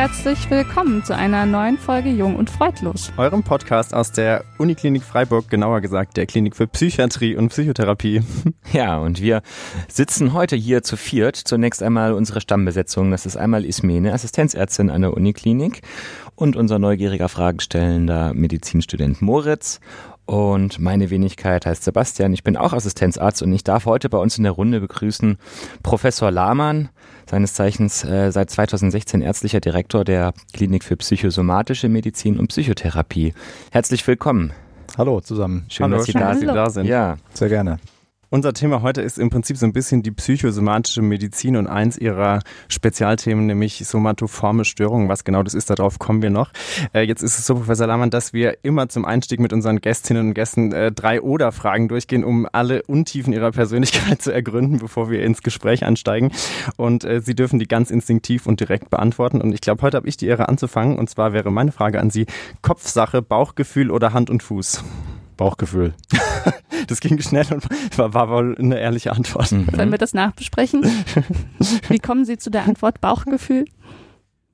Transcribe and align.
Herzlich 0.00 0.48
willkommen 0.48 1.04
zu 1.04 1.14
einer 1.14 1.44
neuen 1.44 1.76
Folge 1.76 2.08
Jung 2.08 2.36
und 2.36 2.48
Freudlos. 2.48 3.12
Eurem 3.18 3.42
Podcast 3.42 3.92
aus 3.92 4.10
der 4.10 4.46
Uniklinik 4.56 5.02
Freiburg, 5.02 5.50
genauer 5.50 5.82
gesagt 5.82 6.16
der 6.16 6.24
Klinik 6.24 6.56
für 6.56 6.66
Psychiatrie 6.66 7.36
und 7.36 7.50
Psychotherapie. 7.50 8.22
Ja, 8.72 8.98
und 8.98 9.20
wir 9.20 9.42
sitzen 9.88 10.32
heute 10.32 10.54
hier 10.54 10.82
zu 10.82 10.96
viert. 10.96 11.36
Zunächst 11.36 11.82
einmal 11.82 12.12
unsere 12.12 12.40
Stammbesetzung. 12.40 13.10
Das 13.10 13.26
ist 13.26 13.36
einmal 13.36 13.64
Ismene, 13.64 14.14
Assistenzärztin 14.14 14.90
an 14.90 15.02
der 15.02 15.12
Uniklinik 15.12 15.82
und 16.36 16.56
unser 16.56 16.78
neugieriger 16.78 17.28
Fragestellender 17.28 18.32
Medizinstudent 18.32 19.20
Moritz. 19.20 19.80
Und 20.30 20.78
meine 20.78 21.10
Wenigkeit 21.10 21.66
heißt 21.66 21.82
Sebastian. 21.82 22.32
Ich 22.32 22.44
bin 22.44 22.56
auch 22.56 22.72
Assistenzarzt 22.72 23.42
und 23.42 23.52
ich 23.52 23.64
darf 23.64 23.84
heute 23.84 24.08
bei 24.08 24.18
uns 24.18 24.38
in 24.38 24.44
der 24.44 24.52
Runde 24.52 24.78
begrüßen 24.78 25.38
Professor 25.82 26.30
Lahmann, 26.30 26.88
seines 27.28 27.54
Zeichens 27.54 28.04
äh, 28.04 28.30
seit 28.30 28.48
2016 28.48 29.22
ärztlicher 29.22 29.58
Direktor 29.58 30.04
der 30.04 30.32
Klinik 30.52 30.84
für 30.84 30.96
psychosomatische 30.96 31.88
Medizin 31.88 32.38
und 32.38 32.46
Psychotherapie. 32.46 33.34
Herzlich 33.72 34.06
willkommen. 34.06 34.52
Hallo 34.96 35.20
zusammen. 35.20 35.66
Schön, 35.68 35.86
Hallo, 35.86 35.96
dass 35.96 36.06
Sie, 36.06 36.12
da, 36.12 36.34
Sie 36.36 36.46
da 36.46 36.70
sind. 36.70 36.86
Ja, 36.86 37.16
sehr 37.34 37.48
gerne. 37.48 37.80
Unser 38.32 38.52
Thema 38.52 38.80
heute 38.82 39.02
ist 39.02 39.18
im 39.18 39.28
Prinzip 39.28 39.56
so 39.56 39.66
ein 39.66 39.72
bisschen 39.72 40.04
die 40.04 40.12
psychosomatische 40.12 41.02
Medizin 41.02 41.56
und 41.56 41.66
eins 41.66 41.98
ihrer 41.98 42.38
Spezialthemen, 42.68 43.44
nämlich 43.44 43.84
somatoforme 43.84 44.64
Störungen. 44.64 45.08
Was 45.08 45.24
genau 45.24 45.42
das 45.42 45.52
ist, 45.52 45.68
darauf 45.68 45.98
kommen 45.98 46.22
wir 46.22 46.30
noch. 46.30 46.52
Äh, 46.94 47.02
jetzt 47.02 47.24
ist 47.24 47.40
es 47.40 47.46
so, 47.46 47.56
Professor 47.56 47.88
Lahmann, 47.88 48.10
dass 48.10 48.32
wir 48.32 48.58
immer 48.62 48.88
zum 48.88 49.04
Einstieg 49.04 49.40
mit 49.40 49.52
unseren 49.52 49.80
Gästinnen 49.80 50.28
und 50.28 50.34
Gästen 50.34 50.70
äh, 50.70 50.92
drei 50.92 51.20
Oder-Fragen 51.20 51.88
durchgehen, 51.88 52.22
um 52.22 52.46
alle 52.52 52.84
Untiefen 52.84 53.32
ihrer 53.32 53.50
Persönlichkeit 53.50 54.22
zu 54.22 54.30
ergründen, 54.30 54.78
bevor 54.78 55.10
wir 55.10 55.24
ins 55.24 55.42
Gespräch 55.42 55.84
einsteigen. 55.84 56.30
Und 56.76 57.02
äh, 57.02 57.20
Sie 57.20 57.34
dürfen 57.34 57.58
die 57.58 57.66
ganz 57.66 57.90
instinktiv 57.90 58.46
und 58.46 58.60
direkt 58.60 58.90
beantworten. 58.90 59.40
Und 59.40 59.52
ich 59.54 59.60
glaube, 59.60 59.82
heute 59.82 59.96
habe 59.96 60.08
ich 60.08 60.16
die 60.16 60.28
Ehre 60.28 60.48
anzufangen. 60.48 61.00
Und 61.00 61.10
zwar 61.10 61.32
wäre 61.32 61.50
meine 61.50 61.72
Frage 61.72 61.98
an 61.98 62.10
Sie, 62.10 62.26
Kopfsache, 62.62 63.22
Bauchgefühl 63.22 63.90
oder 63.90 64.12
Hand 64.12 64.30
und 64.30 64.44
Fuß? 64.44 64.84
Bauchgefühl. 65.36 65.94
das 66.90 67.00
ging 67.00 67.20
schnell 67.20 67.46
und 67.52 67.64
war, 67.96 68.14
war 68.14 68.28
wohl 68.28 68.56
eine 68.58 68.78
ehrliche 68.78 69.12
Antwort. 69.12 69.52
Mhm. 69.52 69.68
Sollen 69.74 69.90
wir 69.90 69.98
das 69.98 70.14
nachbesprechen? 70.14 70.84
Wie 71.88 71.98
kommen 71.98 72.24
Sie 72.24 72.38
zu 72.38 72.50
der 72.50 72.64
Antwort 72.64 73.00
Bauchgefühl? 73.00 73.64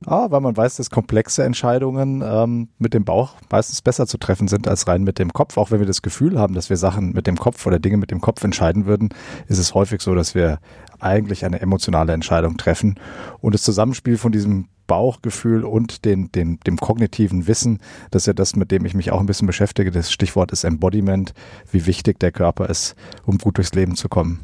Ah, 0.05 0.31
weil 0.31 0.43
man 0.43 0.55
weiß, 0.55 0.77
dass 0.77 0.91
komplexe 0.91 1.43
Entscheidungen 1.43 2.23
ähm, 2.25 2.69
mit 2.79 2.93
dem 2.93 3.07
Bauch 3.07 3.35
meistens 3.51 3.81
besser 3.81 4.07
zu 4.07 4.19
treffen 4.19 4.47
sind 4.47 4.69
als 4.69 4.87
rein 4.87 5.05
mit 5.05 5.19
dem 5.19 5.33
Kopf. 5.33 5.57
Auch 5.57 5.71
wenn 5.71 5.81
wir 5.81 5.87
das 5.87 6.03
Gefühl 6.03 6.39
haben, 6.39 6.55
dass 6.55 6.69
wir 6.69 6.77
Sachen 6.77 7.13
mit 7.13 7.27
dem 7.27 7.39
Kopf 7.39 7.67
oder 7.67 7.79
Dinge 7.79 7.97
mit 7.97 8.11
dem 8.11 8.21
Kopf 8.21 8.45
entscheiden 8.45 8.85
würden, 8.85 9.09
ist 9.49 9.59
es 9.59 9.73
häufig 9.73 10.03
so, 10.03 10.15
dass 10.15 10.35
wir 10.35 10.59
eigentlich 11.01 11.47
eine 11.47 11.61
emotionale 11.61 12.13
Entscheidung 12.13 12.59
treffen. 12.59 13.01
Und 13.41 13.55
das 13.55 13.63
Zusammenspiel 13.63 14.19
von 14.19 14.33
diesem 14.33 14.69
Bauchgefühl 14.87 15.65
und 15.65 16.05
den, 16.05 16.31
den, 16.33 16.59
dem 16.67 16.77
kognitiven 16.77 17.47
Wissen, 17.47 17.81
das 18.11 18.23
ist 18.23 18.27
ja 18.27 18.33
das, 18.33 18.57
mit 18.57 18.71
dem 18.71 18.85
ich 18.85 18.95
mich 18.95 19.11
auch 19.11 19.21
ein 19.21 19.27
bisschen 19.27 19.47
beschäftige. 19.47 19.91
Das 19.91 20.13
Stichwort 20.13 20.53
ist 20.53 20.65
Embodiment, 20.65 21.33
wie 21.71 21.87
wichtig 21.87 22.19
der 22.19 22.33
Körper 22.33 22.69
ist, 22.69 22.95
um 23.25 23.39
gut 23.39 23.59
durchs 23.59 23.75
Leben 23.75 23.97
zu 23.97 24.09
kommen. 24.09 24.41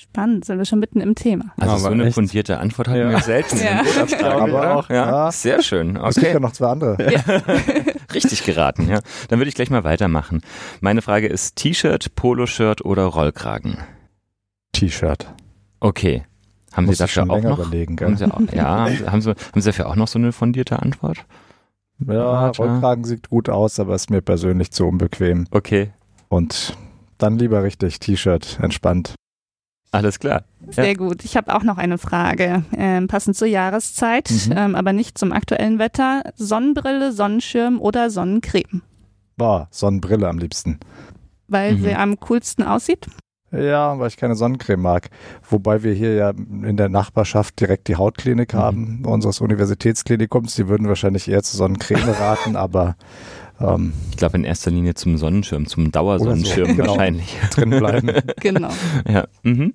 Spannend, 0.00 0.44
sind 0.44 0.58
wir 0.58 0.64
schon 0.64 0.78
mitten 0.78 1.00
im 1.00 1.16
Thema. 1.16 1.46
Also 1.56 1.72
aber 1.72 1.80
so 1.80 1.88
eine 1.88 2.04
echt? 2.04 2.14
fundierte 2.14 2.60
Antwort 2.60 2.86
hatten 2.86 3.00
ja. 3.00 3.10
wir 3.10 3.20
selten. 3.20 3.58
Ja. 4.20 4.38
aber 4.38 4.76
auch, 4.76 4.88
ja. 4.90 5.06
ja. 5.06 5.32
Sehr 5.32 5.60
schön. 5.60 5.96
Okay. 5.96 6.08
Es 6.08 6.14
gibt 6.14 6.32
ja 6.34 6.40
noch 6.40 6.52
zwei 6.52 6.68
andere. 6.68 7.12
Ja. 7.12 7.20
Richtig 8.14 8.44
geraten, 8.44 8.88
ja. 8.88 9.00
Dann 9.28 9.40
würde 9.40 9.48
ich 9.48 9.56
gleich 9.56 9.70
mal 9.70 9.82
weitermachen. 9.82 10.42
Meine 10.80 11.02
Frage 11.02 11.26
ist 11.26 11.56
T-Shirt, 11.56 12.14
Poloshirt 12.14 12.84
oder 12.84 13.06
Rollkragen? 13.06 13.78
T-Shirt. 14.72 15.34
Okay. 15.80 16.24
Haben 16.72 16.86
Muss 16.86 16.98
Sie 16.98 17.04
dafür 17.04 17.30
auch 17.30 17.42
noch? 17.42 17.58
Überlegen, 17.58 17.98
haben 18.00 18.16
Sie 18.16 18.24
auch, 18.24 18.40
ja, 18.52 18.66
haben 19.06 19.20
Sie, 19.20 19.30
haben 19.30 19.60
Sie 19.60 19.68
dafür 19.68 19.88
auch 19.88 19.96
noch 19.96 20.08
so 20.08 20.18
eine 20.18 20.32
fundierte 20.32 20.80
Antwort? 20.80 21.24
Ja, 22.06 22.48
Rollkragen 22.50 23.04
sieht 23.04 23.28
gut 23.28 23.48
aus, 23.48 23.80
aber 23.80 23.94
ist 23.94 24.10
mir 24.10 24.22
persönlich 24.22 24.70
zu 24.70 24.86
unbequem. 24.86 25.46
Okay. 25.50 25.90
Und 26.28 26.76
dann 27.18 27.38
lieber 27.38 27.64
richtig 27.64 27.98
T-Shirt, 27.98 28.58
entspannt. 28.62 29.14
Alles 29.90 30.18
klar. 30.18 30.44
Sehr 30.68 30.88
ja. 30.88 30.94
gut. 30.94 31.24
Ich 31.24 31.36
habe 31.36 31.54
auch 31.54 31.62
noch 31.62 31.78
eine 31.78 31.98
Frage, 31.98 32.62
ähm, 32.76 33.08
passend 33.08 33.36
zur 33.36 33.48
Jahreszeit, 33.48 34.30
mhm. 34.30 34.54
ähm, 34.54 34.74
aber 34.74 34.92
nicht 34.92 35.16
zum 35.16 35.32
aktuellen 35.32 35.78
Wetter. 35.78 36.22
Sonnenbrille, 36.36 37.12
Sonnenschirm 37.12 37.80
oder 37.80 38.10
Sonnencreme? 38.10 38.82
Boah, 39.36 39.68
Sonnenbrille 39.70 40.28
am 40.28 40.38
liebsten. 40.38 40.78
Weil 41.48 41.76
mhm. 41.76 41.84
sie 41.84 41.94
am 41.94 42.20
coolsten 42.20 42.62
aussieht? 42.62 43.08
Ja, 43.50 43.98
weil 43.98 44.08
ich 44.08 44.16
keine 44.16 44.34
Sonnencreme 44.34 44.80
mag. 44.80 45.08
Wobei 45.48 45.82
wir 45.82 45.94
hier 45.94 46.14
ja 46.14 46.30
in 46.30 46.76
der 46.76 46.88
Nachbarschaft 46.88 47.58
direkt 47.60 47.88
die 47.88 47.96
Hautklinik 47.96 48.52
mhm. 48.54 48.58
haben, 48.58 49.04
unseres 49.04 49.40
Universitätsklinikums. 49.40 50.54
Die 50.54 50.68
würden 50.68 50.88
wahrscheinlich 50.88 51.28
eher 51.28 51.42
zur 51.42 51.58
Sonnencreme 51.58 52.08
raten, 52.20 52.56
aber 52.56 52.96
ähm, 53.60 53.92
ich 54.10 54.16
glaube 54.16 54.36
in 54.36 54.44
erster 54.44 54.70
Linie 54.70 54.94
zum 54.94 55.16
Sonnenschirm, 55.16 55.66
zum 55.66 55.90
Dauersonnenschirm 55.90 56.68
so. 56.68 56.74
genau. 56.76 56.88
wahrscheinlich. 56.88 57.36
Drin 57.50 57.70
bleiben. 57.70 58.12
genau. 58.40 58.68
Ja. 59.08 59.26
Mhm. 59.42 59.74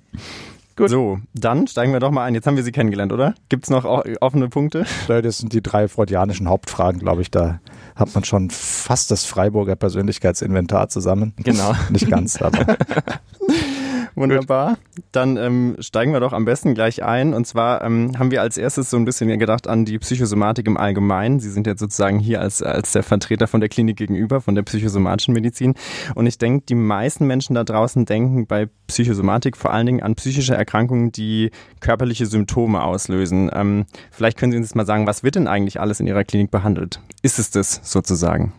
Gut. 0.75 0.89
So, 0.89 1.19
dann 1.33 1.67
steigen 1.67 1.93
wir 1.93 1.99
doch 1.99 2.09
mal 2.09 2.23
ein. 2.23 2.33
Jetzt 2.33 2.47
haben 2.47 2.55
wir 2.55 2.63
Sie 2.63 2.71
kennengelernt, 2.71 3.13
oder? 3.13 3.35
Gibt 3.49 3.65
es 3.65 3.69
noch 3.69 3.85
offene 4.21 4.49
Punkte? 4.49 4.85
Das 5.07 5.37
sind 5.37 5.53
die 5.53 5.61
drei 5.61 5.87
freudianischen 5.87 6.49
Hauptfragen, 6.49 6.99
glaube 6.99 7.21
ich. 7.21 7.29
Da 7.29 7.59
hat 7.95 8.13
man 8.15 8.23
schon 8.23 8.49
fast 8.49 9.11
das 9.11 9.25
Freiburger 9.25 9.75
Persönlichkeitsinventar 9.75 10.89
zusammen. 10.89 11.33
Genau. 11.37 11.73
Nicht 11.89 12.09
ganz, 12.09 12.41
aber. 12.41 12.77
Wunderbar. 14.15 14.77
Dann 15.11 15.37
ähm, 15.37 15.75
steigen 15.79 16.13
wir 16.13 16.19
doch 16.19 16.33
am 16.33 16.45
besten 16.45 16.73
gleich 16.73 17.03
ein. 17.03 17.33
Und 17.33 17.47
zwar 17.47 17.83
ähm, 17.83 18.17
haben 18.19 18.31
wir 18.31 18.41
als 18.41 18.57
erstes 18.57 18.89
so 18.89 18.97
ein 18.97 19.05
bisschen 19.05 19.37
gedacht 19.39 19.67
an 19.67 19.85
die 19.85 19.97
Psychosomatik 19.99 20.67
im 20.67 20.77
Allgemeinen. 20.77 21.39
Sie 21.39 21.49
sind 21.49 21.67
jetzt 21.67 21.79
sozusagen 21.79 22.19
hier 22.19 22.41
als, 22.41 22.61
als 22.61 22.91
der 22.91 23.03
Vertreter 23.03 23.47
von 23.47 23.59
der 23.59 23.69
Klinik 23.69 23.97
gegenüber, 23.97 24.41
von 24.41 24.55
der 24.55 24.63
psychosomatischen 24.63 25.33
Medizin. 25.33 25.73
Und 26.15 26.27
ich 26.27 26.37
denke, 26.37 26.65
die 26.67 26.75
meisten 26.75 27.25
Menschen 27.25 27.55
da 27.55 27.63
draußen 27.63 28.05
denken 28.05 28.45
bei 28.45 28.67
Psychosomatik 28.87 29.57
vor 29.57 29.73
allen 29.73 29.85
Dingen 29.85 30.03
an 30.03 30.15
psychische 30.15 30.55
Erkrankungen, 30.55 31.11
die 31.11 31.51
körperliche 31.79 32.25
Symptome 32.25 32.83
auslösen. 32.83 33.49
Ähm, 33.53 33.85
vielleicht 34.11 34.37
können 34.37 34.51
Sie 34.51 34.57
uns 34.57 34.75
mal 34.75 34.85
sagen, 34.85 35.07
was 35.07 35.23
wird 35.23 35.35
denn 35.35 35.47
eigentlich 35.47 35.79
alles 35.79 35.99
in 35.99 36.07
Ihrer 36.07 36.23
Klinik 36.23 36.51
behandelt? 36.51 36.99
Ist 37.21 37.39
es 37.39 37.49
das 37.49 37.81
sozusagen? 37.83 38.53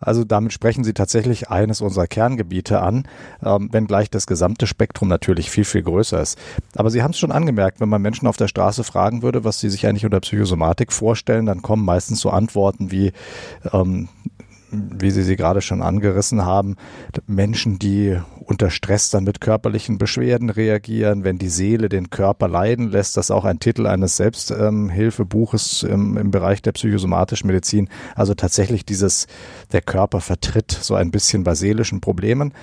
Also 0.00 0.24
damit 0.24 0.52
sprechen 0.52 0.84
Sie 0.84 0.92
tatsächlich 0.92 1.50
eines 1.50 1.80
unserer 1.80 2.06
Kerngebiete 2.06 2.80
an, 2.80 3.08
ähm, 3.42 3.68
wenngleich 3.72 4.10
das 4.10 4.26
gesamte 4.26 4.66
Spektrum 4.66 5.08
natürlich 5.08 5.50
viel, 5.50 5.64
viel 5.64 5.82
größer 5.82 6.20
ist. 6.20 6.38
Aber 6.74 6.90
Sie 6.90 7.02
haben 7.02 7.12
es 7.12 7.18
schon 7.18 7.32
angemerkt, 7.32 7.80
wenn 7.80 7.88
man 7.88 8.02
Menschen 8.02 8.28
auf 8.28 8.36
der 8.36 8.48
Straße 8.48 8.84
fragen 8.84 9.22
würde, 9.22 9.44
was 9.44 9.58
sie 9.60 9.70
sich 9.70 9.86
eigentlich 9.86 10.04
unter 10.04 10.20
Psychosomatik 10.20 10.92
vorstellen, 10.92 11.46
dann 11.46 11.62
kommen 11.62 11.84
meistens 11.84 12.20
so 12.20 12.30
Antworten 12.30 12.90
wie 12.90 13.12
ähm, 13.72 14.08
wie 14.70 15.10
Sie 15.10 15.22
sie 15.22 15.36
gerade 15.36 15.62
schon 15.62 15.80
angerissen 15.80 16.44
haben, 16.44 16.76
Menschen, 17.26 17.78
die 17.78 18.18
unter 18.46 18.70
Stress 18.70 19.10
dann 19.10 19.24
mit 19.24 19.40
körperlichen 19.40 19.98
Beschwerden 19.98 20.50
reagieren, 20.50 21.24
wenn 21.24 21.38
die 21.38 21.48
Seele 21.48 21.88
den 21.88 22.10
Körper 22.10 22.48
leiden 22.48 22.90
lässt, 22.90 23.16
das 23.16 23.26
ist 23.26 23.30
auch 23.32 23.44
ein 23.44 23.58
Titel 23.58 23.86
eines 23.86 24.16
Selbsthilfebuches 24.16 25.82
im, 25.82 26.16
im 26.16 26.30
Bereich 26.30 26.62
der 26.62 26.72
psychosomatischen 26.72 27.48
Medizin. 27.48 27.88
Also 28.14 28.34
tatsächlich 28.34 28.84
dieses, 28.84 29.26
der 29.72 29.82
Körper 29.82 30.20
vertritt 30.20 30.70
so 30.70 30.94
ein 30.94 31.10
bisschen 31.10 31.44
bei 31.44 31.54
seelischen 31.54 32.00
Problemen. 32.00 32.54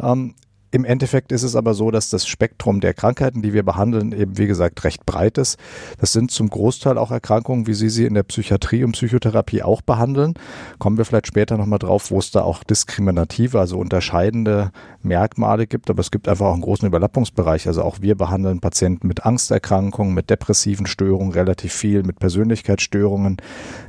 Ähm, 0.00 0.34
im 0.72 0.86
Endeffekt 0.86 1.32
ist 1.32 1.42
es 1.42 1.54
aber 1.54 1.74
so, 1.74 1.90
dass 1.90 2.08
das 2.08 2.26
Spektrum 2.26 2.80
der 2.80 2.94
Krankheiten, 2.94 3.42
die 3.42 3.52
wir 3.52 3.62
behandeln, 3.62 4.12
eben 4.12 4.38
wie 4.38 4.46
gesagt 4.46 4.82
recht 4.84 5.04
breit 5.04 5.36
ist. 5.36 5.58
Das 6.00 6.12
sind 6.12 6.30
zum 6.30 6.48
Großteil 6.48 6.96
auch 6.96 7.10
Erkrankungen, 7.10 7.66
wie 7.66 7.74
Sie 7.74 7.90
sie 7.90 8.06
in 8.06 8.14
der 8.14 8.22
Psychiatrie 8.22 8.82
und 8.82 8.92
Psychotherapie 8.92 9.62
auch 9.62 9.82
behandeln. 9.82 10.32
Kommen 10.78 10.96
wir 10.96 11.04
vielleicht 11.04 11.26
später 11.26 11.58
nochmal 11.58 11.78
drauf, 11.78 12.10
wo 12.10 12.18
es 12.18 12.30
da 12.30 12.40
auch 12.40 12.64
diskriminative, 12.64 13.60
also 13.60 13.78
unterscheidende 13.78 14.72
Merkmale 15.02 15.66
gibt. 15.66 15.90
Aber 15.90 16.00
es 16.00 16.10
gibt 16.10 16.26
einfach 16.26 16.46
auch 16.46 16.54
einen 16.54 16.62
großen 16.62 16.88
Überlappungsbereich. 16.88 17.66
Also 17.66 17.82
auch 17.82 18.00
wir 18.00 18.14
behandeln 18.14 18.60
Patienten 18.60 19.08
mit 19.08 19.26
Angsterkrankungen, 19.26 20.14
mit 20.14 20.30
depressiven 20.30 20.86
Störungen 20.86 21.32
relativ 21.32 21.74
viel, 21.74 22.02
mit 22.02 22.18
Persönlichkeitsstörungen, 22.18 23.36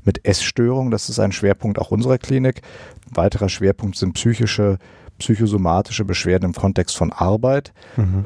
mit 0.04 0.26
Essstörungen. 0.26 0.92
Das 0.92 1.08
ist 1.08 1.20
ein 1.20 1.32
Schwerpunkt 1.32 1.80
auch 1.80 1.92
unserer 1.92 2.18
Klinik. 2.18 2.62
Ein 3.10 3.16
weiterer 3.16 3.48
Schwerpunkt 3.48 3.96
sind 3.96 4.14
psychische 4.16 4.80
psychosomatische 5.24 6.04
Beschwerden 6.04 6.50
im 6.50 6.54
Kontext 6.54 6.98
von 6.98 7.14
Arbeit. 7.14 7.74
Mhm. 7.96 8.26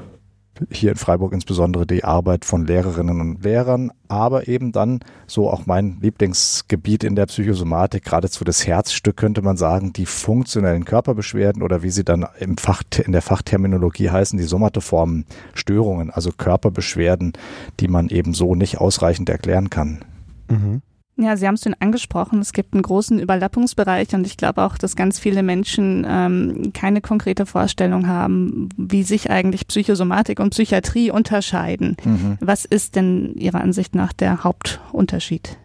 Hier 0.71 0.89
in 0.89 0.97
Freiburg 0.97 1.33
insbesondere 1.33 1.85
die 1.85 2.03
Arbeit 2.03 2.43
von 2.43 2.65
Lehrerinnen 2.65 3.21
und 3.21 3.43
Lehrern, 3.43 3.91
aber 4.07 4.47
eben 4.47 4.71
dann 4.71 5.01
so 5.27 5.51
auch 5.51 5.67
mein 5.67 5.99
Lieblingsgebiet 6.01 7.03
in 7.03 7.15
der 7.15 7.27
Psychosomatik, 7.27 8.05
geradezu 8.05 8.43
das 8.43 8.65
Herzstück 8.65 9.17
könnte 9.17 9.43
man 9.43 9.55
sagen, 9.55 9.93
die 9.93 10.07
funktionellen 10.07 10.83
Körperbeschwerden 10.83 11.61
oder 11.61 11.83
wie 11.83 11.91
sie 11.91 12.03
dann 12.03 12.25
im 12.39 12.57
Fach, 12.57 12.81
in 13.05 13.11
der 13.11 13.21
Fachterminologie 13.21 14.09
heißen, 14.09 14.39
die 14.39 14.45
somatoformen 14.45 15.25
Störungen, 15.53 16.09
also 16.09 16.31
Körperbeschwerden, 16.35 17.33
die 17.79 17.87
man 17.87 18.09
eben 18.09 18.33
so 18.33 18.55
nicht 18.55 18.79
ausreichend 18.79 19.29
erklären 19.29 19.69
kann. 19.69 20.03
Mhm. 20.49 20.81
Ja, 21.19 21.35
Sie 21.35 21.47
haben 21.47 21.55
es 21.55 21.63
schon 21.63 21.75
angesprochen. 21.79 22.39
Es 22.39 22.53
gibt 22.53 22.73
einen 22.73 22.83
großen 22.83 23.19
Überlappungsbereich 23.19 24.13
und 24.13 24.27
ich 24.27 24.37
glaube 24.37 24.61
auch, 24.61 24.77
dass 24.77 24.95
ganz 24.95 25.17
viele 25.17 25.41
Menschen 25.41 26.05
ähm, 26.07 26.71
keine 26.73 27.01
konkrete 27.01 27.47
Vorstellung 27.47 28.07
haben, 28.07 28.69
wie 28.77 29.01
sich 29.01 29.31
eigentlich 29.31 29.67
Psychosomatik 29.67 30.39
und 30.39 30.51
Psychiatrie 30.51 31.09
unterscheiden. 31.09 31.97
Mhm. 32.03 32.37
Was 32.39 32.65
ist 32.65 32.95
denn 32.95 33.33
Ihrer 33.35 33.61
Ansicht 33.61 33.95
nach 33.95 34.13
der 34.13 34.43
Hauptunterschied? 34.43 35.57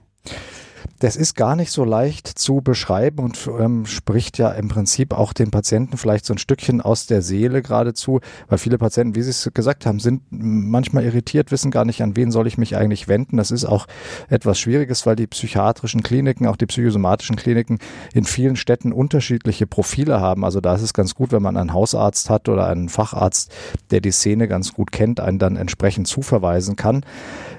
Das 0.99 1.17
ist 1.17 1.37
gar 1.37 1.57
nicht 1.57 1.71
so 1.71 1.85
leicht 1.85 2.27
zu 2.27 2.61
beschreiben 2.61 3.19
und 3.21 3.49
ähm, 3.59 3.87
spricht 3.87 4.39
ja 4.39 4.51
im 4.51 4.69
Prinzip 4.69 5.13
auch 5.15 5.33
den 5.33 5.51
Patienten 5.51 5.97
vielleicht 5.97 6.25
so 6.25 6.35
ein 6.35 6.39
Stückchen 6.39 6.81
aus 6.81 7.07
der 7.07 7.23
Seele 7.23 7.63
geradezu, 7.63 8.21
weil 8.49 8.59
viele 8.59 8.79
Patienten, 8.79 9.15
wie 9.15 9.23
Sie 9.23 9.31
es 9.31 9.51
gesagt 9.55 9.87
haben, 9.87 10.01
sind 10.01 10.23
manchmal 10.31 11.05
irritiert, 11.05 11.51
wissen 11.51 11.71
gar 11.71 11.85
nicht, 11.85 12.03
an 12.03 12.17
wen 12.17 12.31
soll 12.31 12.47
ich 12.47 12.59
mich 12.59 12.77
eigentlich 12.77 13.09
wenden. 13.09 13.37
Das 13.37 13.51
ist 13.51 13.65
auch 13.65 13.87
etwas 14.29 14.59
Schwieriges, 14.59 15.07
weil 15.07 15.17
die 15.17 15.27
psychiatrischen 15.27 16.03
Kliniken, 16.03 16.47
auch 16.47 16.57
die 16.57 16.67
psychosomatischen 16.67 17.37
Kliniken 17.37 17.79
in 18.15 18.25
vielen 18.25 18.57
Städten 18.57 18.93
unterschiedliche 18.93 19.67
Profile 19.67 20.21
haben. 20.21 20.45
Also 20.45 20.61
da 20.61 20.75
ist 20.75 20.83
es 20.83 20.95
ganz 20.95 21.15
gut, 21.15 21.33
wenn 21.33 21.43
man 21.43 21.57
einen 21.57 21.73
Hausarzt 21.73 22.31
hat 22.31 22.49
oder 22.49 22.67
einen 22.67 22.89
Facharzt, 22.89 23.53
der 23.91 24.01
die 24.01 24.13
Szene 24.13 24.49
ganz 24.49 24.73
gut 24.73 24.93
kennt, 24.93 25.21
einen 25.21 25.39
dann 25.39 25.57
entsprechend 25.57 26.07
zuverweisen 26.07 26.77
kann. 26.77 27.05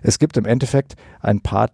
Es 0.01 0.19
gibt 0.19 0.37
im 0.37 0.45
Endeffekt 0.45 0.95
ein 1.21 1.41
paar 1.41 1.69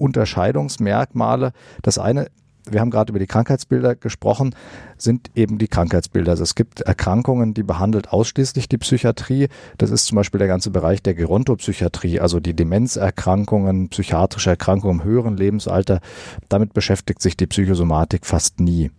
Unterscheidungsmerkmale. 0.00 1.52
Das 1.82 1.98
eine, 1.98 2.28
wir 2.68 2.80
haben 2.80 2.90
gerade 2.90 3.10
über 3.10 3.18
die 3.18 3.26
Krankheitsbilder 3.26 3.94
gesprochen, 3.94 4.54
sind 4.96 5.30
eben 5.34 5.58
die 5.58 5.68
Krankheitsbilder. 5.68 6.32
Also 6.32 6.42
es 6.42 6.54
gibt 6.54 6.80
Erkrankungen, 6.80 7.54
die 7.54 7.62
behandelt 7.62 8.12
ausschließlich 8.12 8.68
die 8.68 8.78
Psychiatrie. 8.78 9.48
Das 9.78 9.90
ist 9.90 10.06
zum 10.06 10.16
Beispiel 10.16 10.38
der 10.38 10.48
ganze 10.48 10.70
Bereich 10.70 11.02
der 11.02 11.14
Gerontopsychiatrie, 11.14 12.20
also 12.20 12.40
die 12.40 12.54
Demenzerkrankungen, 12.54 13.88
psychiatrische 13.88 14.50
Erkrankungen 14.50 15.00
im 15.00 15.04
höheren 15.04 15.36
Lebensalter. 15.36 16.00
Damit 16.48 16.74
beschäftigt 16.74 17.22
sich 17.22 17.36
die 17.36 17.46
Psychosomatik 17.46 18.26
fast 18.26 18.60
nie. 18.60 18.90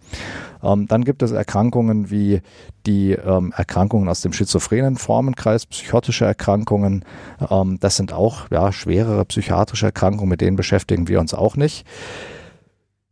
Ähm, 0.64 0.88
dann 0.88 1.04
gibt 1.04 1.24
es 1.24 1.32
Erkrankungen 1.32 2.10
wie 2.10 2.42
die 2.86 3.12
ähm, 3.12 3.54
Erkrankungen 3.56 4.10
aus 4.10 4.22
dem 4.22 4.34
schizophrenen 4.34 4.98
Formenkreis, 4.98 5.66
psychotische 5.66 6.26
Erkrankungen. 6.26 7.06
Ähm, 7.50 7.78
das 7.80 7.96
sind 7.96 8.14
auch 8.14 8.50
ja, 8.52 8.72
schwerere 8.72 9.26
psychiatrische 9.26 9.88
Erkrankungen, 9.88 10.30
mit 10.30 10.42
denen 10.42 10.58
beschäftigen 10.58 11.08
wir 11.08 11.20
uns 11.20 11.34
auch 11.34 11.56
nicht. 11.56 11.86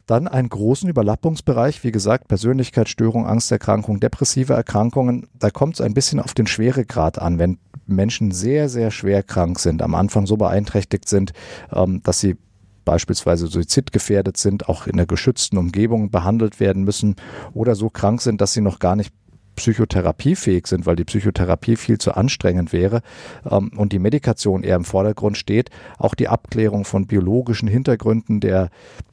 Dann 0.10 0.28
einen 0.28 0.50
großen 0.50 0.90
Überlappungsbereich, 0.90 1.84
wie 1.84 1.92
gesagt, 1.92 2.28
Persönlichkeitsstörung, 2.28 3.28
Angsterkrankung, 3.28 4.00
depressive 4.00 4.54
Erkrankungen. 4.54 5.28
Da 5.38 5.52
kommt 5.52 5.76
es 5.76 5.82
ein 5.82 5.94
bisschen 5.94 6.20
auf 6.20 6.34
den 6.34 6.48
Schweregrad 6.48 7.20
an. 7.20 7.38
Wenn 7.38 7.60
Menschen 7.86 8.32
sehr, 8.32 8.70
sehr 8.70 8.90
schwer 8.90 9.22
krank 9.22 9.60
sind, 9.60 9.84
am 9.84 9.94
Anfang 9.94 10.26
so 10.26 10.36
beeinträchtigt 10.36 11.08
sind, 11.08 11.34
ähm, 11.72 12.02
dass 12.02 12.22
sie 12.22 12.38
beispielsweise 12.86 13.46
suizidgefährdet 13.46 14.36
sind, 14.36 14.68
auch 14.68 14.88
in 14.88 14.98
der 14.98 15.06
geschützten 15.06 15.60
Umgebung 15.60 16.10
behandelt 16.10 16.60
werden 16.60 16.86
müssen 16.86 17.16
oder 17.54 17.76
so 17.76 17.92
krank 17.92 18.20
sind, 18.20 18.42
dass 18.42 18.54
sie 18.54 18.62
noch 18.62 18.80
gar 18.80 18.96
nicht 18.96 19.14
psychotherapiefähig 19.60 20.68
sind, 20.68 20.86
weil 20.86 20.96
die 20.96 21.04
Psychotherapie 21.04 21.76
viel 21.76 21.98
zu 21.98 22.14
anstrengend 22.16 22.74
wäre 22.74 23.02
ähm, 23.50 23.72
und 23.76 23.92
die 23.94 24.00
Medikation 24.00 24.64
eher 24.64 24.78
im 24.78 24.86
Vordergrund 24.86 25.38
steht, 25.38 25.70
auch 25.98 26.16
die 26.16 26.30
Abklärung 26.30 26.86
von 26.86 27.08
biologischen 27.08 27.68
Hintergründen 27.68 28.40
der, 28.40 28.70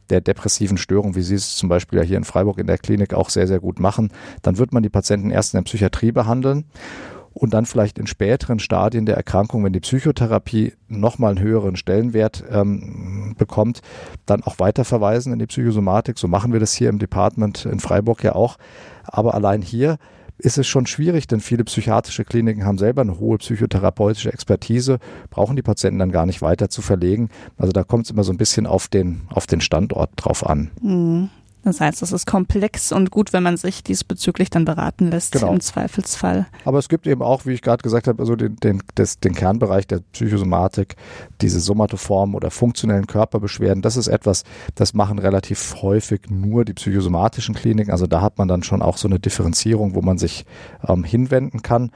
der 0.09 0.21
depressiven 0.21 0.79
Störung, 0.79 1.17
wie 1.17 1.23
Sie 1.23 1.35
es 1.35 1.57
zum 1.57 1.69
Beispiel 1.69 1.99
ja 1.99 2.05
hier 2.05 2.17
in 2.17 2.25
Freiburg 2.25 2.59
in 2.59 2.69
der 2.69 2.79
Klinik 2.79 3.13
auch 3.13 3.29
sehr, 3.29 3.47
sehr 3.47 3.61
gut 3.61 3.81
machen, 3.81 4.13
dann 4.43 4.59
wird 4.59 4.73
man 4.73 4.83
die 4.83 4.89
Patienten 4.89 5.31
erst 5.31 5.53
in 5.53 5.59
der 5.59 5.65
Psychiatrie 5.65 6.13
behandeln 6.13 6.65
und 7.39 7.53
dann 7.53 7.67
vielleicht 7.67 7.99
in 7.99 8.07
späteren 8.07 8.59
Stadien 8.59 9.05
der 9.05 9.17
Erkrankung, 9.17 9.63
wenn 9.63 9.75
die 9.75 9.81
Psychotherapie 9.81 10.73
nochmal 10.89 11.33
einen 11.33 11.45
höheren 11.45 11.77
Stellenwert 11.77 12.43
ähm, 12.51 13.35
bekommt, 13.37 13.83
dann 14.25 14.43
auch 14.43 14.59
weiterverweisen 14.59 15.35
in 15.35 15.39
die 15.39 15.47
Psychosomatik. 15.47 16.19
So 16.19 16.29
machen 16.29 16.55
wir 16.55 16.61
das 16.61 16.73
hier 16.73 16.89
im 16.89 16.99
Department 16.99 17.67
in 17.67 17.79
Freiburg 17.79 18.25
ja 18.25 18.35
auch. 18.35 18.57
Aber 19.05 19.35
allein 19.35 19.61
hier 19.61 19.99
ist 20.39 20.59
es 20.59 20.67
schon 20.67 20.87
schwierig, 20.87 21.27
denn 21.27 21.41
viele 21.41 21.65
psychiatrische 21.65 22.25
Kliniken 22.25 22.65
haben 22.65 22.79
selber 22.79 23.03
eine 23.03 23.19
hohe 23.19 23.39
psychotherapeutische 23.39 24.33
Expertise, 24.33 24.99
brauchen 25.31 25.57
die 25.57 25.63
Patienten 25.63 25.99
dann 25.99 26.13
gar 26.13 26.27
nicht 26.27 26.43
weiter 26.43 26.69
zu 26.69 26.83
verlegen. 26.83 27.31
Also 27.57 27.73
da 27.73 27.85
kommt 27.85 28.05
es 28.07 28.11
immer 28.11 28.25
so 28.25 28.33
ein 28.33 28.39
bisschen 28.39 28.67
auf 28.67 28.89
den, 28.89 29.23
auf 29.31 29.47
den 29.47 29.61
Standort 29.61 30.11
drauf 30.17 30.47
an. 30.47 30.71
Mhm. 30.83 31.31
Das 31.67 31.81
heißt, 31.81 32.01
es 32.03 32.13
ist 32.13 32.29
komplex 32.29 32.93
und 32.93 33.11
gut, 33.11 33.33
wenn 33.33 33.43
man 33.43 33.57
sich 33.57 33.83
diesbezüglich 33.83 34.51
dann 34.51 34.65
beraten 34.65 35.11
lässt 35.11 35.33
genau. 35.33 35.53
im 35.53 35.59
Zweifelsfall. 35.59 36.47
Aber 36.65 36.79
es 36.79 36.89
gibt 36.89 37.09
eben 37.09 37.23
auch, 37.23 37.45
wie 37.45 37.55
ich 37.55 37.61
gerade 37.61 37.83
gesagt 37.83 38.07
habe, 38.07 38.23
also 38.23 38.37
den, 38.37 38.55
den, 38.55 38.81
des, 38.97 39.19
den 39.19 39.35
Kernbereich 39.35 39.89
der 39.89 39.99
Psychosomatik, 40.13 40.95
diese 41.41 41.59
somatoformen 41.59 42.37
oder 42.37 42.53
funktionellen 42.53 43.09
Körperbeschwerden. 43.09 43.83
Das 43.83 43.97
ist 43.97 44.07
etwas, 44.07 44.45
das 44.77 44.95
machen 44.95 45.19
relativ 45.19 45.83
häufig 45.83 46.31
nur 46.31 46.65
die 46.65 46.75
psychosomatischen 46.75 47.57
Kliniken. 47.57 47.91
Also 47.91 48.07
da 48.07 48.23
hat 48.23 48.39
man 48.39 48.47
dann 48.47 48.63
schon 48.63 48.81
auch 48.81 48.97
so 48.97 49.09
eine 49.09 49.19
Differenzierung, 49.19 49.97
wo 49.97 50.03
man 50.03 50.19
sich 50.19 50.47
ähm, 50.87 51.03
hinwenden 51.03 51.63
kann. 51.63 51.91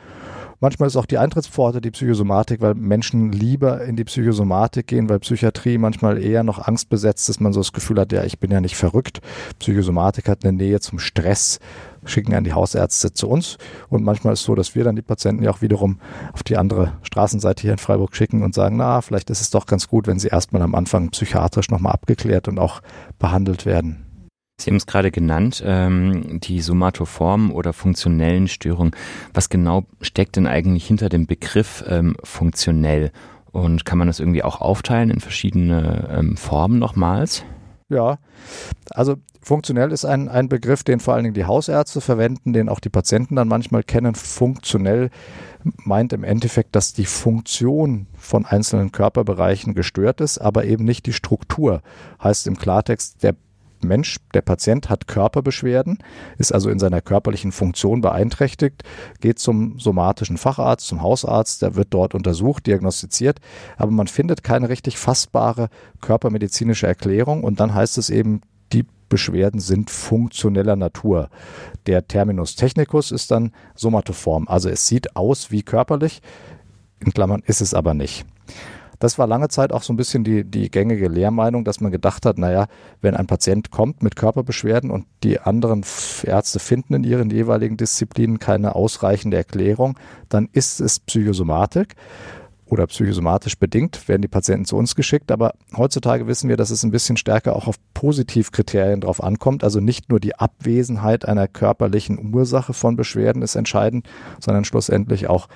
Manchmal 0.63 0.89
ist 0.89 0.97
auch 0.97 1.07
die 1.07 1.17
Eintrittspforte 1.17 1.81
die 1.81 1.91
Psychosomatik, 1.91 2.61
weil 2.61 2.75
Menschen 2.75 3.33
lieber 3.33 3.83
in 3.83 3.97
die 3.97 4.05
Psychosomatik 4.05 4.87
gehen, 4.87 5.09
weil 5.09 5.19
Psychiatrie 5.19 5.79
manchmal 5.79 6.23
eher 6.23 6.43
noch 6.43 6.59
angstbesetzt 6.59 7.31
ist, 7.31 7.41
man 7.41 7.55
so 7.55 7.61
das 7.61 7.73
Gefühl 7.73 7.99
hat, 7.99 8.13
ja, 8.13 8.25
ich 8.25 8.39
bin 8.39 8.51
ja 8.51 8.61
nicht 8.61 8.77
verrückt. 8.77 9.23
Psychosomatik 9.59 10.29
hat 10.29 10.45
eine 10.45 10.53
Nähe 10.53 10.81
zum 10.81 10.99
Stress, 10.99 11.61
schicken 12.05 12.35
an 12.35 12.45
die 12.45 12.53
Hausärzte 12.53 13.15
zu 13.15 13.31
uns. 13.31 13.57
Und 13.89 14.05
manchmal 14.05 14.35
ist 14.35 14.41
es 14.41 14.47
so, 14.47 14.55
dass 14.55 14.75
wir 14.75 14.85
dann 14.85 14.97
die 14.97 15.03
Patienten 15.03 15.45
ja 15.45 15.51
auch 15.51 15.63
wiederum 15.63 15.99
auf 16.35 16.43
die 16.43 16.59
andere 16.59 16.93
Straßenseite 17.05 17.63
hier 17.63 17.73
in 17.73 17.79
Freiburg 17.79 18.15
schicken 18.15 18.43
und 18.43 18.55
sagen, 18.55 18.77
na, 18.77 19.01
vielleicht 19.01 19.31
ist 19.31 19.41
es 19.41 19.49
doch 19.49 19.65
ganz 19.65 19.89
gut, 19.89 20.07
wenn 20.07 20.19
sie 20.19 20.29
erstmal 20.29 20.61
am 20.61 20.75
Anfang 20.75 21.09
psychiatrisch 21.09 21.71
nochmal 21.71 21.93
abgeklärt 21.93 22.49
und 22.49 22.59
auch 22.59 22.83
behandelt 23.19 23.65
werden. 23.65 24.10
Sie 24.61 24.71
haben 24.71 24.77
es 24.77 24.87
gerade 24.87 25.11
genannt, 25.11 25.63
ähm, 25.65 26.41
die 26.41 26.61
somatoformen 26.61 27.51
oder 27.51 27.73
funktionellen 27.73 28.49
Störungen. 28.49 28.93
Was 29.33 29.49
genau 29.49 29.85
steckt 30.01 30.37
denn 30.37 30.47
eigentlich 30.47 30.87
hinter 30.87 31.09
dem 31.09 31.27
Begriff 31.27 31.85
ähm, 31.89 32.17
funktionell? 32.23 33.13
Und 33.53 33.85
kann 33.85 33.99
man 33.99 34.07
das 34.07 34.21
irgendwie 34.21 34.45
auch 34.45 34.61
aufteilen 34.61 35.11
in 35.11 35.21
verschiedene 35.21 36.09
ähm, 36.17 36.37
Formen 36.37 36.79
nochmals? 36.79 37.45
Ja, 37.89 38.19
also 38.91 39.17
funktionell 39.43 39.91
ist 39.91 40.05
ein, 40.05 40.29
ein 40.29 40.49
Begriff, 40.49 40.85
den 40.85 41.01
vor 41.01 41.15
allen 41.15 41.25
Dingen 41.25 41.35
die 41.35 41.47
Hausärzte 41.47 42.01
verwenden, 42.01 42.53
den 42.53 42.69
auch 42.69 42.79
die 42.79 42.89
Patienten 42.89 43.35
dann 43.35 43.49
manchmal 43.49 43.83
kennen. 43.83 44.15
Funktionell 44.15 45.11
meint 45.85 46.13
im 46.13 46.23
Endeffekt, 46.23 46.77
dass 46.77 46.93
die 46.93 47.07
Funktion 47.07 48.07
von 48.17 48.47
einzelnen 48.47 48.93
Körperbereichen 48.93 49.75
gestört 49.75 50.21
ist, 50.21 50.39
aber 50.39 50.65
eben 50.65 50.85
nicht 50.85 51.07
die 51.07 51.13
Struktur. 51.13 51.83
Heißt 52.23 52.47
im 52.47 52.57
Klartext, 52.57 53.23
der 53.25 53.35
Mensch, 53.85 54.19
der 54.35 54.43
Patient 54.43 54.89
hat 54.89 55.07
Körperbeschwerden, 55.07 55.99
ist 56.39 56.53
also 56.53 56.71
in 56.71 56.79
seiner 56.79 57.01
körperlichen 57.01 57.53
Funktion 57.53 58.01
beeinträchtigt, 58.01 58.83
geht 59.21 59.39
zum 59.39 59.79
somatischen 59.79 60.37
Facharzt, 60.37 60.87
zum 60.87 61.03
Hausarzt, 61.03 61.63
der 61.63 61.77
wird 61.77 61.89
dort 61.91 62.15
untersucht, 62.15 62.67
diagnostiziert, 62.67 63.41
aber 63.77 63.91
man 63.91 64.07
findet 64.07 64.45
keine 64.45 64.69
richtig 64.69 64.99
fassbare 64.99 65.69
körpermedizinische 66.01 66.87
Erklärung 66.87 67.45
und 67.45 67.61
dann 67.61 67.75
heißt 67.75 67.99
es 67.99 68.11
eben, 68.11 68.41
die 68.73 68.87
Beschwerden 69.09 69.61
sind 69.61 69.91
funktioneller 69.91 70.77
Natur. 70.77 71.29
Der 71.87 72.07
Terminus 72.07 72.55
technicus 72.55 73.11
ist 73.11 73.31
dann 73.31 73.53
somatoform, 73.75 74.49
also 74.49 74.69
es 74.69 74.87
sieht 74.87 75.17
aus 75.17 75.51
wie 75.51 75.63
körperlich, 75.63 76.23
in 77.01 77.13
Klammern 77.13 77.43
ist 77.47 77.61
es 77.61 77.75
aber 77.75 77.95
nicht. 77.95 78.27
Das 79.01 79.19
war 79.19 79.27
lange 79.27 79.49
Zeit 79.49 79.73
auch 79.73 79.83
so 79.83 79.93
ein 79.93 79.97
bisschen 79.97 80.25
die, 80.25 80.45
die 80.45 80.71
gängige 80.71 81.09
Lehrmeinung, 81.09 81.65
dass 81.65 81.81
man 81.81 81.91
gedacht 81.91 82.27
hat, 82.27 82.39
naja, 82.39 82.67
wenn 83.01 83.17
ein 83.17 83.27
Patient 83.27 83.71
kommt 83.71 84.03
mit 84.03 84.15
Körperbeschwerden 84.15 84.91
und 84.91 85.07
die 85.25 85.41
anderen 85.41 85.85
Ärzte 86.23 86.59
finden 86.59 86.95
in 86.95 87.05
ihren 87.05 87.31
jeweiligen 87.31 87.79
Disziplinen 87.79 88.39
keine 88.39 88.75
ausreichende 88.75 89.39
Erklärung, 89.39 89.99
dann 90.29 90.51
ist 90.53 90.81
es 90.81 91.01
Psychosomatik 91.01 91.97
oder 92.71 92.87
psychosomatisch 92.87 93.59
bedingt 93.59 94.09
werden 94.09 94.23
die 94.23 94.29
Patienten 94.29 94.65
zu 94.65 94.77
uns 94.77 94.95
geschickt. 94.95 95.33
Aber 95.33 95.55
heutzutage 95.77 96.27
wissen 96.27 96.49
wir, 96.49 96.57
dass 96.57 96.71
es 96.71 96.85
ein 96.85 96.93
bisschen 96.93 97.17
stärker 97.17 97.57
auch 97.57 97.67
auf 97.67 97.77
Positivkriterien 97.95 99.01
drauf 99.01 99.23
ankommt. 99.23 99.65
Also 99.65 99.81
nicht 99.81 100.09
nur 100.09 100.21
die 100.21 100.37
Abwesenheit 100.37 101.27
einer 101.27 101.49
körperlichen 101.49 102.33
Ursache 102.33 102.73
von 102.73 102.97
Beschwerden 102.97 103.43
ist 103.43 103.57
entscheidend, 103.57 104.09
sondern 104.39 104.65
schlussendlich 104.65 105.29
auch 105.29 105.49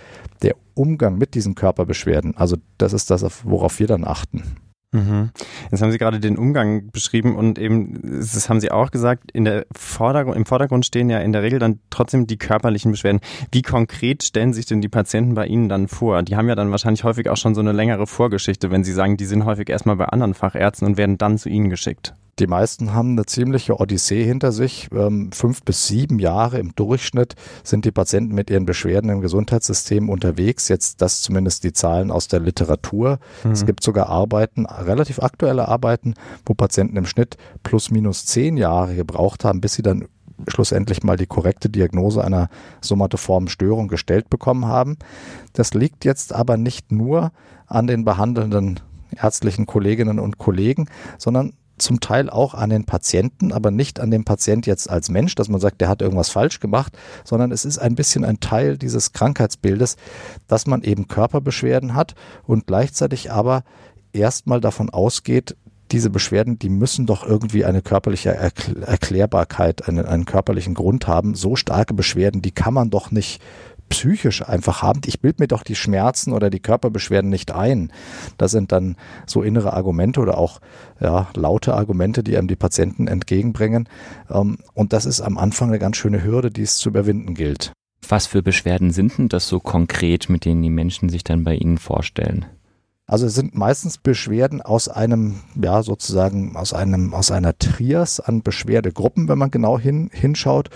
der 0.43 0.57
Umgang 0.75 1.17
mit 1.17 1.35
diesen 1.35 1.55
Körperbeschwerden. 1.55 2.37
Also 2.37 2.57
das 2.79 2.93
ist 2.93 3.11
das, 3.11 3.25
worauf 3.45 3.79
wir 3.79 3.87
dann 3.87 4.05
achten. 4.05 4.57
Mhm. 4.95 5.31
Jetzt 5.73 5.83
haben 5.83 5.91
Sie 5.91 5.99
gerade 5.99 6.21
den 6.21 6.39
Umgang 6.39 6.93
beschrieben 6.93 7.35
und 7.35 7.59
eben, 7.59 7.99
das 8.01 8.49
haben 8.49 8.61
Sie 8.61 8.71
auch 8.71 8.93
gesagt, 8.93 9.33
in 9.33 9.45
der 9.45 9.67
Vordergrund, 9.77 10.37
im 10.37 10.47
Vordergrund 10.47 10.87
stehen 10.87 11.11
ja 11.11 11.19
in 11.19 11.33
der 11.33 11.43
Regel 11.43 11.59
dann 11.59 11.81
trotzdem 11.91 12.29
die 12.29 12.39
körperlichen 12.39 12.93
Beschwerden. 12.93 13.21
Wie 13.51 13.63
konkret 13.63 14.23
stellen 14.23 14.53
sich 14.53 14.67
denn 14.67 14.81
die 14.81 14.89
Patienten 14.89 15.35
bei 15.35 15.47
Ihnen 15.47 15.69
dann 15.69 15.89
vor? 15.89 16.23
Die 16.23 16.37
haben 16.37 16.49
ja 16.49 16.55
dann 16.55 16.71
wahrscheinlich 16.71 17.03
häufig 17.03 17.29
auch 17.29 17.37
schon 17.37 17.57
so 17.57 17.61
eine 17.61 17.73
längere 17.73 18.07
Vorgeschichte, 18.07 18.71
wenn 18.71 18.85
Sie 18.85 18.93
sagen, 18.93 19.17
die 19.17 19.25
sind 19.25 19.45
häufig 19.45 19.69
erstmal 19.69 19.97
bei 19.97 20.05
anderen 20.05 20.33
Fachärzten 20.33 20.87
und 20.87 20.97
werden 20.97 21.19
dann 21.19 21.39
zu 21.39 21.49
Ihnen 21.49 21.71
geschickt. 21.71 22.15
Die 22.39 22.47
meisten 22.47 22.93
haben 22.95 23.13
eine 23.13 23.27
ziemliche 23.27 23.79
Odyssee 23.79 24.25
hinter 24.25 24.51
sich. 24.51 24.89
Ähm, 24.93 25.31
fünf 25.33 25.63
bis 25.63 25.87
sieben 25.87 26.19
Jahre 26.19 26.59
im 26.59 26.75
Durchschnitt 26.75 27.35
sind 27.63 27.85
die 27.85 27.93
Patienten 27.93 28.35
mit 28.35 28.51
ihren 28.51 28.67
Beschwerden 28.67 29.11
im 29.11 29.21
Gesundheitssystem 29.21 30.09
unterwegs. 30.09 30.69
Jetzt 30.69 31.01
das 31.01 31.23
zumindest 31.23 31.63
die 31.63 31.73
Zahlen 31.73 32.11
aus 32.11 32.27
der 32.27 32.41
Literatur. 32.41 33.19
Mhm. 33.45 33.53
Es 33.53 33.67
gibt 33.67 33.85
sogar 33.85 34.09
Arbeiten, 34.09 34.67
relativ 34.67 35.21
aktuelle 35.21 35.69
Arbeiten, 35.69 36.15
wo 36.45 36.55
Patienten 36.55 36.97
im 36.97 37.07
Schnitt 37.07 37.37
plus 37.63 37.91
minus 37.91 38.27
zehn 38.27 38.57
Jahre 38.57 38.97
gebraucht 38.97 39.45
haben, 39.45 39.61
bis 39.61 39.75
sie 39.75 39.83
dann 39.83 40.07
schlussendlich 40.49 41.05
mal 41.05 41.17
die 41.17 41.27
korrekte 41.27 41.69
Diagnose 41.69 42.25
einer 42.25 42.49
somatoformen 42.81 43.49
Störung 43.49 43.87
gestellt 43.87 44.29
bekommen 44.29 44.67
haben. 44.67 44.99
Das 45.53 45.75
liegt 45.75 46.05
jetzt 46.05 46.33
aber 46.33 46.57
nicht 46.57 46.91
nur 46.91 47.31
an 47.67 47.87
den 47.87 48.05
behandelnden 48.05 48.81
ärztlichen 49.17 49.67
Kolleginnen 49.67 50.19
und 50.19 50.39
Kollegen, 50.39 50.89
sondern 51.19 51.53
zum 51.79 52.01
Teil 52.01 52.31
auch 52.31 52.55
an 52.55 52.71
den 52.71 52.85
Patienten, 52.85 53.53
aber 53.53 53.71
nicht 53.71 54.01
an 54.01 54.11
dem 54.11 54.25
Patient 54.25 54.67
jetzt 54.67 54.89
als 54.89 55.11
Mensch, 55.11 55.35
dass 55.35 55.49
man 55.49 55.61
sagt, 55.61 55.81
der 55.81 55.89
hat 55.89 56.03
irgendwas 56.03 56.31
falsch 56.31 56.61
gemacht, 56.61 56.97
sondern 57.25 57.53
es 57.53 57.65
ist 57.65 57.79
ein 57.79 57.95
bisschen 57.95 58.25
ein 58.25 58.41
Teil 58.41 58.79
dieses 58.79 59.13
Krankheitsbildes, 59.13 59.97
dass 60.47 60.67
man 60.67 60.83
eben 60.83 61.09
Körperbeschwerden 61.09 61.95
hat 61.95 62.15
und 62.47 62.67
gleichzeitig 62.67 63.33
aber 63.33 63.65
erstmal 64.13 64.61
davon 64.61 64.91
ausgeht, 64.91 65.57
diese 65.91 66.11
Beschwerden, 66.11 66.59
die 66.59 66.71
müssen 66.71 67.07
doch 67.07 67.27
irgendwie 67.27 67.65
eine 67.65 67.83
körperliche 67.83 68.31
Erklärbarkeit, 68.31 69.87
einen, 69.89 70.07
einen 70.07 70.25
körperlichen 70.25 70.75
Grund 70.75 71.07
haben. 71.07 71.35
So 71.35 71.57
starke 71.57 71.95
Beschwerden, 71.95 72.43
die 72.43 72.53
kann 72.53 72.75
man 72.75 72.91
doch 72.91 73.11
nicht 73.11 73.43
psychisch 73.95 74.47
einfach 74.47 74.83
haben. 74.83 75.01
Ich 75.07 75.21
bilde 75.21 75.43
mir 75.43 75.47
doch 75.47 75.63
die 75.63 75.77
Schmerzen 75.77 76.33
oder 76.33 76.51
die 76.51 76.59
Körperbeschwerden 76.59 77.31
nicht 77.31 77.53
ein. 77.53 77.93
Das 78.39 78.51
sind 78.51 78.73
dann 78.73 78.97
so 79.25 79.43
innere 79.43 79.73
Argumente 79.73 80.21
oder 80.21 80.37
auch 80.37 80.61
ja, 81.01 81.29
laute 81.35 81.75
Argumente, 81.75 82.25
die 82.25 82.37
einem 82.37 82.49
die 82.49 82.57
Patienten 82.57 83.07
entgegenbringen. 83.07 83.89
Ähm, 84.29 84.59
und 84.75 84.93
das 84.93 85.07
ist 85.07 85.21
am 85.21 85.39
Anfang 85.39 85.69
eine 85.69 85.79
ganz 85.79 85.97
schöne 85.97 86.25
Hürde, 86.25 86.51
die 86.51 86.63
es 86.63 86.77
zu 86.77 86.89
überwinden 86.89 87.35
gilt. 87.35 87.73
Was 88.09 88.27
für 88.27 88.43
Beschwerden 88.43 88.91
sind 88.91 89.17
denn 89.17 89.29
das 89.29 89.47
so 89.49 89.61
konkret, 89.61 90.29
mit 90.29 90.45
denen 90.45 90.63
die 90.63 90.71
Menschen 90.71 91.09
sich 91.09 91.23
dann 91.23 91.45
bei 91.45 91.55
Ihnen 91.55 91.79
vorstellen? 91.79 92.47
Also 93.07 93.27
es 93.27 93.35
sind 93.35 93.55
meistens 93.55 93.99
Beschwerden 93.99 94.61
aus 94.61 94.89
einem, 94.89 95.41
ja, 95.61 95.83
sozusagen 95.83 96.57
aus 96.57 96.73
einem, 96.73 97.15
aus 97.15 97.31
einer 97.31 97.57
Trias 97.57 98.19
an 98.19 98.43
Beschwerdegruppen, 98.43 99.29
wenn 99.29 99.39
man 99.39 99.51
genau 99.51 99.79
hin, 99.79 100.11
hinschaut. 100.13 100.71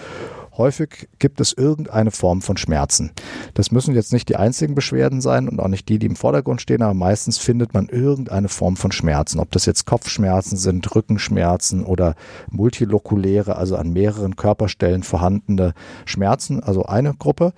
Häufig 0.58 1.08
gibt 1.20 1.40
es 1.40 1.52
irgendeine 1.52 2.10
Form 2.10 2.42
von 2.42 2.56
Schmerzen. 2.56 3.12
Das 3.54 3.70
müssen 3.70 3.94
jetzt 3.94 4.12
nicht 4.12 4.28
die 4.28 4.34
einzigen 4.34 4.74
Beschwerden 4.74 5.20
sein 5.20 5.48
und 5.48 5.60
auch 5.60 5.68
nicht 5.68 5.88
die, 5.88 6.00
die 6.00 6.06
im 6.06 6.16
Vordergrund 6.16 6.60
stehen, 6.60 6.82
aber 6.82 6.94
meistens 6.94 7.38
findet 7.38 7.74
man 7.74 7.88
irgendeine 7.88 8.48
Form 8.48 8.76
von 8.76 8.90
Schmerzen. 8.90 9.38
Ob 9.38 9.52
das 9.52 9.66
jetzt 9.66 9.86
Kopfschmerzen 9.86 10.56
sind, 10.56 10.92
Rückenschmerzen 10.96 11.84
oder 11.84 12.16
multilokuläre, 12.50 13.54
also 13.54 13.76
an 13.76 13.92
mehreren 13.92 14.34
Körperstellen 14.34 15.04
vorhandene 15.04 15.74
Schmerzen, 16.06 16.60
also 16.60 16.84
eine 16.86 17.14
Gruppe. 17.14 17.52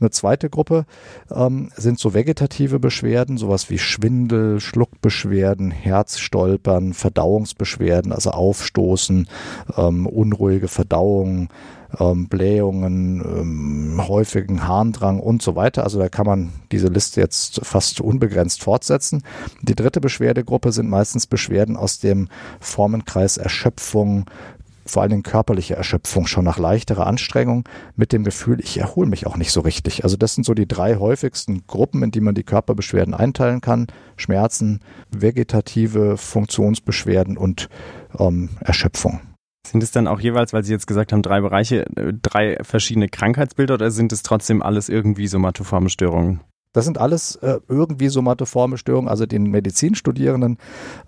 Eine 0.00 0.10
zweite 0.10 0.48
Gruppe 0.48 0.86
ähm, 1.34 1.70
sind 1.76 1.98
so 1.98 2.14
vegetative 2.14 2.78
Beschwerden, 2.78 3.36
sowas 3.36 3.68
wie 3.68 3.78
Schwindel, 3.78 4.60
Schluckbeschwerden, 4.60 5.72
Herzstolpern, 5.72 6.94
Verdauungsbeschwerden, 6.94 8.12
also 8.12 8.30
Aufstoßen, 8.30 9.26
ähm, 9.76 10.06
unruhige 10.06 10.68
Verdauung, 10.68 11.48
ähm, 11.98 12.28
Blähungen, 12.28 13.20
ähm, 13.20 14.08
häufigen 14.08 14.66
Harndrang 14.66 15.20
und 15.20 15.42
so 15.42 15.56
weiter. 15.56 15.84
Also 15.84 15.98
da 15.98 16.08
kann 16.08 16.26
man 16.26 16.52
diese 16.72 16.88
Liste 16.88 17.20
jetzt 17.20 17.60
fast 17.64 18.00
unbegrenzt 18.00 18.62
fortsetzen. 18.62 19.22
Die 19.62 19.74
dritte 19.74 20.00
Beschwerdegruppe 20.00 20.72
sind 20.72 20.88
meistens 20.88 21.26
Beschwerden 21.26 21.76
aus 21.76 21.98
dem 21.98 22.28
Formenkreis 22.60 23.36
Erschöpfung, 23.36 24.26
vor 24.86 25.02
allen 25.02 25.10
Dingen 25.10 25.22
körperliche 25.22 25.76
Erschöpfung, 25.76 26.26
schon 26.26 26.44
nach 26.44 26.58
leichterer 26.58 27.06
Anstrengung 27.06 27.64
mit 27.96 28.12
dem 28.12 28.24
Gefühl, 28.24 28.60
ich 28.60 28.78
erhole 28.78 29.08
mich 29.08 29.26
auch 29.26 29.36
nicht 29.36 29.50
so 29.50 29.60
richtig. 29.60 30.04
Also 30.04 30.16
das 30.16 30.34
sind 30.34 30.44
so 30.44 30.54
die 30.54 30.68
drei 30.68 30.96
häufigsten 30.96 31.66
Gruppen, 31.66 32.02
in 32.02 32.10
die 32.10 32.20
man 32.20 32.34
die 32.34 32.42
Körperbeschwerden 32.42 33.14
einteilen 33.14 33.60
kann. 33.60 33.86
Schmerzen, 34.16 34.80
vegetative 35.10 36.16
Funktionsbeschwerden 36.16 37.36
und 37.36 37.68
ähm, 38.18 38.50
Erschöpfung. 38.60 39.20
Sind 39.66 39.82
es 39.82 39.90
dann 39.90 40.06
auch 40.06 40.20
jeweils, 40.20 40.52
weil 40.52 40.62
Sie 40.62 40.72
jetzt 40.72 40.86
gesagt 40.86 41.12
haben, 41.12 41.22
drei 41.22 41.40
Bereiche, 41.40 41.86
äh, 41.96 42.12
drei 42.20 42.58
verschiedene 42.62 43.08
Krankheitsbilder 43.08 43.74
oder 43.74 43.90
sind 43.90 44.12
es 44.12 44.22
trotzdem 44.22 44.62
alles 44.62 44.88
irgendwie 44.88 45.26
somatoforme 45.26 45.88
Störungen? 45.88 46.40
Das 46.74 46.84
sind 46.84 46.98
alles 46.98 47.36
äh, 47.36 47.60
irgendwie 47.68 48.08
somatoforme 48.08 48.76
Störungen. 48.78 49.08
Also 49.08 49.26
den 49.26 49.44
Medizinstudierenden 49.44 50.58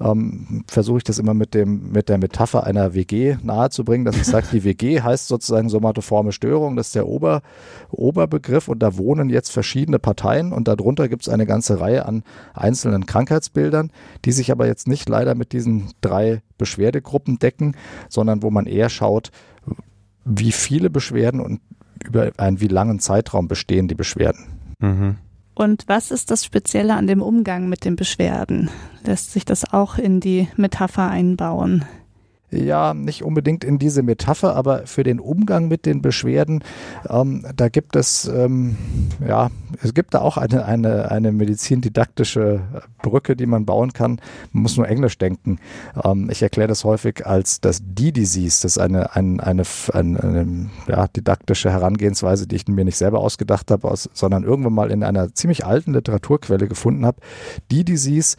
ähm, 0.00 0.64
versuche 0.68 0.99
ich 0.99 1.04
das 1.04 1.18
immer 1.18 1.35
mit, 1.35 1.54
dem, 1.54 1.90
mit 1.90 2.08
der 2.08 2.18
Metapher 2.18 2.64
einer 2.64 2.94
WG 2.94 3.37
nahezubringen, 3.42 4.04
dass 4.04 4.16
ich 4.16 4.25
sage, 4.25 4.46
die 4.52 4.62
WG 4.62 5.02
heißt 5.02 5.26
sozusagen 5.26 5.68
somatoforme 5.68 6.30
Störung. 6.30 6.76
Das 6.76 6.87
ist 6.88 6.94
der 6.94 7.08
Ober, 7.08 7.42
Oberbegriff 7.90 8.68
und 8.68 8.78
da 8.78 8.96
wohnen 8.96 9.28
jetzt 9.28 9.50
verschiedene 9.50 9.99
Parteien 9.99 10.52
und 10.52 10.68
darunter 10.68 11.08
gibt 11.08 11.23
es 11.23 11.28
eine 11.28 11.46
ganze 11.46 11.80
Reihe 11.80 12.06
an 12.06 12.23
einzelnen 12.54 13.04
Krankheitsbildern, 13.04 13.90
die 14.25 14.32
sich 14.32 14.52
aber 14.52 14.68
jetzt 14.68 14.87
nicht 14.87 15.08
leider 15.08 15.35
mit 15.35 15.52
diesen 15.52 15.88
drei 16.00 16.42
Beschwerdegruppen 16.58 17.40
decken, 17.40 17.76
sondern 18.08 18.44
wo 18.44 18.50
man 18.50 18.66
eher 18.66 18.88
schaut, 18.88 19.32
wie 20.25 20.52
viele 20.52 20.90
Beschwerden 20.90 21.40
und 21.40 21.61
über 22.04 22.30
einen 22.37 22.61
wie 22.61 22.68
langen 22.68 23.00
Zeitraum 23.00 23.49
bestehen 23.49 23.88
die 23.88 23.96
Beschwerden. 23.96 24.46
Mhm. 24.78 25.16
Und 25.57 25.85
was 25.87 26.11
ist 26.11 26.31
das 26.31 26.45
Spezielle 26.45 26.95
an 26.95 27.07
dem 27.07 27.23
Umgang 27.23 27.71
mit 27.71 27.87
den 27.87 27.97
Beschwerden? 27.97 28.69
Lässt 29.05 29.33
sich 29.33 29.47
das 29.47 29.73
auch 29.73 29.97
in 29.97 30.21
die 30.21 30.49
Metapher 30.57 31.09
einbauen? 31.09 31.87
Ja, 32.50 32.95
nicht 32.95 33.25
unbedingt 33.25 33.65
in 33.65 33.79
diese 33.79 34.03
Metapher, 34.03 34.55
aber 34.55 34.87
für 34.87 35.03
den 35.03 35.19
Umgang 35.19 35.69
mit 35.69 35.85
den 35.85 36.00
Beschwerden, 36.00 36.62
ähm, 37.09 37.45
da 37.57 37.69
gibt 37.69 37.97
es, 37.97 38.26
ähm, 38.29 38.76
ja, 39.26 39.50
es 39.83 39.95
gibt 39.95 40.15
da 40.15 40.21
auch 40.21 40.37
eine, 40.37 40.65
eine, 40.65 41.11
eine 41.11 41.33
medizindidaktische 41.33 42.61
Brücke, 43.03 43.35
die 43.35 43.47
man 43.47 43.67
bauen 43.67 43.93
kann. 43.93 44.21
Man 44.53 44.62
muss 44.62 44.76
nur 44.76 44.88
Englisch 44.88 45.19
denken. 45.19 45.59
Ähm, 46.05 46.29
ich 46.31 46.43
erkläre 46.43 46.69
das 46.69 46.85
häufig 46.85 47.26
als 47.26 47.61
das 47.61 47.81
D-Disease. 47.83 48.62
Das 48.62 48.76
ist 48.76 48.79
eine, 48.79 49.15
eine, 49.17 49.43
eine, 49.43 49.62
eine, 49.93 50.23
eine 50.23 50.71
ja, 50.88 51.09
didaktische 51.09 51.71
Herangehensweise, 51.71 52.47
die 52.47 52.57
ich 52.57 52.69
mir 52.69 52.85
nicht 52.85 52.97
selber 52.97 53.21
ausgedacht 53.21 53.71
habe, 53.73 53.88
aus, 53.88 54.09
sondern 54.12 54.45
irgendwann 54.45 54.73
mal 54.73 54.91
in 54.93 55.03
einer 55.03 55.35
ziemlich 55.35 55.67
alten 55.67 55.93
Literaturquelle 55.93 56.69
gefunden 56.69 57.05
habe. 57.05 57.19
D-Disease 57.73 58.37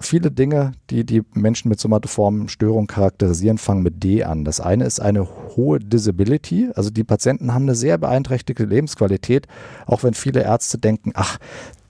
viele 0.00 0.30
Dinge, 0.30 0.72
die 0.88 1.04
die 1.04 1.22
Menschen 1.34 1.68
mit 1.68 1.78
somatoformen 1.78 2.48
Störungen 2.48 2.86
charakterisieren, 2.86 3.58
fangen 3.58 3.82
mit 3.82 4.02
D 4.02 4.24
an. 4.24 4.44
Das 4.44 4.60
eine 4.60 4.84
ist 4.84 5.00
eine 5.00 5.28
hohe 5.56 5.78
Disability, 5.78 6.70
also 6.74 6.90
die 6.90 7.04
Patienten 7.04 7.52
haben 7.54 7.64
eine 7.64 7.74
sehr 7.74 7.98
beeinträchtigte 7.98 8.64
Lebensqualität, 8.64 9.46
auch 9.86 10.02
wenn 10.02 10.14
viele 10.14 10.42
Ärzte 10.42 10.78
denken, 10.78 11.12
ach, 11.14 11.38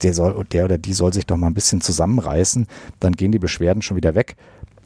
der, 0.02 0.14
soll, 0.14 0.44
der 0.52 0.64
oder 0.64 0.78
die 0.78 0.92
soll 0.92 1.12
sich 1.12 1.26
doch 1.26 1.36
mal 1.36 1.46
ein 1.46 1.54
bisschen 1.54 1.80
zusammenreißen, 1.80 2.66
dann 2.98 3.12
gehen 3.12 3.32
die 3.32 3.38
Beschwerden 3.38 3.82
schon 3.82 3.96
wieder 3.96 4.14
weg. 4.14 4.36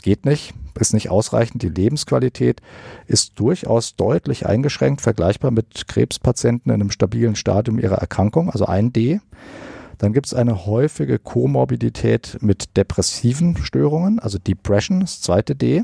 Geht 0.03 0.27
nicht, 0.27 0.53
ist 0.79 0.93
nicht 0.93 1.09
ausreichend. 1.09 1.63
Die 1.63 1.71
Lebensqualität 1.71 2.61
ist 3.07 3.33
durchaus 3.37 3.97
deutlich 3.97 4.45
eingeschränkt, 4.45 5.01
vergleichbar 5.01 5.51
mit 5.51 5.89
Krebspatienten 5.89 6.71
in 6.71 6.81
einem 6.81 6.91
stabilen 6.91 7.37
Stadium 7.37 7.79
ihrer 7.79 7.97
Erkrankung, 7.97 8.51
also 8.51 8.67
ein 8.67 8.93
D. 8.93 9.21
Dann 10.05 10.13
gibt 10.13 10.27
es 10.27 10.35
eine 10.35 10.67
häufige 10.67 11.19
Komorbidität 11.19 12.37
mit 12.43 12.77
depressiven 12.77 13.57
Störungen, 13.57 14.19
also 14.19 14.37
Depression, 14.37 15.01
das 15.01 15.23
zweite 15.23 15.57
D. 15.57 15.83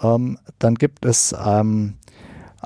Ähm, 0.00 0.38
dann 0.60 0.76
gibt 0.76 1.04
es 1.04 1.34
ähm, 1.44 1.94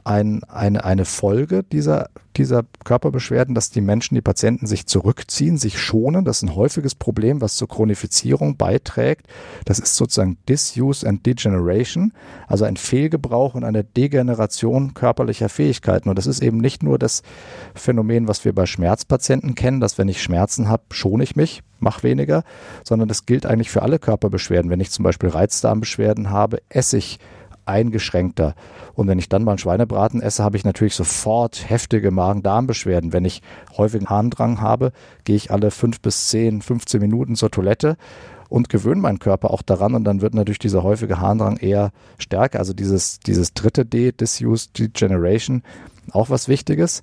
ein, 0.05 0.45
eine, 0.45 0.85
eine 0.85 1.05
Folge 1.05 1.63
dieser, 1.63 2.09
dieser 2.37 2.65
Körperbeschwerden, 2.85 3.55
dass 3.55 3.71
die 3.71 3.81
Menschen, 3.81 4.15
die 4.15 4.21
Patienten 4.21 4.67
sich 4.67 4.87
zurückziehen, 4.87 5.57
sich 5.57 5.79
schonen. 5.79 6.25
Das 6.25 6.39
ist 6.39 6.43
ein 6.43 6.55
häufiges 6.55 6.95
Problem, 6.95 7.41
was 7.41 7.57
zur 7.57 7.69
Chronifizierung 7.69 8.57
beiträgt. 8.57 9.27
Das 9.65 9.79
ist 9.79 9.97
sozusagen 9.97 10.39
Disuse 10.49 11.07
and 11.07 11.25
Degeneration, 11.27 12.13
also 12.47 12.65
ein 12.65 12.77
Fehlgebrauch 12.77 13.55
und 13.55 13.65
eine 13.65 13.85
Degeneration 13.85 14.95
körperlicher 14.95 15.49
Fähigkeiten. 15.49 16.09
Und 16.09 16.17
das 16.17 16.27
ist 16.27 16.43
eben 16.43 16.59
nicht 16.59 16.83
nur 16.83 16.99
das 16.99 17.23
Phänomen, 17.75 18.29
was 18.29 18.45
wir 18.45 18.55
bei 18.55 18.67
Schmerzpatienten 18.67 19.55
kennen, 19.55 19.81
dass 19.81 19.99
wenn 19.99 20.09
ich 20.09 20.23
Schmerzen 20.23 20.69
habe, 20.69 20.85
schone 20.91 21.25
ich 21.25 21.37
mich, 21.37 21.63
mach 21.79 22.03
weniger, 22.03 22.45
sondern 22.85 23.09
das 23.09 23.27
gilt 23.27 23.47
eigentlich 23.47 23.71
für 23.71 23.83
alle 23.83 23.99
Körperbeschwerden. 23.99 24.71
Wenn 24.71 24.81
ich 24.81 24.91
zum 24.91 25.03
Beispiel 25.03 25.31
Reizdarmbeschwerden 25.31 26.31
habe, 26.31 26.63
esse 26.69 26.99
ich 26.99 27.19
eingeschränkter. 27.71 28.55
Und 28.95 29.09
wenn 29.09 29.19
ich 29.19 29.29
dann 29.29 29.45
mal 29.45 29.53
einen 29.53 29.59
Schweinebraten 29.59 30.21
esse, 30.21 30.45
habe 30.45 30.57
ich 30.57 30.65
natürlich 30.65 30.95
sofort 30.95 31.69
heftige 31.69 32.11
Magen-Darm-Beschwerden. 32.11 33.13
Wenn 33.13 33.25
ich 33.25 33.43
häufigen 33.77 34.09
Harndrang 34.09 34.61
habe, 34.61 34.93
gehe 35.25 35.37
ich 35.37 35.51
alle 35.51 35.71
fünf 35.71 36.01
bis 36.01 36.29
zehn, 36.29 36.63
15 36.63 37.01
Minuten 37.01 37.37
zur 37.37 37.51
Toilette 37.51 37.97
und 38.49 38.69
gewöhne 38.69 39.01
meinen 39.01 39.21
Körper 39.21 39.53
auch 39.53 39.63
daran 39.63 39.95
und 39.95 40.05
dann 40.05 40.21
wird 40.21 40.35
natürlich 40.35 40.59
dieser 40.59 40.83
häufige 40.83 41.21
Harndrang 41.21 41.57
eher 41.57 41.93
stärker. 42.19 42.59
Also 42.59 42.75
dieses, 42.75 43.21
dieses 43.21 43.55
dritte 43.55 43.87
D, 43.87 44.13
Disuse 44.13 44.69
Degeneration, 44.77 45.63
auch 46.11 46.31
was 46.31 46.49
Wichtiges. 46.49 47.03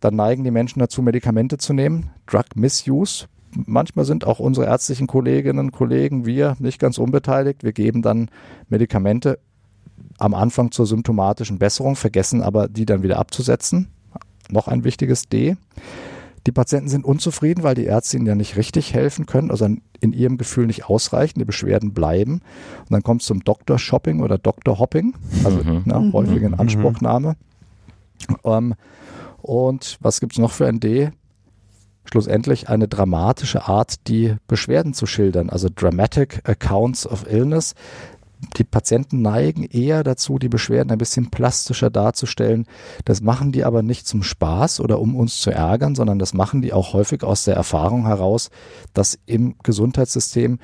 Dann 0.00 0.16
neigen 0.16 0.44
die 0.44 0.50
Menschen 0.50 0.80
dazu, 0.80 1.02
Medikamente 1.02 1.58
zu 1.58 1.72
nehmen. 1.72 2.10
Drug 2.26 2.44
Misuse 2.54 3.26
manchmal 3.54 4.04
sind 4.04 4.26
auch 4.26 4.38
unsere 4.38 4.66
ärztlichen 4.66 5.06
Kolleginnen 5.06 5.58
und 5.58 5.72
Kollegen, 5.72 6.26
wir 6.26 6.56
nicht 6.58 6.78
ganz 6.78 6.98
unbeteiligt. 6.98 7.62
Wir 7.62 7.72
geben 7.72 8.02
dann 8.02 8.30
Medikamente 8.68 9.38
am 10.18 10.34
Anfang 10.34 10.70
zur 10.70 10.86
symptomatischen 10.86 11.58
Besserung, 11.58 11.96
vergessen 11.96 12.42
aber 12.42 12.68
die 12.68 12.86
dann 12.86 13.02
wieder 13.02 13.18
abzusetzen. 13.18 13.88
Noch 14.50 14.68
ein 14.68 14.84
wichtiges 14.84 15.28
D. 15.28 15.56
Die 16.46 16.52
Patienten 16.52 16.88
sind 16.88 17.04
unzufrieden, 17.04 17.62
weil 17.62 17.74
die 17.74 17.84
Ärzte 17.84 18.16
ihnen 18.16 18.26
ja 18.26 18.34
nicht 18.34 18.56
richtig 18.56 18.94
helfen 18.94 19.26
können, 19.26 19.50
also 19.50 19.68
in 20.00 20.12
ihrem 20.12 20.38
Gefühl 20.38 20.66
nicht 20.66 20.86
ausreichen, 20.86 21.38
die 21.38 21.44
Beschwerden 21.44 21.94
bleiben. 21.94 22.40
Und 22.80 22.90
dann 22.90 23.02
kommt 23.02 23.22
es 23.22 23.28
zum 23.28 23.44
Doktor-Shopping 23.44 24.20
oder 24.20 24.38
Doktor-Hopping, 24.38 25.14
also 25.44 25.58
mhm. 25.58 25.82
ne, 25.84 26.00
mhm. 26.00 26.12
häufig 26.12 26.42
in 26.42 26.54
Anspruchnahme. 26.54 27.36
Mhm. 28.28 28.36
Ähm, 28.44 28.74
und 29.40 29.98
was 30.00 30.20
gibt 30.20 30.32
es 30.32 30.38
noch 30.38 30.52
für 30.52 30.66
ein 30.66 30.80
D? 30.80 31.10
Schlussendlich 32.04 32.68
eine 32.68 32.88
dramatische 32.88 33.68
Art, 33.68 34.08
die 34.08 34.34
Beschwerden 34.48 34.94
zu 34.94 35.06
schildern, 35.06 35.50
also 35.50 35.68
Dramatic 35.72 36.42
Accounts 36.48 37.06
of 37.06 37.30
Illness 37.30 37.74
die 38.56 38.64
Patienten 38.64 39.22
neigen 39.22 39.64
eher 39.64 40.02
dazu, 40.02 40.38
die 40.38 40.48
Beschwerden 40.48 40.90
ein 40.90 40.98
bisschen 40.98 41.30
plastischer 41.30 41.90
darzustellen. 41.90 42.66
Das 43.04 43.20
machen 43.20 43.52
die 43.52 43.64
aber 43.64 43.82
nicht 43.82 44.06
zum 44.06 44.22
Spaß 44.22 44.80
oder 44.80 44.98
um 44.98 45.16
uns 45.16 45.40
zu 45.40 45.50
ärgern, 45.50 45.94
sondern 45.94 46.18
das 46.18 46.34
machen 46.34 46.62
die 46.62 46.72
auch 46.72 46.92
häufig 46.92 47.22
aus 47.22 47.44
der 47.44 47.54
Erfahrung 47.54 48.06
heraus, 48.06 48.50
dass 48.94 49.18
im 49.26 49.54
Gesundheitssystem 49.62 50.58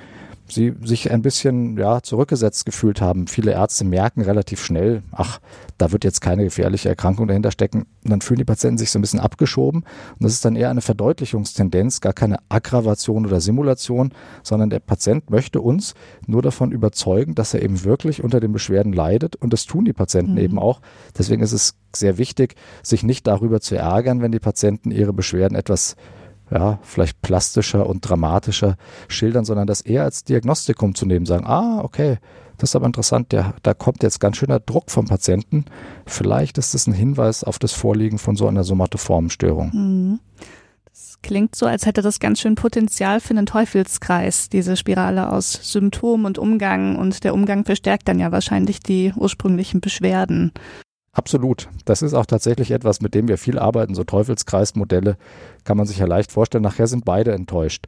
sie 0.50 0.74
sich 0.82 1.10
ein 1.10 1.22
bisschen 1.22 1.76
ja, 1.76 2.02
zurückgesetzt 2.02 2.66
gefühlt 2.66 3.00
haben. 3.00 3.26
Viele 3.26 3.52
Ärzte 3.52 3.84
merken 3.84 4.22
relativ 4.22 4.64
schnell, 4.64 5.02
ach, 5.12 5.40
da 5.76 5.92
wird 5.92 6.04
jetzt 6.04 6.20
keine 6.20 6.44
gefährliche 6.44 6.88
Erkrankung 6.88 7.28
dahinter 7.28 7.50
stecken. 7.50 7.86
Und 8.04 8.10
dann 8.10 8.20
fühlen 8.20 8.38
die 8.38 8.44
Patienten 8.44 8.78
sich 8.78 8.90
so 8.90 8.98
ein 8.98 9.02
bisschen 9.02 9.20
abgeschoben. 9.20 9.82
Und 9.82 10.22
das 10.24 10.32
ist 10.32 10.44
dann 10.44 10.56
eher 10.56 10.70
eine 10.70 10.80
Verdeutlichungstendenz, 10.80 12.00
gar 12.00 12.12
keine 12.12 12.38
Aggravation 12.48 13.26
oder 13.26 13.40
Simulation, 13.40 14.12
sondern 14.42 14.70
der 14.70 14.80
Patient 14.80 15.30
möchte 15.30 15.60
uns 15.60 15.94
nur 16.26 16.42
davon 16.42 16.72
überzeugen, 16.72 17.34
dass 17.34 17.54
er 17.54 17.62
eben 17.62 17.84
wirklich 17.84 18.24
unter 18.24 18.40
den 18.40 18.52
Beschwerden 18.52 18.92
leidet. 18.92 19.36
Und 19.36 19.52
das 19.52 19.66
tun 19.66 19.84
die 19.84 19.92
Patienten 19.92 20.32
mhm. 20.32 20.38
eben 20.38 20.58
auch. 20.58 20.80
Deswegen 21.16 21.42
ist 21.42 21.52
es 21.52 21.74
sehr 21.94 22.18
wichtig, 22.18 22.54
sich 22.82 23.02
nicht 23.02 23.26
darüber 23.26 23.60
zu 23.60 23.76
ärgern, 23.76 24.20
wenn 24.20 24.32
die 24.32 24.40
Patienten 24.40 24.90
ihre 24.90 25.12
Beschwerden 25.12 25.56
etwas 25.56 25.96
ja, 26.50 26.78
vielleicht 26.82 27.20
plastischer 27.22 27.86
und 27.86 28.00
dramatischer 28.00 28.76
schildern, 29.08 29.44
sondern 29.44 29.66
das 29.66 29.80
eher 29.80 30.04
als 30.04 30.24
Diagnostikum 30.24 30.94
zu 30.94 31.06
nehmen, 31.06 31.26
sagen, 31.26 31.46
ah, 31.46 31.80
okay, 31.82 32.18
das 32.58 32.70
ist 32.70 32.76
aber 32.76 32.86
interessant, 32.86 33.30
der, 33.32 33.54
da 33.62 33.72
kommt 33.72 34.02
jetzt 34.02 34.18
ganz 34.18 34.36
schöner 34.36 34.58
Druck 34.58 34.90
vom 34.90 35.06
Patienten. 35.06 35.64
Vielleicht 36.06 36.58
ist 36.58 36.74
das 36.74 36.86
ein 36.86 36.92
Hinweis 36.92 37.44
auf 37.44 37.58
das 37.58 37.72
Vorliegen 37.72 38.18
von 38.18 38.34
so 38.34 38.48
einer 38.48 38.64
somatoformen 38.64 39.30
Störung. 39.30 39.70
Mhm. 39.72 40.20
Das 40.84 41.18
klingt 41.22 41.54
so, 41.54 41.66
als 41.66 41.86
hätte 41.86 42.02
das 42.02 42.18
ganz 42.18 42.40
schön 42.40 42.56
Potenzial 42.56 43.20
für 43.20 43.30
einen 43.30 43.46
Teufelskreis, 43.46 44.48
diese 44.48 44.76
Spirale 44.76 45.30
aus 45.32 45.52
Symptom 45.52 46.24
und 46.24 46.38
Umgang 46.38 46.96
und 46.96 47.22
der 47.22 47.34
Umgang 47.34 47.64
verstärkt 47.64 48.08
dann 48.08 48.18
ja 48.18 48.32
wahrscheinlich 48.32 48.80
die 48.80 49.12
ursprünglichen 49.14 49.80
Beschwerden. 49.80 50.52
Absolut. 51.18 51.68
Das 51.84 52.00
ist 52.02 52.14
auch 52.14 52.26
tatsächlich 52.26 52.70
etwas, 52.70 53.00
mit 53.00 53.12
dem 53.12 53.26
wir 53.26 53.38
viel 53.38 53.58
arbeiten. 53.58 53.96
So 53.96 54.04
Teufelskreismodelle 54.04 55.16
kann 55.64 55.76
man 55.76 55.84
sich 55.84 55.98
ja 55.98 56.06
leicht 56.06 56.30
vorstellen. 56.30 56.62
Nachher 56.62 56.86
sind 56.86 57.04
beide 57.04 57.32
enttäuscht. 57.32 57.86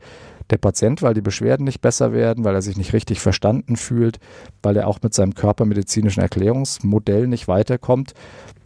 Der 0.51 0.59
Patient, 0.59 1.01
weil 1.01 1.15
die 1.15 1.21
Beschwerden 1.21 1.63
nicht 1.63 1.81
besser 1.81 2.13
werden, 2.13 2.43
weil 2.43 2.57
er 2.57 2.63
sich 2.63 2.77
nicht 2.77 2.93
richtig 2.93 3.21
verstanden 3.21 3.77
fühlt, 3.77 4.19
weil 4.65 4.77
er 4.77 4.89
auch 4.89 4.99
mit 5.01 5.15
seinem 5.15 5.37
körpermedizinischen 5.37 6.21
Erklärungsmodell 6.21 7.29
nicht 7.29 7.47
weiterkommt. 7.47 8.15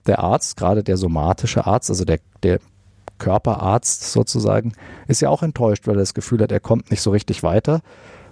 Der 0.06 0.20
Arzt, 0.20 0.56
gerade 0.56 0.82
der 0.82 0.96
somatische 0.96 1.66
Arzt, 1.66 1.90
also 1.90 2.06
der, 2.06 2.20
der 2.42 2.58
Körperarzt 3.18 4.12
sozusagen, 4.12 4.72
ist 5.08 5.20
ja 5.20 5.28
auch 5.28 5.42
enttäuscht, 5.42 5.86
weil 5.86 5.96
er 5.96 6.00
das 6.00 6.14
Gefühl 6.14 6.40
hat, 6.40 6.52
er 6.52 6.60
kommt 6.60 6.90
nicht 6.90 7.02
so 7.02 7.10
richtig 7.10 7.42
weiter. 7.42 7.82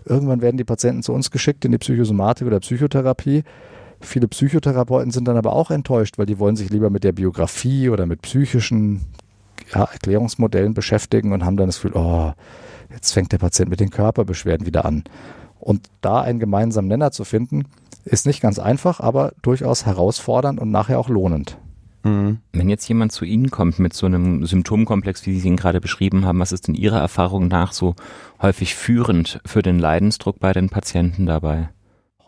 Irgendwann 0.06 0.40
werden 0.40 0.56
die 0.56 0.64
Patienten 0.64 1.02
zu 1.02 1.12
uns 1.12 1.30
geschickt 1.30 1.66
in 1.66 1.72
die 1.72 1.78
Psychosomatik 1.78 2.46
oder 2.46 2.60
Psychotherapie 2.60 3.44
Viele 4.02 4.28
Psychotherapeuten 4.28 5.10
sind 5.10 5.26
dann 5.28 5.36
aber 5.36 5.52
auch 5.52 5.70
enttäuscht, 5.70 6.18
weil 6.18 6.26
die 6.26 6.38
wollen 6.38 6.56
sich 6.56 6.70
lieber 6.70 6.90
mit 6.90 7.04
der 7.04 7.12
Biografie 7.12 7.88
oder 7.88 8.06
mit 8.06 8.22
psychischen 8.22 9.02
ja, 9.72 9.84
Erklärungsmodellen 9.84 10.74
beschäftigen 10.74 11.32
und 11.32 11.44
haben 11.44 11.56
dann 11.56 11.68
das 11.68 11.80
Gefühl, 11.80 11.92
oh, 11.94 12.32
jetzt 12.90 13.12
fängt 13.12 13.32
der 13.32 13.38
Patient 13.38 13.70
mit 13.70 13.80
den 13.80 13.90
Körperbeschwerden 13.90 14.66
wieder 14.66 14.84
an. 14.84 15.04
Und 15.60 15.88
da 16.00 16.20
einen 16.20 16.40
gemeinsamen 16.40 16.88
Nenner 16.88 17.12
zu 17.12 17.24
finden, 17.24 17.64
ist 18.04 18.26
nicht 18.26 18.40
ganz 18.40 18.58
einfach, 18.58 18.98
aber 18.98 19.32
durchaus 19.42 19.86
herausfordernd 19.86 20.60
und 20.60 20.70
nachher 20.70 20.98
auch 20.98 21.08
lohnend. 21.08 21.56
Mhm. 22.02 22.38
Wenn 22.52 22.68
jetzt 22.68 22.88
jemand 22.88 23.12
zu 23.12 23.24
Ihnen 23.24 23.50
kommt 23.50 23.78
mit 23.78 23.94
so 23.94 24.06
einem 24.06 24.44
Symptomkomplex, 24.44 25.24
wie 25.26 25.38
Sie 25.38 25.46
ihn 25.46 25.56
gerade 25.56 25.80
beschrieben 25.80 26.26
haben, 26.26 26.40
was 26.40 26.52
ist 26.52 26.68
in 26.68 26.74
Ihrer 26.74 26.98
Erfahrung 26.98 27.48
nach 27.48 27.72
so 27.72 27.94
häufig 28.40 28.74
führend 28.74 29.40
für 29.46 29.62
den 29.62 29.78
Leidensdruck 29.78 30.40
bei 30.40 30.52
den 30.52 30.68
Patienten 30.68 31.26
dabei? 31.26 31.68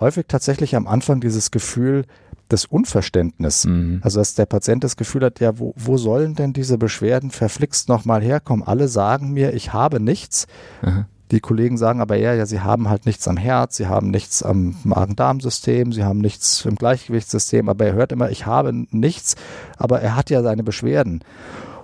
Häufig 0.05 0.27
tatsächlich 0.29 0.77
am 0.77 0.87
Anfang 0.87 1.21
dieses 1.21 1.51
Gefühl 1.51 2.05
des 2.51 2.67
Unverständnis. 2.67 3.65
Mhm. 3.65 4.01
Also 4.03 4.21
dass 4.21 4.35
der 4.35 4.47
Patient 4.47 4.85
das 4.85 4.97
Gefühl 4.97 5.25
hat, 5.25 5.41
ja, 5.41 5.59
wo, 5.59 5.73
wo 5.77 5.97
sollen 5.97 6.35
denn 6.35 6.53
diese 6.53 6.79
Beschwerden 6.79 7.31
verflixt 7.31 7.89
nochmal 7.89 8.23
herkommen? 8.23 8.67
Alle 8.67 8.89
sagen 8.89 9.33
mir, 9.33 9.55
ich 9.55 9.73
habe 9.73 9.99
nichts. 10.01 10.47
Aha. 10.83 11.07
Die 11.31 11.41
Kollegen 11.41 11.79
sagen 11.79 12.03
aber 12.03 12.19
eher, 12.19 12.35
ja, 12.35 12.45
sie 12.45 12.61
haben 12.61 12.91
halt 12.91 13.07
nichts 13.07 13.27
am 13.27 13.39
Herz, 13.39 13.77
sie 13.77 13.87
haben 13.87 14.11
nichts 14.11 14.43
am 14.43 14.77
Magen-Darm-System, 14.85 15.93
sie 15.93 16.05
haben 16.05 16.19
nichts 16.19 16.65
im 16.67 16.77
Gleichgewichtssystem, 16.77 17.69
aber 17.71 17.87
er 17.87 17.95
hört 17.95 18.13
immer, 18.13 18.31
ich 18.31 18.45
habe 18.45 18.73
nichts, 18.91 19.35
aber 19.79 20.03
er 20.03 20.17
hat 20.17 20.29
ja 20.29 20.43
seine 20.43 20.63
Beschwerden. 20.63 21.25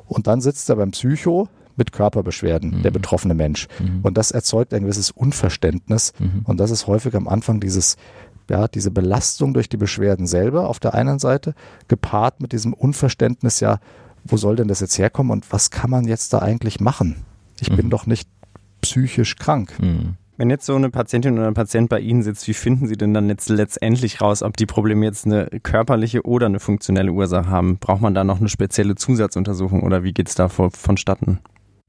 Und 0.06 0.26
dann 0.26 0.42
sitzt 0.42 0.68
er 0.68 0.76
beim 0.76 0.90
Psycho, 0.90 1.48
mit 1.80 1.90
Körperbeschwerden, 1.90 2.78
mhm. 2.78 2.82
der 2.82 2.92
betroffene 2.92 3.34
Mensch. 3.34 3.66
Mhm. 3.80 4.00
Und 4.02 4.16
das 4.16 4.30
erzeugt 4.30 4.72
ein 4.72 4.82
gewisses 4.82 5.10
Unverständnis. 5.10 6.12
Mhm. 6.20 6.42
Und 6.44 6.60
das 6.60 6.70
ist 6.70 6.86
häufig 6.86 7.16
am 7.16 7.26
Anfang 7.26 7.58
dieses, 7.58 7.96
ja, 8.48 8.68
diese 8.68 8.92
Belastung 8.92 9.54
durch 9.54 9.68
die 9.68 9.76
Beschwerden 9.76 10.28
selber 10.28 10.68
auf 10.68 10.78
der 10.78 10.94
einen 10.94 11.18
Seite, 11.18 11.54
gepaart 11.88 12.40
mit 12.40 12.52
diesem 12.52 12.72
Unverständnis, 12.72 13.58
ja, 13.58 13.80
wo 14.24 14.36
soll 14.36 14.54
denn 14.54 14.68
das 14.68 14.80
jetzt 14.80 14.98
herkommen 14.98 15.32
und 15.32 15.50
was 15.50 15.70
kann 15.70 15.90
man 15.90 16.06
jetzt 16.06 16.32
da 16.32 16.40
eigentlich 16.40 16.78
machen? 16.78 17.24
Ich 17.58 17.74
bin 17.74 17.86
mhm. 17.86 17.90
doch 17.90 18.06
nicht 18.06 18.28
psychisch 18.82 19.36
krank. 19.36 19.72
Mhm. 19.80 20.16
Wenn 20.40 20.48
jetzt 20.48 20.64
so 20.64 20.74
eine 20.74 20.88
Patientin 20.88 21.36
oder 21.36 21.48
ein 21.48 21.54
Patient 21.54 21.90
bei 21.90 22.00
Ihnen 22.00 22.22
sitzt, 22.22 22.48
wie 22.48 22.54
finden 22.54 22.86
Sie 22.86 22.96
denn 22.96 23.12
dann 23.12 23.28
jetzt 23.28 23.50
letztendlich 23.50 24.22
raus, 24.22 24.42
ob 24.42 24.56
die 24.56 24.64
Probleme 24.64 25.04
jetzt 25.04 25.26
eine 25.26 25.48
körperliche 25.62 26.22
oder 26.22 26.46
eine 26.46 26.60
funktionelle 26.60 27.12
Ursache 27.12 27.50
haben? 27.50 27.76
Braucht 27.76 28.00
man 28.00 28.14
da 28.14 28.24
noch 28.24 28.40
eine 28.40 28.48
spezielle 28.48 28.94
Zusatzuntersuchung 28.94 29.82
oder 29.82 30.02
wie 30.02 30.14
geht 30.14 30.28
es 30.28 30.34
da 30.34 30.48
vonstatten? 30.48 31.40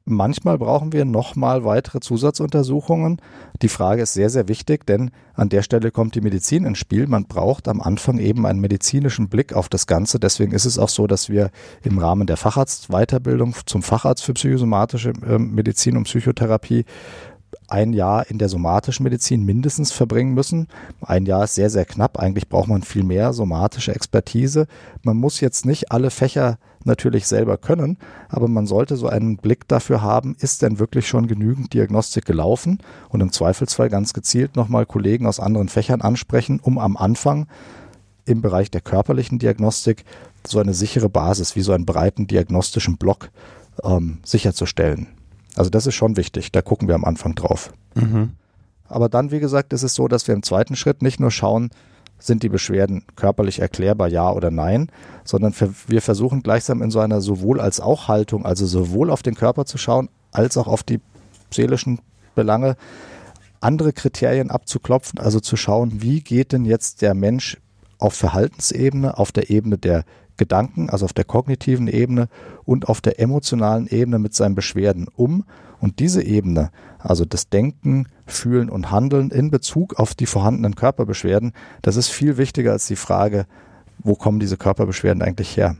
Manchmal 0.04 0.58
brauchen 0.58 0.94
wir 0.94 1.06
nochmal 1.06 1.64
weitere 1.64 2.00
Zusatzuntersuchungen. 2.00 3.22
Die 3.62 3.68
Frage 3.68 4.02
ist 4.02 4.14
sehr, 4.14 4.32
sehr 4.32 4.48
wichtig, 4.48 4.88
denn 4.88 5.12
an 5.36 5.50
der 5.50 5.62
Stelle 5.62 5.92
kommt 5.92 6.16
die 6.16 6.22
Medizin 6.22 6.66
ins 6.66 6.80
Spiel. 6.80 7.06
Man 7.06 7.26
braucht 7.26 7.68
am 7.68 7.82
Anfang 7.82 8.18
eben 8.18 8.48
einen 8.48 8.60
medizinischen 8.60 9.30
Blick 9.30 9.54
auf 9.54 9.70
das 9.70 9.86
Ganze. 9.86 10.20
Deswegen 10.20 10.54
ist 10.54 10.66
es 10.66 10.80
auch 10.80 10.90
so, 10.90 11.06
dass 11.06 11.30
wir 11.30 11.52
im 11.84 12.00
Rahmen 12.00 12.26
der 12.26 12.38
Facharztweiterbildung 12.38 13.54
zum 13.66 13.84
Facharzt 13.84 14.24
für 14.24 14.34
psychosomatische 14.34 15.14
ähm, 15.26 15.54
Medizin 15.54 15.96
und 15.98 16.04
Psychotherapie 16.06 16.86
ein 17.68 17.94
Jahr 17.94 18.30
in 18.30 18.38
der 18.38 18.50
somatischen 18.50 19.04
Medizin 19.04 19.44
mindestens 19.46 19.92
verbringen 19.92 20.34
müssen. 20.34 20.68
Ein 21.02 21.26
Jahr 21.26 21.44
ist 21.44 21.56
sehr, 21.56 21.70
sehr 21.70 21.86
knapp. 21.86 22.20
Eigentlich 22.20 22.50
braucht 22.50 22.68
man 22.68 22.82
viel 22.82 23.04
mehr 23.04 23.34
somatische 23.34 23.94
Expertise. 23.94 24.68
Man 25.04 25.18
muss 25.18 25.42
jetzt 25.42 25.66
nicht 25.66 25.92
alle 25.92 26.10
Fächer 26.10 26.58
natürlich 26.86 27.28
selber 27.28 27.58
können, 27.58 27.98
aber 28.30 28.48
man 28.48 28.66
sollte 28.68 28.98
so 28.98 29.08
einen 29.08 29.38
Blick 29.38 29.68
dafür 29.68 30.02
haben, 30.02 30.36
ist 30.40 30.62
denn 30.62 30.80
wirklich 30.80 31.08
schon 31.08 31.28
genügend 31.28 31.74
Diagnostik 31.74 32.26
gelaufen 32.26 32.80
und 33.10 33.22
im 33.22 33.32
Zweifelsfall 33.32 33.90
ganz 33.90 34.14
gezielt 34.14 34.56
nochmal 34.56 34.86
Kollegen 34.86 35.26
aus 35.26 35.40
anderen 35.40 35.70
Fächern 35.70 36.02
ansprechen, 36.02 36.60
um 36.62 36.78
am 36.78 36.98
Anfang 36.98 37.48
im 38.26 38.42
Bereich 38.42 38.72
der 38.72 38.82
körperlichen 38.82 39.40
Diagnostik 39.40 40.06
so 40.46 40.60
eine 40.60 40.74
sichere 40.74 41.10
Basis, 41.10 41.56
wie 41.56 41.62
so 41.62 41.74
einen 41.74 41.86
breiten 41.86 42.28
diagnostischen 42.28 42.98
Block 42.98 43.30
ähm, 43.84 44.20
sicherzustellen. 44.24 45.08
Also 45.56 45.70
das 45.70 45.86
ist 45.86 45.96
schon 45.96 46.18
wichtig, 46.18 46.52
da 46.52 46.62
gucken 46.62 46.88
wir 46.88 46.96
am 46.96 47.06
Anfang 47.06 47.36
drauf. 47.36 47.74
Mhm. 47.96 48.32
Aber 48.88 49.10
dann, 49.10 49.32
wie 49.32 49.40
gesagt, 49.40 49.74
ist 49.74 49.84
es 49.84 49.96
so, 49.96 50.08
dass 50.08 50.28
wir 50.28 50.36
im 50.36 50.44
zweiten 50.44 50.76
Schritt 50.76 51.02
nicht 51.02 51.20
nur 51.20 51.32
schauen, 51.32 51.70
sind 52.22 52.44
die 52.44 52.50
Beschwerden 52.50 53.04
körperlich 53.16 53.60
erklärbar, 53.60 54.08
ja 54.08 54.32
oder 54.32 54.52
nein, 54.52 54.90
sondern 55.24 55.54
wir 55.88 56.02
versuchen 56.02 56.44
gleichsam 56.44 56.82
in 56.82 56.92
so 56.92 57.00
einer 57.00 57.20
sowohl 57.20 57.60
als 57.60 57.80
auch 57.80 58.08
Haltung, 58.08 58.46
also 58.46 58.66
sowohl 58.66 59.10
auf 59.10 59.24
den 59.24 59.36
Körper 59.36 59.66
zu 59.66 59.78
schauen, 59.78 60.10
als 60.32 60.58
auch 60.58 60.68
auf 60.68 60.84
die 60.84 61.00
seelischen 61.52 62.00
Belange, 62.36 62.76
andere 63.60 63.94
Kriterien 63.94 64.50
abzuklopfen, 64.50 65.20
also 65.20 65.40
zu 65.40 65.56
schauen, 65.56 66.02
wie 66.02 66.22
geht 66.22 66.52
denn 66.52 66.66
jetzt 66.66 67.02
der 67.02 67.14
Mensch 67.14 67.58
auf 68.00 68.16
Verhaltensebene, 68.16 69.18
auf 69.18 69.32
der 69.32 69.50
Ebene 69.50 69.78
der 69.78 70.04
Gedanken, 70.38 70.90
also 70.90 71.06
auf 71.06 71.14
der 71.14 71.26
kognitiven 71.26 71.88
Ebene 71.88 72.28
und 72.64 72.90
auf 72.90 73.02
der 73.02 73.20
emotionalen 73.20 73.88
Ebene 73.88 74.18
mit 74.18 74.34
seinen 74.34 74.56
Beschwerden 74.56 75.08
um. 75.16 75.46
Und 75.82 76.00
diese 76.00 76.24
Ebene, 76.24 76.72
also 77.00 77.26
das 77.26 77.50
Denken, 77.50 78.08
Fühlen 78.28 78.70
und 78.70 78.92
Handeln 78.92 79.32
in 79.32 79.50
Bezug 79.50 80.00
auf 80.00 80.14
die 80.14 80.28
vorhandenen 80.28 80.76
Körperbeschwerden, 80.76 81.54
das 81.82 81.98
ist 81.98 82.10
viel 82.10 82.38
wichtiger 82.38 82.72
als 82.72 82.88
die 82.88 82.96
Frage, 82.96 83.48
wo 83.98 84.16
kommen 84.16 84.40
diese 84.40 84.58
Körperbeschwerden 84.58 85.22
eigentlich 85.22 85.58
her? 85.58 85.76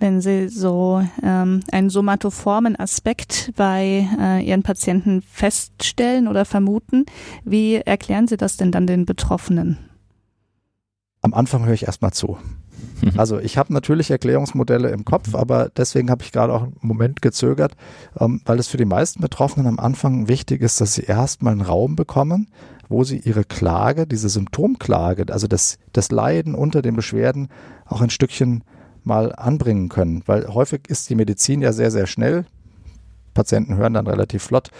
wenn 0.00 0.20
Sie 0.20 0.48
so 0.48 1.04
ähm, 1.22 1.60
einen 1.72 1.90
somatoformen 1.90 2.78
Aspekt 2.78 3.52
bei 3.56 4.08
äh, 4.18 4.44
Ihren 4.44 4.62
Patienten 4.62 5.22
feststellen 5.22 6.28
oder 6.28 6.44
vermuten, 6.44 7.04
wie 7.44 7.76
erklären 7.76 8.28
Sie 8.28 8.36
das 8.36 8.56
denn 8.56 8.70
dann 8.70 8.86
den 8.86 9.06
Betroffenen? 9.06 9.78
Am 11.20 11.34
Anfang 11.34 11.66
höre 11.66 11.74
ich 11.74 11.86
erstmal 11.86 12.12
zu. 12.12 12.38
Also 13.16 13.38
ich 13.38 13.56
habe 13.58 13.72
natürlich 13.72 14.10
Erklärungsmodelle 14.10 14.90
im 14.90 15.04
Kopf, 15.04 15.34
aber 15.34 15.70
deswegen 15.76 16.10
habe 16.10 16.22
ich 16.22 16.32
gerade 16.32 16.52
auch 16.52 16.62
einen 16.62 16.76
Moment 16.80 17.22
gezögert, 17.22 17.74
ähm, 18.18 18.40
weil 18.44 18.58
es 18.58 18.68
für 18.68 18.76
die 18.76 18.84
meisten 18.84 19.20
Betroffenen 19.20 19.66
am 19.66 19.78
Anfang 19.78 20.28
wichtig 20.28 20.62
ist, 20.62 20.80
dass 20.80 20.94
sie 20.94 21.02
erstmal 21.02 21.52
einen 21.52 21.62
Raum 21.62 21.96
bekommen, 21.96 22.48
wo 22.88 23.04
sie 23.04 23.18
ihre 23.18 23.44
Klage, 23.44 24.06
diese 24.06 24.28
Symptomklage, 24.28 25.26
also 25.32 25.46
das, 25.46 25.78
das 25.92 26.10
Leiden 26.10 26.54
unter 26.54 26.82
den 26.82 26.96
Beschwerden 26.96 27.48
auch 27.86 28.00
ein 28.00 28.10
Stückchen 28.10 28.64
mal 29.04 29.32
anbringen 29.34 29.88
können. 29.88 30.22
Weil 30.26 30.48
häufig 30.48 30.82
ist 30.88 31.08
die 31.10 31.14
Medizin 31.14 31.60
ja 31.60 31.72
sehr, 31.72 31.90
sehr 31.90 32.06
schnell. 32.06 32.44
Patienten 33.34 33.76
hören 33.76 33.94
dann 33.94 34.08
relativ 34.08 34.42
flott, 34.42 34.70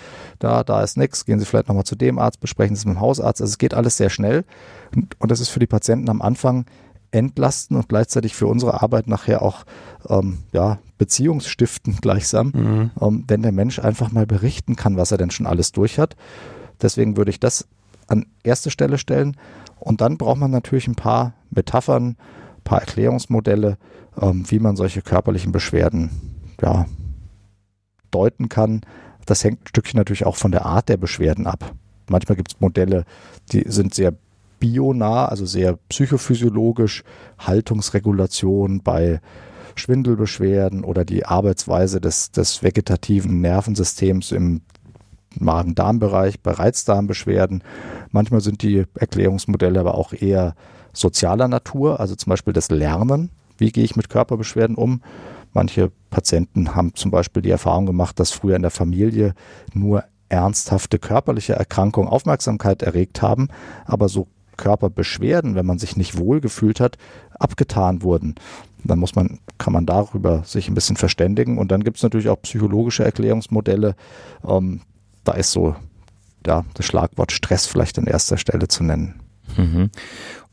da, 0.40 0.64
da 0.64 0.82
ist 0.82 0.96
nichts, 0.96 1.24
gehen 1.24 1.38
Sie 1.38 1.44
vielleicht 1.44 1.68
nochmal 1.68 1.84
zu 1.84 1.94
dem 1.94 2.18
Arzt, 2.18 2.40
besprechen 2.40 2.74
Sie 2.74 2.80
es 2.80 2.86
mit 2.86 2.96
dem 2.96 3.00
Hausarzt. 3.00 3.40
Also 3.40 3.52
es 3.52 3.58
geht 3.58 3.72
alles 3.72 3.96
sehr 3.96 4.10
schnell. 4.10 4.44
Und, 4.94 5.14
und 5.20 5.30
das 5.30 5.38
ist 5.38 5.50
für 5.50 5.60
die 5.60 5.68
Patienten 5.68 6.10
am 6.10 6.20
Anfang 6.20 6.66
entlasten 7.10 7.76
und 7.76 7.88
gleichzeitig 7.88 8.34
für 8.34 8.46
unsere 8.46 8.82
Arbeit 8.82 9.06
nachher 9.06 9.42
auch 9.42 9.64
ähm, 10.08 10.38
ja, 10.52 10.78
beziehungsstiftend 10.98 12.02
gleichsam, 12.02 12.52
mhm. 12.54 12.90
ähm, 13.00 13.24
wenn 13.28 13.42
der 13.42 13.52
Mensch 13.52 13.78
einfach 13.78 14.12
mal 14.12 14.26
berichten 14.26 14.76
kann, 14.76 14.96
was 14.96 15.12
er 15.12 15.18
denn 15.18 15.30
schon 15.30 15.46
alles 15.46 15.72
durch 15.72 15.98
hat. 15.98 16.16
Deswegen 16.80 17.16
würde 17.16 17.30
ich 17.30 17.40
das 17.40 17.66
an 18.06 18.26
erste 18.42 18.70
Stelle 18.70 18.98
stellen. 18.98 19.36
Und 19.78 20.00
dann 20.00 20.18
braucht 20.18 20.38
man 20.38 20.50
natürlich 20.50 20.88
ein 20.88 20.96
paar 20.96 21.34
Metaphern, 21.50 22.08
ein 22.08 22.16
paar 22.64 22.80
Erklärungsmodelle, 22.80 23.78
ähm, 24.20 24.44
wie 24.48 24.58
man 24.58 24.76
solche 24.76 25.02
körperlichen 25.02 25.52
Beschwerden 25.52 26.10
ja, 26.60 26.86
deuten 28.10 28.48
kann. 28.48 28.80
Das 29.26 29.44
hängt 29.44 29.62
ein 29.62 29.68
Stückchen 29.68 29.98
natürlich 29.98 30.26
auch 30.26 30.36
von 30.36 30.52
der 30.52 30.66
Art 30.66 30.88
der 30.88 30.96
Beschwerden 30.96 31.46
ab. 31.46 31.74
Manchmal 32.08 32.36
gibt 32.36 32.52
es 32.52 32.60
Modelle, 32.60 33.04
die 33.52 33.64
sind 33.68 33.94
sehr 33.94 34.14
bionah, 34.58 35.26
also 35.26 35.46
sehr 35.46 35.78
psychophysiologisch, 35.88 37.04
Haltungsregulation 37.38 38.82
bei 38.82 39.20
Schwindelbeschwerden 39.74 40.84
oder 40.84 41.04
die 41.04 41.24
Arbeitsweise 41.24 42.00
des, 42.00 42.32
des 42.32 42.62
vegetativen 42.62 43.40
Nervensystems 43.40 44.32
im 44.32 44.62
Magen-Darm-Bereich, 45.38 46.40
bei 46.40 46.52
Reizdarmbeschwerden. 46.52 47.62
Manchmal 48.10 48.40
sind 48.40 48.62
die 48.62 48.84
Erklärungsmodelle 48.94 49.78
aber 49.78 49.94
auch 49.94 50.12
eher 50.12 50.54
sozialer 50.92 51.48
Natur, 51.48 52.00
also 52.00 52.14
zum 52.16 52.30
Beispiel 52.30 52.52
das 52.52 52.70
Lernen. 52.70 53.30
Wie 53.56 53.70
gehe 53.70 53.84
ich 53.84 53.96
mit 53.96 54.08
Körperbeschwerden 54.08 54.76
um? 54.76 55.02
Manche 55.52 55.90
Patienten 56.10 56.74
haben 56.74 56.94
zum 56.94 57.10
Beispiel 57.10 57.42
die 57.42 57.50
Erfahrung 57.50 57.86
gemacht, 57.86 58.18
dass 58.20 58.30
früher 58.30 58.56
in 58.56 58.62
der 58.62 58.70
Familie 58.70 59.34
nur 59.72 60.04
ernsthafte 60.28 60.98
körperliche 60.98 61.54
Erkrankungen 61.54 62.08
Aufmerksamkeit 62.08 62.82
erregt 62.82 63.22
haben, 63.22 63.48
aber 63.86 64.08
so 64.08 64.28
Körperbeschwerden, 64.58 65.54
wenn 65.54 65.64
man 65.64 65.78
sich 65.78 65.96
nicht 65.96 66.18
wohl 66.18 66.42
gefühlt 66.42 66.80
hat, 66.80 66.98
abgetan 67.38 68.02
wurden. 68.02 68.34
Dann 68.84 68.98
muss 68.98 69.14
man, 69.14 69.38
kann 69.56 69.72
man 69.72 69.86
darüber 69.86 70.44
sich 70.44 70.68
ein 70.68 70.74
bisschen 70.74 70.96
verständigen. 70.96 71.56
Und 71.56 71.72
dann 71.72 71.82
gibt 71.82 71.96
es 71.96 72.02
natürlich 72.02 72.28
auch 72.28 72.42
psychologische 72.42 73.04
Erklärungsmodelle. 73.04 73.96
Ähm, 74.46 74.82
da 75.24 75.32
ist 75.32 75.52
so 75.52 75.74
ja, 76.46 76.64
das 76.74 76.86
Schlagwort 76.86 77.32
Stress 77.32 77.66
vielleicht 77.66 77.98
an 77.98 78.06
erster 78.06 78.36
Stelle 78.36 78.68
zu 78.68 78.84
nennen. 78.84 79.20
Mhm. 79.56 79.90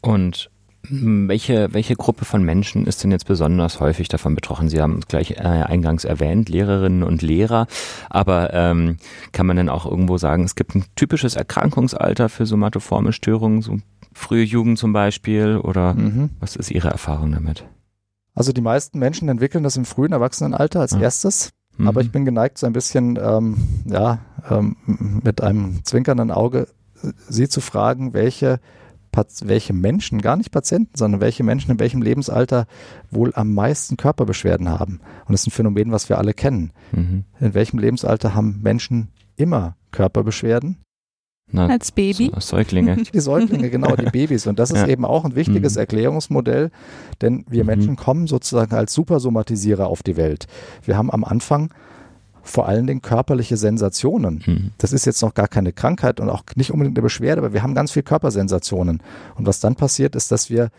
Und 0.02 0.50
welche, 0.90 1.74
welche 1.74 1.96
Gruppe 1.96 2.26
von 2.26 2.44
Menschen 2.44 2.86
ist 2.86 3.04
denn 3.04 3.12
jetzt 3.12 3.26
besonders 3.26 3.80
häufig 3.80 4.08
davon 4.08 4.36
betroffen? 4.36 4.70
Sie 4.70 4.82
haben 4.82 5.00
es 5.00 5.08
gleich 5.08 5.32
äh, 5.32 5.44
eingangs 5.44 6.06
erwähnt, 6.06 6.50
Lehrerinnen 6.50 7.04
und 7.04 7.22
Lehrer. 7.22 7.68
Aber 8.10 8.54
ähm, 8.54 8.98
kann 9.32 9.48
man 9.48 9.58
denn 9.58 9.70
auch 9.70 9.86
irgendwo 9.86 10.18
sagen, 10.18 10.44
es 10.44 10.56
gibt 10.56 10.76
ein 10.76 10.86
typisches 10.96 11.36
Erkrankungsalter 11.36 12.30
für 12.30 12.46
somatoforme 12.46 13.14
Störungen, 13.14 13.62
so 13.62 13.78
frühe 14.16 14.44
Jugend 14.44 14.80
zum 14.80 14.94
Beispiel? 14.94 15.58
Oder 15.58 15.94
mhm. 15.94 16.32
was 16.40 16.56
ist 16.56 16.72
Ihre 16.72 16.90
Erfahrung 16.90 17.32
damit? 17.32 17.66
Also 18.34 18.52
die 18.52 18.62
meisten 18.62 18.98
Menschen 19.00 19.30
entwickeln 19.30 19.64
das 19.64 19.78
im 19.78 19.86
frühen 19.86 20.12
Erwachsenenalter 20.12 20.82
als 20.82 20.92
ja. 20.92 21.02
erstes. 21.02 21.52
Mhm. 21.78 21.88
Aber 21.88 22.02
ich 22.02 22.12
bin 22.12 22.26
geneigt, 22.26 22.58
so 22.58 22.66
ein 22.66 22.74
bisschen 22.74 23.20
ähm, 23.22 23.58
ja, 23.86 24.20
ähm, 24.50 24.78
mit 25.24 25.42
einem 25.42 25.84
zwinkernden 25.84 26.32
Auge 26.32 26.68
äh, 27.04 27.12
Sie 27.28 27.50
zu 27.50 27.62
fragen, 27.62 28.14
welche, 28.14 28.60
welche 29.42 29.74
Menschen, 29.74 30.22
gar 30.22 30.38
nicht 30.38 30.52
Patienten, 30.52 30.98
sondern 30.98 31.22
welche 31.22 31.44
Menschen 31.44 31.72
in 31.72 31.80
welchem 31.80 32.02
Lebensalter 32.02 32.66
wohl 33.12 33.34
am 33.36 33.54
meisten 33.54 33.98
Körperbeschwerden 33.98 34.70
haben. 34.70 35.00
Und 35.26 35.34
das 35.34 35.42
ist 35.42 35.48
ein 35.48 35.52
Phänomen, 35.52 35.92
was 35.92 36.10
wir 36.10 36.18
alle 36.18 36.34
kennen. 36.34 36.72
Mhm. 36.92 37.26
In 37.40 37.54
welchem 37.54 37.80
Lebensalter 37.80 38.36
haben 38.36 38.60
Menschen 38.62 39.10
immer 39.36 39.76
Körperbeschwerden? 39.92 40.85
Na, 41.52 41.68
als 41.68 41.92
Baby. 41.92 42.32
So, 42.34 42.40
Säuglinge. 42.40 42.98
Die 43.14 43.20
Säuglinge, 43.20 43.70
genau, 43.70 43.96
die 43.96 44.06
Babys. 44.06 44.48
Und 44.48 44.58
das 44.58 44.72
ist 44.72 44.78
ja. 44.82 44.88
eben 44.88 45.06
auch 45.06 45.26
ein 45.26 45.36
wichtiges 45.36 45.76
mhm. 45.76 45.82
Erklärungsmodell, 45.82 46.72
denn 47.22 47.46
wir 47.48 47.64
mhm. 47.64 47.68
Menschen 47.68 47.96
kommen 47.96 48.28
sozusagen 48.28 48.74
als 48.74 48.94
Supersomatisierer 48.94 49.88
auf 49.88 50.02
die 50.02 50.18
Welt. 50.18 50.48
Wir 50.84 50.98
haben 50.98 51.12
am 51.12 51.24
Anfang 51.24 51.72
vor 52.42 52.68
allen 52.68 52.88
Dingen 52.88 53.02
körperliche 53.02 53.58
Sensationen. 53.58 54.44
Mhm. 54.46 54.72
Das 54.78 54.94
ist 54.94 55.06
jetzt 55.06 55.22
noch 55.22 55.34
gar 55.34 55.48
keine 55.48 55.72
Krankheit 55.72 56.20
und 56.20 56.30
auch 56.30 56.44
nicht 56.56 56.72
unbedingt 56.72 56.98
eine 56.98 57.04
Beschwerde, 57.04 57.42
aber 57.42 57.54
wir 57.54 57.64
haben 57.64 57.76
ganz 57.76 57.92
viel 57.92 58.04
Körpersensationen. 58.04 59.02
Und 59.36 59.46
was 59.46 59.60
dann 59.60 59.76
passiert, 59.76 60.16
ist, 60.16 60.32
dass 60.32 60.50
wir 60.50 60.70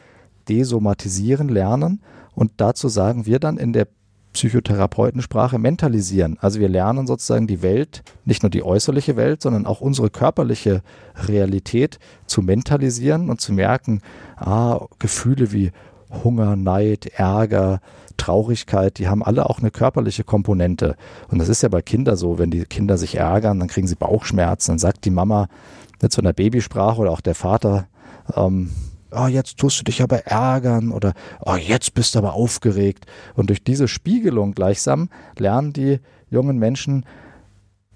desomatisieren 0.48 1.48
lernen 1.48 2.00
und 2.35 2.52
dazu 2.59 2.88
sagen 2.88 3.26
wir 3.26 3.38
dann 3.38 3.57
in 3.57 3.72
der 3.72 3.88
Psychotherapeutensprache 4.37 5.59
mentalisieren. 5.59 6.37
Also 6.42 6.61
wir 6.61 6.68
lernen 6.68 7.07
sozusagen 7.07 7.46
die 7.46 7.62
Welt, 7.62 8.03
nicht 8.27 8.42
nur 8.42 8.51
die 8.51 8.62
äußerliche 8.62 9.16
Welt, 9.16 9.40
sondern 9.40 9.64
auch 9.64 9.81
unsere 9.81 10.11
körperliche 10.11 10.83
Realität 11.14 11.99
zu 12.27 12.42
mentalisieren 12.42 13.31
und 13.31 13.40
zu 13.40 13.55
merken, 13.55 14.03
ah, 14.37 14.85
Gefühle 14.99 15.53
wie 15.53 15.72
Hunger, 16.22 16.55
Neid, 16.55 17.07
Ärger, 17.16 17.81
Traurigkeit, 18.18 18.99
die 18.99 19.09
haben 19.09 19.22
alle 19.22 19.49
auch 19.49 19.59
eine 19.59 19.70
körperliche 19.70 20.22
Komponente. 20.22 20.96
Und 21.29 21.38
das 21.38 21.49
ist 21.49 21.62
ja 21.62 21.70
bei 21.70 21.81
Kindern 21.81 22.16
so, 22.16 22.38
wenn 22.38 22.51
die 22.51 22.64
Kinder 22.64 22.99
sich 22.99 23.16
ärgern, 23.16 23.59
dann 23.59 23.68
kriegen 23.68 23.87
sie 23.87 23.96
Bauchschmerzen, 23.96 24.72
dann 24.72 24.79
sagt 24.79 25.07
die 25.07 25.11
Mama 25.11 25.49
jetzt 26.03 26.14
von 26.14 26.25
der 26.25 26.35
Babysprache 26.35 27.01
oder 27.01 27.11
auch 27.11 27.22
der 27.22 27.35
Vater, 27.35 27.87
ähm, 28.35 28.70
oh, 29.16 29.26
jetzt 29.26 29.59
tust 29.59 29.81
du 29.81 29.85
dich 29.85 30.02
aber 30.02 30.26
ärgern 30.26 30.90
oder 30.90 31.14
oh, 31.44 31.57
jetzt 31.57 31.94
bist 31.94 32.14
du 32.14 32.18
aber 32.18 32.35
aufgeregt. 32.35 33.07
Und 33.35 33.50
durch 33.50 33.62
diese 33.62 33.88
Spiegelung 33.88 34.55
gleichsam 34.55 35.09
lernen 35.38 35.72
die 35.72 36.00
jungen 36.31 36.59
Menschen 36.59 37.05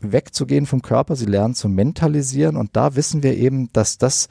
wegzugehen 0.00 0.66
vom 0.66 0.82
Körper, 0.82 1.14
sie 1.14 1.26
lernen 1.26 1.54
zu 1.54 1.68
mentalisieren 1.68 2.56
und 2.56 2.70
da 2.74 2.96
wissen 2.96 3.22
wir 3.22 3.36
eben, 3.36 3.70
dass 3.72 3.98
das 3.98 4.28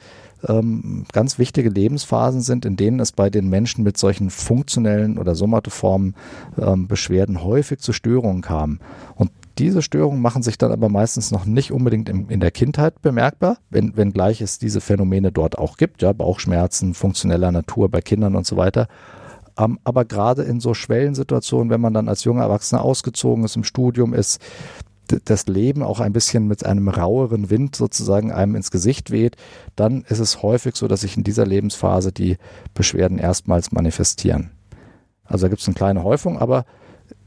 ähm, 0.48 1.04
ganz 1.12 1.38
wichtige 1.38 1.68
Lebensphasen 1.68 2.40
sind, 2.40 2.64
in 2.64 2.76
denen 2.76 3.00
es 3.00 3.12
bei 3.12 3.30
den 3.30 3.48
Menschen 3.48 3.84
mit 3.84 3.96
solchen 3.96 4.30
funktionellen 4.30 5.18
oder 5.18 5.34
somatoformen 5.34 6.14
ähm, 6.58 6.88
Beschwerden 6.88 7.44
häufig 7.44 7.78
zu 7.78 7.92
Störungen 7.92 8.42
kam. 8.42 8.80
Und 9.14 9.30
diese 9.60 9.82
Störungen 9.82 10.22
machen 10.22 10.42
sich 10.42 10.56
dann 10.56 10.72
aber 10.72 10.88
meistens 10.88 11.30
noch 11.30 11.44
nicht 11.44 11.70
unbedingt 11.70 12.08
in, 12.08 12.28
in 12.30 12.40
der 12.40 12.50
Kindheit 12.50 13.02
bemerkbar, 13.02 13.58
wenn, 13.68 13.94
wenngleich 13.94 14.40
es 14.40 14.58
diese 14.58 14.80
Phänomene 14.80 15.32
dort 15.32 15.58
auch 15.58 15.76
gibt, 15.76 16.00
ja, 16.00 16.14
Bauchschmerzen, 16.14 16.94
funktioneller 16.94 17.52
Natur 17.52 17.90
bei 17.90 18.00
Kindern 18.00 18.36
und 18.36 18.46
so 18.46 18.56
weiter. 18.56 18.88
Ähm, 19.58 19.78
aber 19.84 20.06
gerade 20.06 20.44
in 20.44 20.60
so 20.60 20.72
Schwellensituationen, 20.72 21.68
wenn 21.68 21.80
man 21.80 21.92
dann 21.92 22.08
als 22.08 22.24
junger 22.24 22.44
Erwachsener 22.44 22.82
ausgezogen 22.82 23.44
ist, 23.44 23.56
im 23.56 23.64
Studium 23.64 24.14
ist, 24.14 24.40
das 25.24 25.46
Leben 25.46 25.82
auch 25.82 26.00
ein 26.00 26.12
bisschen 26.12 26.46
mit 26.46 26.64
einem 26.64 26.88
raueren 26.88 27.50
Wind 27.50 27.76
sozusagen 27.76 28.32
einem 28.32 28.54
ins 28.54 28.70
Gesicht 28.70 29.10
weht, 29.10 29.36
dann 29.76 30.04
ist 30.08 30.20
es 30.20 30.42
häufig 30.42 30.76
so, 30.76 30.88
dass 30.88 31.02
sich 31.02 31.18
in 31.18 31.24
dieser 31.24 31.44
Lebensphase 31.44 32.12
die 32.12 32.38
Beschwerden 32.72 33.18
erstmals 33.18 33.72
manifestieren. 33.72 34.52
Also 35.24 35.46
da 35.46 35.48
gibt 35.48 35.60
es 35.60 35.68
eine 35.68 35.74
kleine 35.74 36.02
Häufung, 36.02 36.38
aber 36.38 36.64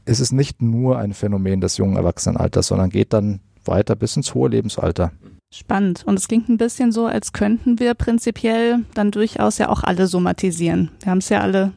es 0.04 0.20
ist 0.20 0.32
nicht 0.32 0.62
nur 0.62 0.98
ein 0.98 1.14
Phänomen 1.14 1.60
des 1.60 1.76
jungen 1.76 1.96
Erwachsenenalters, 1.96 2.68
sondern 2.68 2.90
geht 2.90 3.12
dann 3.12 3.40
weiter 3.64 3.96
bis 3.96 4.16
ins 4.16 4.34
hohe 4.34 4.48
Lebensalter. 4.48 5.12
Spannend. 5.52 6.02
Und 6.04 6.18
es 6.18 6.28
klingt 6.28 6.48
ein 6.48 6.58
bisschen 6.58 6.90
so, 6.90 7.06
als 7.06 7.32
könnten 7.32 7.78
wir 7.78 7.94
prinzipiell 7.94 8.80
dann 8.94 9.10
durchaus 9.10 9.58
ja 9.58 9.68
auch 9.68 9.84
alle 9.84 10.06
somatisieren. 10.06 10.90
Wir 11.00 11.10
haben 11.10 11.18
es 11.18 11.28
ja 11.28 11.40
alle 11.40 11.72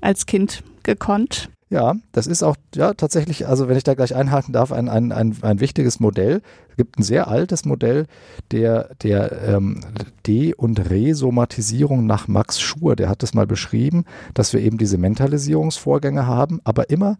als 0.00 0.26
Kind 0.26 0.62
gekonnt. 0.82 1.48
Ja, 1.70 1.94
das 2.12 2.26
ist 2.26 2.42
auch 2.42 2.56
ja 2.74 2.92
tatsächlich, 2.92 3.48
also 3.48 3.68
wenn 3.68 3.78
ich 3.78 3.82
da 3.82 3.94
gleich 3.94 4.14
einhaken 4.14 4.52
darf, 4.52 4.70
ein, 4.70 4.88
ein, 4.88 5.10
ein, 5.10 5.36
ein 5.40 5.60
wichtiges 5.60 5.98
Modell. 5.98 6.42
Es 6.70 6.76
gibt 6.76 6.98
ein 6.98 7.02
sehr 7.02 7.26
altes 7.26 7.64
Modell 7.64 8.06
der, 8.52 8.90
der 9.02 9.42
ähm, 9.42 9.80
De- 10.26 10.54
und 10.54 10.90
Resomatisierung 10.90 12.04
nach 12.04 12.28
Max 12.28 12.60
Schur. 12.60 12.94
Der 12.94 13.08
hat 13.08 13.22
das 13.22 13.32
mal 13.32 13.46
beschrieben, 13.46 14.04
dass 14.34 14.52
wir 14.52 14.60
eben 14.60 14.76
diese 14.76 14.98
Mentalisierungsvorgänge 14.98 16.26
haben, 16.26 16.60
aber 16.64 16.90
immer 16.90 17.16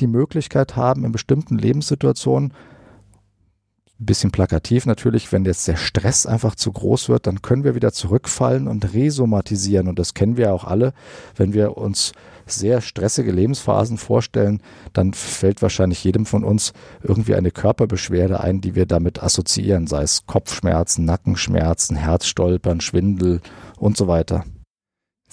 die 0.00 0.06
Möglichkeit 0.06 0.76
haben, 0.76 1.04
in 1.04 1.12
bestimmten 1.12 1.58
Lebenssituationen 1.58 2.52
ein 4.00 4.06
bisschen 4.06 4.32
plakativ 4.32 4.86
natürlich, 4.86 5.30
wenn 5.32 5.44
jetzt 5.44 5.68
der 5.68 5.76
Stress 5.76 6.26
einfach 6.26 6.56
zu 6.56 6.72
groß 6.72 7.08
wird, 7.08 7.26
dann 7.26 7.42
können 7.42 7.62
wir 7.62 7.76
wieder 7.76 7.92
zurückfallen 7.92 8.66
und 8.66 8.92
resomatisieren. 8.92 9.86
Und 9.86 9.98
das 10.00 10.14
kennen 10.14 10.36
wir 10.36 10.52
auch 10.52 10.64
alle. 10.64 10.92
Wenn 11.36 11.52
wir 11.52 11.76
uns 11.76 12.12
sehr 12.44 12.80
stressige 12.80 13.30
Lebensphasen 13.30 13.96
vorstellen, 13.96 14.60
dann 14.92 15.14
fällt 15.14 15.62
wahrscheinlich 15.62 16.02
jedem 16.02 16.26
von 16.26 16.44
uns 16.44 16.72
irgendwie 17.02 17.36
eine 17.36 17.52
Körperbeschwerde 17.52 18.40
ein, 18.40 18.60
die 18.60 18.74
wir 18.74 18.86
damit 18.86 19.22
assoziieren, 19.22 19.86
sei 19.86 20.02
es 20.02 20.26
Kopfschmerzen, 20.26 21.04
Nackenschmerzen, 21.04 21.96
Herzstolpern, 21.96 22.80
Schwindel 22.80 23.40
und 23.78 23.96
so 23.96 24.08
weiter. 24.08 24.44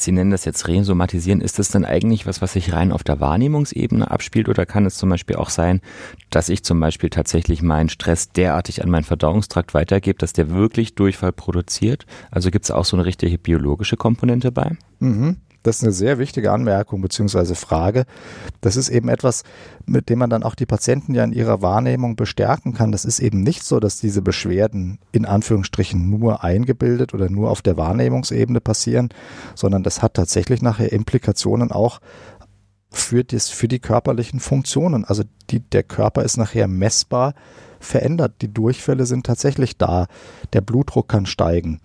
Sie 0.01 0.11
nennen 0.11 0.31
das 0.31 0.45
jetzt 0.45 0.67
Resomatisieren. 0.67 1.41
Ist 1.41 1.59
das 1.59 1.69
dann 1.69 1.85
eigentlich 1.85 2.25
was, 2.25 2.41
was 2.41 2.53
sich 2.53 2.73
rein 2.73 2.91
auf 2.91 3.03
der 3.03 3.19
Wahrnehmungsebene 3.19 4.09
abspielt 4.09 4.49
oder 4.49 4.65
kann 4.65 4.85
es 4.85 4.95
zum 4.95 5.09
Beispiel 5.09 5.35
auch 5.35 5.49
sein, 5.49 5.81
dass 6.29 6.49
ich 6.49 6.63
zum 6.63 6.79
Beispiel 6.79 7.09
tatsächlich 7.09 7.61
meinen 7.61 7.89
Stress 7.89 8.29
derartig 8.29 8.83
an 8.83 8.89
meinen 8.89 9.03
Verdauungstrakt 9.03 9.73
weitergebe, 9.73 10.17
dass 10.17 10.33
der 10.33 10.49
wirklich 10.49 10.95
Durchfall 10.95 11.31
produziert? 11.31 12.05
Also 12.31 12.51
gibt 12.51 12.65
es 12.65 12.71
auch 12.71 12.85
so 12.85 12.97
eine 12.97 13.05
richtige 13.05 13.37
biologische 13.37 13.97
Komponente 13.97 14.51
bei? 14.51 14.77
Mhm. 14.99 15.37
Das 15.63 15.77
ist 15.77 15.83
eine 15.83 15.91
sehr 15.91 16.17
wichtige 16.17 16.51
Anmerkung 16.51 17.01
bzw. 17.01 17.55
Frage. 17.55 18.05
Das 18.61 18.75
ist 18.75 18.89
eben 18.89 19.09
etwas, 19.09 19.43
mit 19.85 20.09
dem 20.09 20.19
man 20.19 20.29
dann 20.29 20.43
auch 20.43 20.55
die 20.55 20.65
Patienten 20.65 21.13
ja 21.13 21.23
in 21.23 21.33
ihrer 21.33 21.61
Wahrnehmung 21.61 22.15
bestärken 22.15 22.73
kann. 22.73 22.91
Das 22.91 23.05
ist 23.05 23.19
eben 23.19 23.43
nicht 23.43 23.63
so, 23.63 23.79
dass 23.79 23.99
diese 23.99 24.21
Beschwerden 24.21 24.99
in 25.11 25.25
Anführungsstrichen 25.25 26.09
nur 26.09 26.43
eingebildet 26.43 27.13
oder 27.13 27.29
nur 27.29 27.51
auf 27.51 27.61
der 27.61 27.77
Wahrnehmungsebene 27.77 28.61
passieren, 28.61 29.09
sondern 29.55 29.83
das 29.83 30.01
hat 30.01 30.15
tatsächlich 30.15 30.61
nachher 30.61 30.91
Implikationen 30.91 31.71
auch 31.71 31.99
für, 32.91 33.23
das, 33.23 33.49
für 33.49 33.67
die 33.67 33.79
körperlichen 33.79 34.39
Funktionen. 34.39 35.05
Also 35.05 35.23
die, 35.49 35.61
der 35.61 35.83
Körper 35.83 36.23
ist 36.23 36.37
nachher 36.37 36.67
messbar 36.67 37.33
verändert. 37.79 38.35
Die 38.41 38.53
Durchfälle 38.53 39.05
sind 39.05 39.25
tatsächlich 39.25 39.77
da. 39.77 40.07
Der 40.53 40.61
Blutdruck 40.61 41.07
kann 41.07 41.25
steigen. 41.25 41.79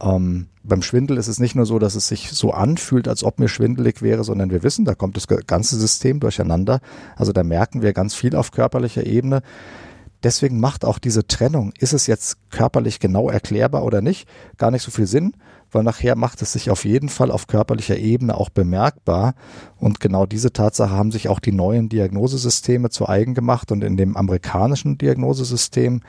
Ähm, 0.00 0.48
beim 0.62 0.82
Schwindel 0.82 1.16
ist 1.16 1.26
es 1.26 1.40
nicht 1.40 1.56
nur 1.56 1.66
so, 1.66 1.78
dass 1.78 1.96
es 1.96 2.06
sich 2.06 2.30
so 2.30 2.52
anfühlt, 2.52 3.08
als 3.08 3.24
ob 3.24 3.40
mir 3.40 3.48
schwindelig 3.48 4.02
wäre, 4.02 4.22
sondern 4.22 4.50
wir 4.50 4.62
wissen, 4.62 4.84
da 4.84 4.94
kommt 4.94 5.16
das 5.16 5.26
ganze 5.26 5.76
System 5.76 6.20
durcheinander. 6.20 6.80
Also 7.16 7.32
da 7.32 7.42
merken 7.42 7.82
wir 7.82 7.92
ganz 7.92 8.14
viel 8.14 8.36
auf 8.36 8.52
körperlicher 8.52 9.04
Ebene. 9.04 9.42
Deswegen 10.22 10.60
macht 10.60 10.84
auch 10.84 11.00
diese 11.00 11.26
Trennung, 11.26 11.72
ist 11.80 11.92
es 11.92 12.06
jetzt 12.06 12.36
körperlich 12.50 13.00
genau 13.00 13.28
erklärbar 13.28 13.84
oder 13.84 14.00
nicht, 14.02 14.28
gar 14.56 14.70
nicht 14.70 14.82
so 14.82 14.92
viel 14.92 15.08
Sinn, 15.08 15.34
weil 15.72 15.82
nachher 15.82 16.16
macht 16.16 16.42
es 16.42 16.52
sich 16.52 16.70
auf 16.70 16.84
jeden 16.84 17.08
Fall 17.08 17.30
auf 17.30 17.46
körperlicher 17.46 17.96
Ebene 17.96 18.36
auch 18.36 18.50
bemerkbar. 18.50 19.34
Und 19.78 20.00
genau 20.00 20.26
diese 20.26 20.52
Tatsache 20.52 20.90
haben 20.90 21.10
sich 21.10 21.28
auch 21.28 21.40
die 21.40 21.52
neuen 21.52 21.88
Diagnosesysteme 21.88 22.90
zu 22.90 23.08
eigen 23.08 23.34
gemacht 23.34 23.72
und 23.72 23.82
in 23.82 23.96
dem 23.96 24.16
amerikanischen 24.16 24.98
Diagnosesystem, 24.98 26.02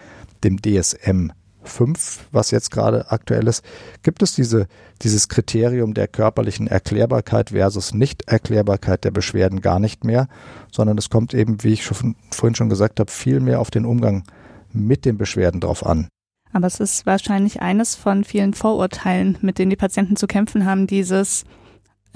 dem 0.43 0.61
DSM 0.61 1.31
5, 1.63 2.27
was 2.31 2.51
jetzt 2.51 2.71
gerade 2.71 3.11
aktuell 3.11 3.47
ist, 3.47 3.63
gibt 4.03 4.21
es 4.21 4.35
diese, 4.35 4.67
dieses 5.01 5.29
Kriterium 5.29 5.93
der 5.93 6.07
körperlichen 6.07 6.67
Erklärbarkeit 6.67 7.51
versus 7.51 7.93
Nichterklärbarkeit 7.93 9.03
der 9.03 9.11
Beschwerden 9.11 9.61
gar 9.61 9.79
nicht 9.79 10.03
mehr, 10.03 10.27
sondern 10.71 10.97
es 10.97 11.09
kommt 11.09 11.33
eben, 11.33 11.63
wie 11.63 11.73
ich 11.73 11.83
schon, 11.83 12.15
vorhin 12.31 12.55
schon 12.55 12.69
gesagt 12.69 12.99
habe, 12.99 13.11
viel 13.11 13.39
mehr 13.39 13.59
auf 13.59 13.71
den 13.71 13.85
Umgang 13.85 14.23
mit 14.71 15.05
den 15.05 15.17
Beschwerden 15.17 15.61
drauf 15.61 15.85
an. 15.85 16.07
Aber 16.53 16.67
es 16.67 16.79
ist 16.79 17.05
wahrscheinlich 17.05 17.61
eines 17.61 17.95
von 17.95 18.23
vielen 18.23 18.53
Vorurteilen, 18.53 19.37
mit 19.41 19.59
denen 19.59 19.71
die 19.71 19.75
Patienten 19.75 20.15
zu 20.15 20.27
kämpfen 20.27 20.65
haben, 20.65 20.87
dieses 20.87 21.45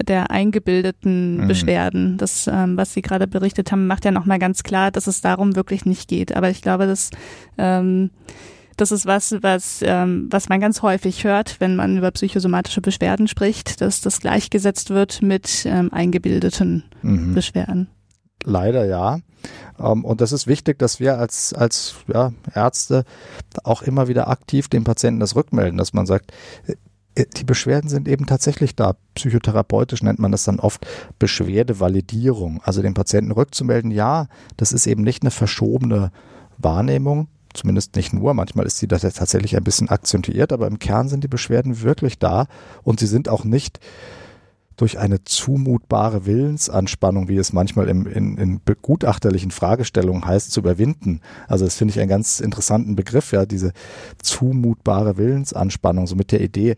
der 0.06 0.30
eingebildeten 0.30 1.38
mhm. 1.38 1.48
Beschwerden. 1.48 2.16
Das, 2.18 2.46
ähm, 2.46 2.76
was 2.76 2.94
Sie 2.94 3.02
gerade 3.02 3.26
berichtet 3.26 3.72
haben, 3.72 3.86
macht 3.86 4.04
ja 4.04 4.12
nochmal 4.12 4.38
ganz 4.38 4.62
klar, 4.62 4.90
dass 4.90 5.06
es 5.06 5.20
darum 5.20 5.56
wirklich 5.56 5.84
nicht 5.84 6.08
geht. 6.08 6.36
Aber 6.36 6.50
ich 6.50 6.62
glaube, 6.62 6.86
dass 6.86 7.10
ähm, 7.58 8.10
das 8.76 8.92
ist 8.92 9.06
was, 9.06 9.34
was, 9.42 9.80
ähm, 9.82 10.28
was 10.30 10.48
man 10.48 10.60
ganz 10.60 10.82
häufig 10.82 11.24
hört, 11.24 11.56
wenn 11.58 11.74
man 11.74 11.98
über 11.98 12.12
psychosomatische 12.12 12.80
Beschwerden 12.80 13.26
spricht, 13.26 13.80
dass 13.80 14.00
das 14.00 14.20
gleichgesetzt 14.20 14.90
wird 14.90 15.20
mit 15.20 15.66
ähm, 15.66 15.92
eingebildeten 15.92 16.84
mhm. 17.02 17.34
Beschwerden. 17.34 17.88
Leider 18.44 18.84
ja. 18.84 19.20
Ähm, 19.78 20.04
und 20.04 20.20
das 20.20 20.32
ist 20.32 20.46
wichtig, 20.46 20.78
dass 20.78 21.00
wir 21.00 21.18
als, 21.18 21.52
als 21.52 21.96
ja, 22.12 22.32
Ärzte 22.54 23.04
auch 23.64 23.82
immer 23.82 24.08
wieder 24.08 24.28
aktiv 24.28 24.68
den 24.68 24.84
Patienten 24.84 25.20
das 25.20 25.36
rückmelden, 25.36 25.78
dass 25.78 25.92
man 25.92 26.06
sagt, 26.06 26.32
äh, 26.66 26.74
die 27.36 27.44
Beschwerden 27.44 27.90
sind 27.90 28.06
eben 28.06 28.26
tatsächlich 28.26 28.76
da. 28.76 28.94
Psychotherapeutisch 29.14 30.02
nennt 30.02 30.20
man 30.20 30.30
das 30.30 30.44
dann 30.44 30.60
oft 30.60 30.86
Beschwerdevalidierung. 31.18 32.60
Also 32.62 32.80
den 32.80 32.94
Patienten 32.94 33.32
rückzumelden, 33.32 33.90
ja, 33.90 34.28
das 34.56 34.72
ist 34.72 34.86
eben 34.86 35.02
nicht 35.02 35.22
eine 35.22 35.32
verschobene 35.32 36.12
Wahrnehmung, 36.58 37.26
zumindest 37.54 37.96
nicht 37.96 38.12
nur, 38.12 38.34
manchmal 38.34 38.66
ist 38.66 38.78
sie 38.78 38.86
tatsächlich 38.86 39.56
ein 39.56 39.64
bisschen 39.64 39.88
akzentuiert, 39.88 40.52
aber 40.52 40.66
im 40.66 40.78
Kern 40.78 41.08
sind 41.08 41.24
die 41.24 41.28
Beschwerden 41.28 41.82
wirklich 41.82 42.18
da 42.18 42.46
und 42.84 43.00
sie 43.00 43.06
sind 43.06 43.28
auch 43.28 43.44
nicht 43.44 43.80
durch 44.78 44.98
eine 44.98 45.22
zumutbare 45.24 46.24
Willensanspannung, 46.24 47.28
wie 47.28 47.36
es 47.36 47.52
manchmal 47.52 47.88
im, 47.88 48.06
in, 48.06 48.38
in 48.38 48.60
begutachterlichen 48.64 49.50
Fragestellungen 49.50 50.24
heißt, 50.24 50.52
zu 50.52 50.60
überwinden. 50.60 51.20
Also 51.48 51.64
das 51.64 51.74
finde 51.74 51.92
ich 51.92 52.00
einen 52.00 52.08
ganz 52.08 52.40
interessanten 52.40 52.96
Begriff, 52.96 53.32
ja, 53.32 53.44
diese 53.44 53.72
zumutbare 54.22 55.18
Willensanspannung, 55.18 56.06
so 56.06 56.14
mit 56.14 56.32
der 56.32 56.40
Idee, 56.40 56.76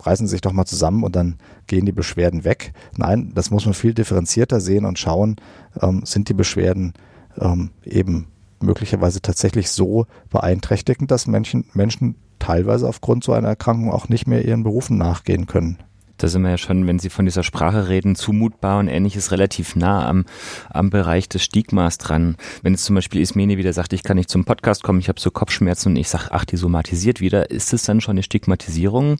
reißen 0.00 0.26
Sie 0.26 0.32
sich 0.32 0.40
doch 0.40 0.52
mal 0.52 0.64
zusammen 0.64 1.04
und 1.04 1.14
dann 1.14 1.36
gehen 1.66 1.84
die 1.84 1.92
Beschwerden 1.92 2.44
weg. 2.44 2.72
Nein, 2.96 3.32
das 3.34 3.50
muss 3.50 3.66
man 3.66 3.74
viel 3.74 3.94
differenzierter 3.94 4.60
sehen 4.60 4.86
und 4.86 4.98
schauen, 4.98 5.36
ähm, 5.80 6.02
sind 6.06 6.30
die 6.30 6.34
Beschwerden 6.34 6.94
ähm, 7.38 7.70
eben 7.84 8.28
möglicherweise 8.60 9.20
tatsächlich 9.20 9.70
so 9.70 10.06
beeinträchtigend, 10.30 11.10
dass 11.10 11.26
Menschen, 11.26 11.66
Menschen 11.74 12.14
teilweise 12.38 12.88
aufgrund 12.88 13.24
so 13.24 13.32
einer 13.32 13.48
Erkrankung 13.48 13.92
auch 13.92 14.08
nicht 14.08 14.26
mehr 14.26 14.44
ihren 14.44 14.62
Berufen 14.62 14.96
nachgehen 14.96 15.46
können. 15.46 15.78
Da 16.22 16.28
sind 16.28 16.42
wir 16.42 16.50
ja 16.50 16.58
schon, 16.58 16.86
wenn 16.86 17.00
Sie 17.00 17.10
von 17.10 17.24
dieser 17.24 17.42
Sprache 17.42 17.88
reden, 17.88 18.14
zumutbar 18.14 18.78
und 18.78 18.86
ähnliches 18.86 19.32
relativ 19.32 19.74
nah 19.74 20.08
am, 20.08 20.24
am 20.70 20.88
Bereich 20.88 21.28
des 21.28 21.42
Stigmas 21.42 21.98
dran. 21.98 22.36
Wenn 22.62 22.74
jetzt 22.74 22.84
zum 22.84 22.94
Beispiel 22.94 23.20
Ismene 23.20 23.58
wieder 23.58 23.72
sagt, 23.72 23.92
ich 23.92 24.04
kann 24.04 24.18
nicht 24.18 24.30
zum 24.30 24.44
Podcast 24.44 24.84
kommen, 24.84 25.00
ich 25.00 25.08
habe 25.08 25.18
so 25.18 25.32
Kopfschmerzen 25.32 25.88
und 25.88 25.96
ich 25.96 26.08
sage, 26.08 26.28
ach, 26.30 26.44
die 26.44 26.56
somatisiert 26.56 27.20
wieder, 27.20 27.50
ist 27.50 27.72
es 27.72 27.82
dann 27.82 28.00
schon 28.00 28.12
eine 28.12 28.22
Stigmatisierung? 28.22 29.16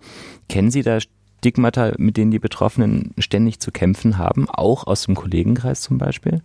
Kennen 0.48 0.70
Sie 0.70 0.82
da 0.82 0.98
Stigmata, 1.40 1.92
mit 1.98 2.16
denen 2.16 2.30
die 2.30 2.38
Betroffenen 2.38 3.14
ständig 3.18 3.58
zu 3.58 3.72
kämpfen 3.72 4.16
haben, 4.16 4.48
auch 4.48 4.86
aus 4.86 5.06
dem 5.06 5.16
Kollegenkreis 5.16 5.80
zum 5.80 5.98
Beispiel? 5.98 6.40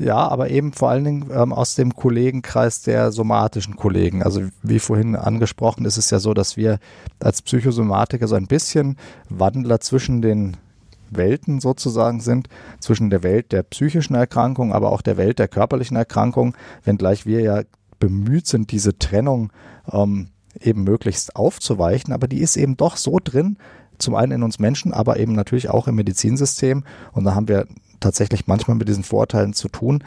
Ja, 0.00 0.16
aber 0.28 0.48
eben 0.48 0.72
vor 0.72 0.88
allen 0.88 1.04
Dingen 1.04 1.30
ähm, 1.30 1.52
aus 1.52 1.74
dem 1.74 1.94
Kollegenkreis 1.94 2.80
der 2.80 3.12
somatischen 3.12 3.76
Kollegen. 3.76 4.22
Also 4.22 4.40
wie 4.62 4.78
vorhin 4.78 5.14
angesprochen, 5.14 5.84
ist 5.84 5.98
es 5.98 6.08
ja 6.08 6.18
so, 6.18 6.32
dass 6.32 6.56
wir 6.56 6.78
als 7.18 7.42
Psychosomatiker 7.42 8.26
so 8.26 8.34
ein 8.34 8.46
bisschen 8.46 8.96
Wandler 9.28 9.78
zwischen 9.80 10.22
den 10.22 10.56
Welten 11.10 11.60
sozusagen 11.60 12.20
sind, 12.20 12.48
zwischen 12.78 13.10
der 13.10 13.22
Welt 13.22 13.52
der 13.52 13.62
psychischen 13.62 14.14
Erkrankung, 14.14 14.72
aber 14.72 14.90
auch 14.90 15.02
der 15.02 15.18
Welt 15.18 15.38
der 15.38 15.48
körperlichen 15.48 15.98
Erkrankung, 15.98 16.56
wenngleich 16.82 17.26
wir 17.26 17.42
ja 17.42 17.62
bemüht 17.98 18.46
sind, 18.46 18.72
diese 18.72 18.98
Trennung 18.98 19.52
ähm, 19.92 20.28
eben 20.62 20.82
möglichst 20.82 21.36
aufzuweichen, 21.36 22.14
aber 22.14 22.26
die 22.26 22.40
ist 22.40 22.56
eben 22.56 22.78
doch 22.78 22.96
so 22.96 23.18
drin, 23.22 23.58
zum 23.98 24.14
einen 24.14 24.32
in 24.32 24.42
uns 24.44 24.58
Menschen, 24.58 24.94
aber 24.94 25.18
eben 25.18 25.34
natürlich 25.34 25.68
auch 25.68 25.88
im 25.88 25.96
Medizinsystem. 25.96 26.84
Und 27.12 27.24
da 27.24 27.34
haben 27.34 27.48
wir 27.48 27.66
tatsächlich 28.00 28.46
manchmal 28.46 28.76
mit 28.76 28.88
diesen 28.88 29.04
Vorurteilen 29.04 29.52
zu 29.52 29.68
tun, 29.68 30.02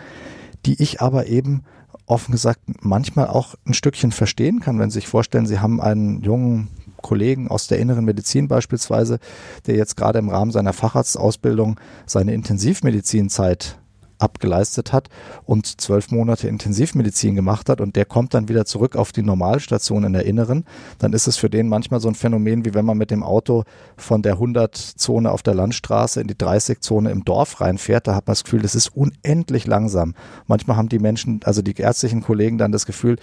die 0.66 0.82
ich 0.82 1.02
aber 1.02 1.28
eben 1.28 1.64
offen 2.06 2.32
gesagt 2.32 2.60
manchmal 2.82 3.28
auch 3.28 3.56
ein 3.66 3.74
Stückchen 3.74 4.12
verstehen 4.12 4.60
kann, 4.60 4.80
wenn 4.80 4.90
Sie 4.90 4.96
sich 4.96 5.08
vorstellen, 5.08 5.46
Sie 5.46 5.60
haben 5.60 5.80
einen 5.80 6.22
jungen 6.22 6.68
Kollegen 7.02 7.50
aus 7.50 7.68
der 7.68 7.80
inneren 7.80 8.06
Medizin 8.06 8.48
beispielsweise, 8.48 9.20
der 9.68 9.76
jetzt 9.76 9.96
gerade 9.96 10.20
im 10.20 10.30
Rahmen 10.30 10.52
seiner 10.52 10.74
Facharztausbildung 10.74 11.80
seine 12.06 12.34
Intensivmedizinzeit 12.34 13.78
abgeleistet 14.24 14.94
hat 14.94 15.10
und 15.46 15.80
zwölf 15.82 16.10
Monate 16.12 16.48
Intensivmedizin 16.48 17.36
gemacht 17.36 17.70
hat 17.70 17.82
und 17.82 17.96
der 17.96 18.06
kommt 18.06 18.34
dann 18.34 18.50
wieder 18.50 18.66
zurück 18.66 18.96
auf 18.96 19.12
die 19.12 19.22
Normalstation 19.22 20.04
in 20.04 20.14
der 20.14 20.26
Inneren, 20.26 20.66
dann 21.00 21.14
ist 21.14 21.28
es 21.28 21.38
für 21.38 21.50
den 21.50 21.68
manchmal 21.68 22.00
so 22.00 22.08
ein 22.08 22.16
Phänomen, 22.16 22.66
wie 22.66 22.74
wenn 22.74 22.86
man 22.86 22.98
mit 22.98 23.12
dem 23.12 23.24
Auto 23.24 23.64
von 23.98 24.22
der 24.22 24.38
100-Zone 24.38 25.32
auf 25.32 25.44
der 25.44 25.54
Landstraße 25.54 26.22
in 26.22 26.28
die 26.28 26.36
30-Zone 26.36 27.12
im 27.12 27.26
Dorf 27.26 27.62
reinfährt. 27.62 28.08
Da 28.08 28.16
hat 28.16 28.28
man 28.28 28.32
das 28.32 28.44
Gefühl, 28.44 28.62
das 28.62 28.76
ist 28.76 28.96
unendlich 28.96 29.68
langsam. 29.68 30.16
Manchmal 30.48 30.78
haben 30.78 30.90
die 30.90 31.00
Menschen, 31.00 31.42
also 31.44 31.62
die 31.62 31.76
ärztlichen 31.76 32.22
Kollegen 32.22 32.58
dann 32.58 32.72
das 32.72 32.86
Gefühl, 32.86 33.18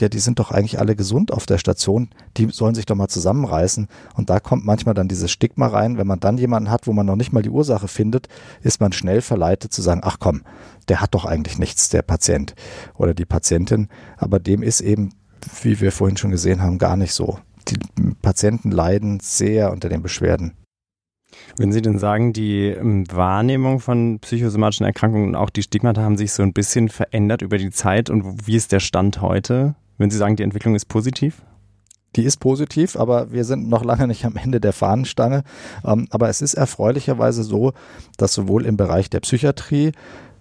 ja, 0.00 0.08
die 0.08 0.18
sind 0.18 0.38
doch 0.38 0.50
eigentlich 0.50 0.78
alle 0.78 0.96
gesund 0.96 1.32
auf 1.32 1.46
der 1.46 1.58
Station, 1.58 2.10
die 2.36 2.48
sollen 2.50 2.74
sich 2.74 2.86
doch 2.86 2.94
mal 2.94 3.08
zusammenreißen. 3.08 3.88
Und 4.14 4.30
da 4.30 4.40
kommt 4.40 4.64
manchmal 4.64 4.94
dann 4.94 5.08
dieses 5.08 5.30
Stigma 5.30 5.66
rein, 5.66 5.98
wenn 5.98 6.06
man 6.06 6.20
dann 6.20 6.38
jemanden 6.38 6.70
hat, 6.70 6.86
wo 6.86 6.92
man 6.92 7.06
noch 7.06 7.16
nicht 7.16 7.32
mal 7.32 7.42
die 7.42 7.50
Ursache 7.50 7.88
findet, 7.88 8.28
ist 8.62 8.80
man 8.80 8.92
schnell 8.92 9.20
verleitet 9.20 9.72
zu 9.72 9.82
sagen, 9.82 10.00
ach 10.04 10.18
komm, 10.18 10.42
der 10.88 11.00
hat 11.00 11.14
doch 11.14 11.24
eigentlich 11.24 11.58
nichts, 11.58 11.88
der 11.88 12.02
Patient 12.02 12.54
oder 12.94 13.14
die 13.14 13.26
Patientin. 13.26 13.88
Aber 14.16 14.38
dem 14.38 14.62
ist 14.62 14.80
eben, 14.80 15.10
wie 15.62 15.80
wir 15.80 15.92
vorhin 15.92 16.16
schon 16.16 16.30
gesehen 16.30 16.62
haben, 16.62 16.78
gar 16.78 16.96
nicht 16.96 17.12
so. 17.12 17.38
Die 17.68 17.78
Patienten 18.22 18.70
leiden 18.70 19.20
sehr 19.20 19.72
unter 19.72 19.88
den 19.88 20.02
Beschwerden. 20.02 20.54
Würden 21.56 21.72
Sie 21.72 21.82
denn 21.82 21.98
sagen, 21.98 22.32
die 22.32 22.66
ähm, 22.66 23.04
Wahrnehmung 23.12 23.80
von 23.80 24.18
psychosomatischen 24.20 24.86
Erkrankungen 24.86 25.28
und 25.28 25.34
auch 25.34 25.50
die 25.50 25.62
Stigmata 25.62 26.02
haben 26.02 26.16
sich 26.16 26.32
so 26.32 26.42
ein 26.42 26.52
bisschen 26.52 26.88
verändert 26.88 27.42
über 27.42 27.58
die 27.58 27.70
Zeit 27.70 28.10
und 28.10 28.46
wie 28.46 28.56
ist 28.56 28.72
der 28.72 28.80
Stand 28.80 29.20
heute? 29.20 29.74
Wenn 29.98 30.10
Sie 30.10 30.16
sagen, 30.16 30.36
die 30.36 30.44
Entwicklung 30.44 30.74
ist 30.74 30.86
positiv? 30.86 31.42
Die 32.16 32.24
ist 32.24 32.38
positiv, 32.38 32.96
aber 32.96 33.32
wir 33.32 33.44
sind 33.44 33.68
noch 33.68 33.84
lange 33.84 34.06
nicht 34.06 34.24
am 34.24 34.36
Ende 34.36 34.60
der 34.60 34.72
Fahnenstange. 34.72 35.42
Ähm, 35.84 36.08
aber 36.10 36.28
es 36.28 36.40
ist 36.40 36.54
erfreulicherweise 36.54 37.42
so, 37.42 37.74
dass 38.16 38.32
sowohl 38.32 38.64
im 38.64 38.76
Bereich 38.76 39.10
der 39.10 39.20
Psychiatrie, 39.20 39.92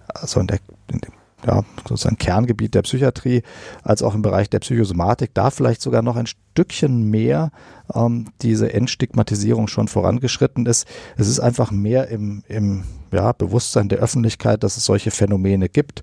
also 0.07 0.39
in 0.39 0.47
der, 0.47 0.59
in 0.91 0.99
dem 0.99 1.11
ja, 1.45 1.63
sozusagen 1.87 2.17
Kerngebiet 2.17 2.73
der 2.73 2.81
Psychiatrie, 2.81 3.43
als 3.83 4.01
auch 4.01 4.15
im 4.15 4.21
Bereich 4.21 4.49
der 4.49 4.59
Psychosomatik, 4.59 5.33
da 5.33 5.51
vielleicht 5.51 5.81
sogar 5.81 6.01
noch 6.01 6.15
ein 6.15 6.25
Stückchen 6.57 7.11
mehr 7.11 7.51
ähm, 7.93 8.29
diese 8.41 8.73
Entstigmatisierung 8.73 9.67
schon 9.67 9.87
vorangeschritten 9.87 10.65
ist. 10.65 10.87
Es 11.15 11.27
ist 11.27 11.39
einfach 11.39 11.69
mehr 11.69 12.07
im, 12.07 12.41
im 12.47 12.83
ja, 13.11 13.31
Bewusstsein 13.31 13.89
der 13.89 13.99
Öffentlichkeit, 13.99 14.63
dass 14.63 14.75
es 14.75 14.85
solche 14.85 15.11
Phänomene 15.11 15.69
gibt. 15.69 16.01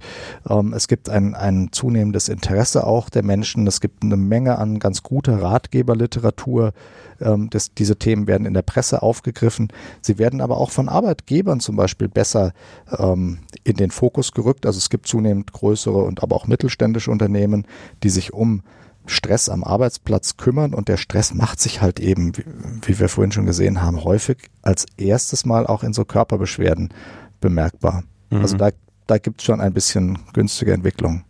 Ähm, 0.49 0.73
es 0.73 0.87
gibt 0.87 1.11
ein, 1.11 1.35
ein 1.35 1.71
zunehmendes 1.73 2.29
Interesse 2.29 2.87
auch 2.87 3.11
der 3.11 3.25
Menschen. 3.25 3.67
Es 3.67 3.81
gibt 3.81 4.05
eine 4.05 4.17
Menge 4.17 4.59
an 4.59 4.79
ganz 4.79 5.03
guter 5.03 5.43
Ratgeberliteratur. 5.43 6.73
Ähm, 7.21 7.51
das, 7.51 7.75
diese 7.75 7.97
Themen 7.97 8.29
werden 8.29 8.47
in 8.47 8.55
der 8.55 8.63
Presse 8.63 9.03
aufgegriffen. 9.03 9.73
Sie 10.03 10.19
werden 10.19 10.41
aber 10.41 10.59
auch 10.59 10.71
von 10.71 10.89
Arbeitgebern 10.89 11.59
zum 11.59 11.75
Beispiel 11.75 12.07
besser 12.09 12.53
ähm, 12.97 13.39
in 13.65 13.75
den 13.75 13.91
Fokus 13.91 14.31
gerückt. 14.31 14.67
Also 14.67 14.79
es 14.79 14.89
gibt 14.89 15.09
zunehmend 15.09 15.53
größere 15.53 15.99
und 15.99 16.23
aber 16.23 16.37
auch 16.37 16.47
mittelständische 16.47 17.11
Unternehmen, 17.11 17.67
die 18.05 18.11
sich 18.11 18.33
um 18.33 18.63
Stress 19.07 19.49
am 19.49 19.65
Arbeitsplatz 19.65 20.37
kümmern 20.37 20.75
und 20.75 20.89
der 20.89 20.97
Stress 20.97 21.35
macht 21.35 21.61
sich 21.61 21.83
halt 21.83 22.01
eben, 22.01 22.37
wie, 22.37 22.45
wie, 22.83 22.99
wir 22.99 23.09
vorhin 23.09 23.33
schon 23.33 23.47
gesehen 23.47 23.83
haben, 23.83 24.05
häufig 24.05 24.51
als 24.63 24.87
erstes 24.97 25.45
Mal 25.45 25.67
auch 25.67 25.83
in 25.83 25.93
so 25.93 26.05
Körperbeschwerden 26.05 26.93
bemerkbar. 27.41 28.05
Mhm. 28.31 28.41
Also 28.41 28.57
da, 28.57 28.71
da 29.07 29.19
gibt 29.19 29.41
es 29.41 29.47
schon 29.47 29.61
ein 29.61 29.75
bisschen 29.75 30.19
günstige 30.33 30.73
Entwicklung. 30.73 31.25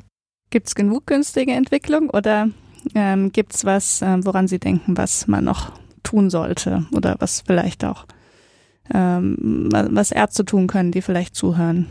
Gibt 0.51 0.69
es 0.69 0.75
genug 0.75 1.07
günstige 1.07 1.53
Entwicklung 1.53 2.11
oder 2.11 2.49
ähm, 2.95 3.33
gibt 3.33 3.55
es 3.55 3.65
was, 3.65 4.03
äh, 4.03 4.25
woran 4.25 4.47
Sie 4.47 4.59
denken, 4.59 4.97
was 4.97 5.27
man 5.27 5.45
noch 5.45 5.73
tun 6.03 6.31
sollte 6.31 6.87
oder 6.93 7.17
was 7.19 7.41
vielleicht 7.41 7.85
auch, 7.85 8.07
ähm, 8.93 9.69
was 9.71 10.13
Ärzte 10.13 10.45
tun 10.45 10.67
können, 10.67 10.93
die 10.93 11.03
vielleicht 11.03 11.35
zuhören? 11.35 11.87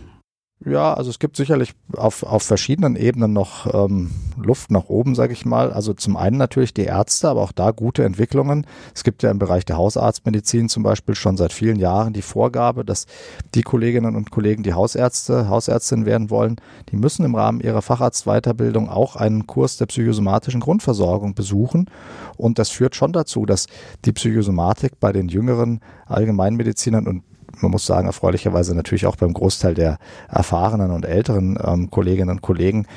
Ja, 0.65 0.93
also 0.93 1.10
es 1.10 1.19
gibt 1.19 1.36
sicherlich 1.36 1.73
auf, 1.97 2.23
auf 2.23 2.43
verschiedenen 2.43 2.95
Ebenen 2.95 3.34
noch 3.34 3.73
ähm, 3.73 4.12
Luft 4.41 4.71
nach 4.71 4.86
oben, 4.88 5.13
sage 5.13 5.34
ich 5.34 5.45
mal. 5.45 5.73
Also 5.73 5.93
zum 5.93 6.15
einen 6.15 6.38
natürlich 6.38 6.73
die 6.73 6.86
Ärzte, 6.86 7.28
aber 7.28 7.41
auch 7.41 7.52
da 7.52 7.71
gute 7.71 8.06
Entwicklungen. 8.06 8.65
Es 8.95 9.04
gibt 9.04 9.23
ja 9.23 9.32
im 9.32 9.39
Bereich 9.39 9.65
der 9.65 9.76
Hausarztmedizin 9.76 10.69
zum 10.69 10.84
Beispiel 10.84 11.15
schon 11.15 11.36
seit 11.36 11.52
vielen 11.52 11.78
Jahren 11.78 12.13
die 12.13 12.21
Vorgabe, 12.21 12.86
dass 12.86 13.08
die 13.56 13.62
Kolleginnen 13.62 14.15
und 14.15 14.32
Kollegen, 14.32 14.63
die 14.63 14.73
Hausärzte, 14.73 15.49
Hausärztin 15.49 16.06
werden 16.06 16.30
wollen, 16.30 16.56
die 16.89 16.95
müssen 16.95 17.26
im 17.26 17.36
Rahmen 17.36 17.60
ihrer 17.60 17.82
Facharztweiterbildung 17.82 18.88
auch 18.89 19.17
einen 19.17 19.47
Kurs 19.47 19.76
der 19.76 19.88
psychosomatischen 19.88 20.62
Grundversorgung 20.62 21.36
besuchen. 21.36 21.89
Und 22.38 22.58
das 22.58 22.69
führt 22.69 22.95
schon 22.95 23.12
dazu, 23.12 23.45
dass 23.45 23.67
die 24.06 24.13
Psychosomatik 24.13 24.97
bei 25.02 25.12
den 25.12 25.28
jüngeren 25.28 25.82
Allgemeinmedizinern 26.06 27.06
und 27.06 27.23
man 27.62 27.72
muss 27.72 27.86
sagen, 27.86 28.08
erfreulicherweise 28.08 28.76
natürlich 28.76 29.06
auch 29.06 29.16
beim 29.16 29.34
Großteil 29.34 29.74
der 29.74 29.98
erfahrenen 30.30 30.92
und 30.92 31.06
älteren 31.06 31.58
ähm, 31.63 31.89
Kolleginnen 31.89 32.30
und 32.30 32.42
Kollegen, 32.42 32.88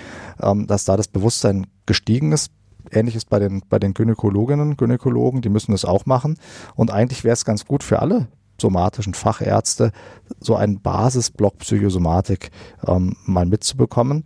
ähm, 0.40 0.66
dass 0.66 0.84
da 0.84 0.96
das 0.96 1.08
Bewusstsein 1.08 1.66
gestiegen 1.86 2.32
ist. 2.32 2.50
Ähnliches 2.90 3.24
bei 3.24 3.38
den, 3.38 3.62
bei 3.68 3.78
den 3.78 3.94
Gynäkologinnen, 3.94 4.76
Gynäkologen, 4.76 5.42
die 5.42 5.48
müssen 5.48 5.72
das 5.72 5.84
auch 5.84 6.06
machen. 6.06 6.38
Und 6.76 6.92
eigentlich 6.92 7.24
wäre 7.24 7.34
es 7.34 7.44
ganz 7.44 7.64
gut 7.64 7.82
für 7.82 8.00
alle 8.00 8.28
somatischen 8.60 9.14
Fachärzte, 9.14 9.92
so 10.40 10.56
einen 10.56 10.80
Basisblock 10.80 11.58
Psychosomatik 11.58 12.50
ähm, 12.86 13.16
mal 13.24 13.46
mitzubekommen. 13.46 14.24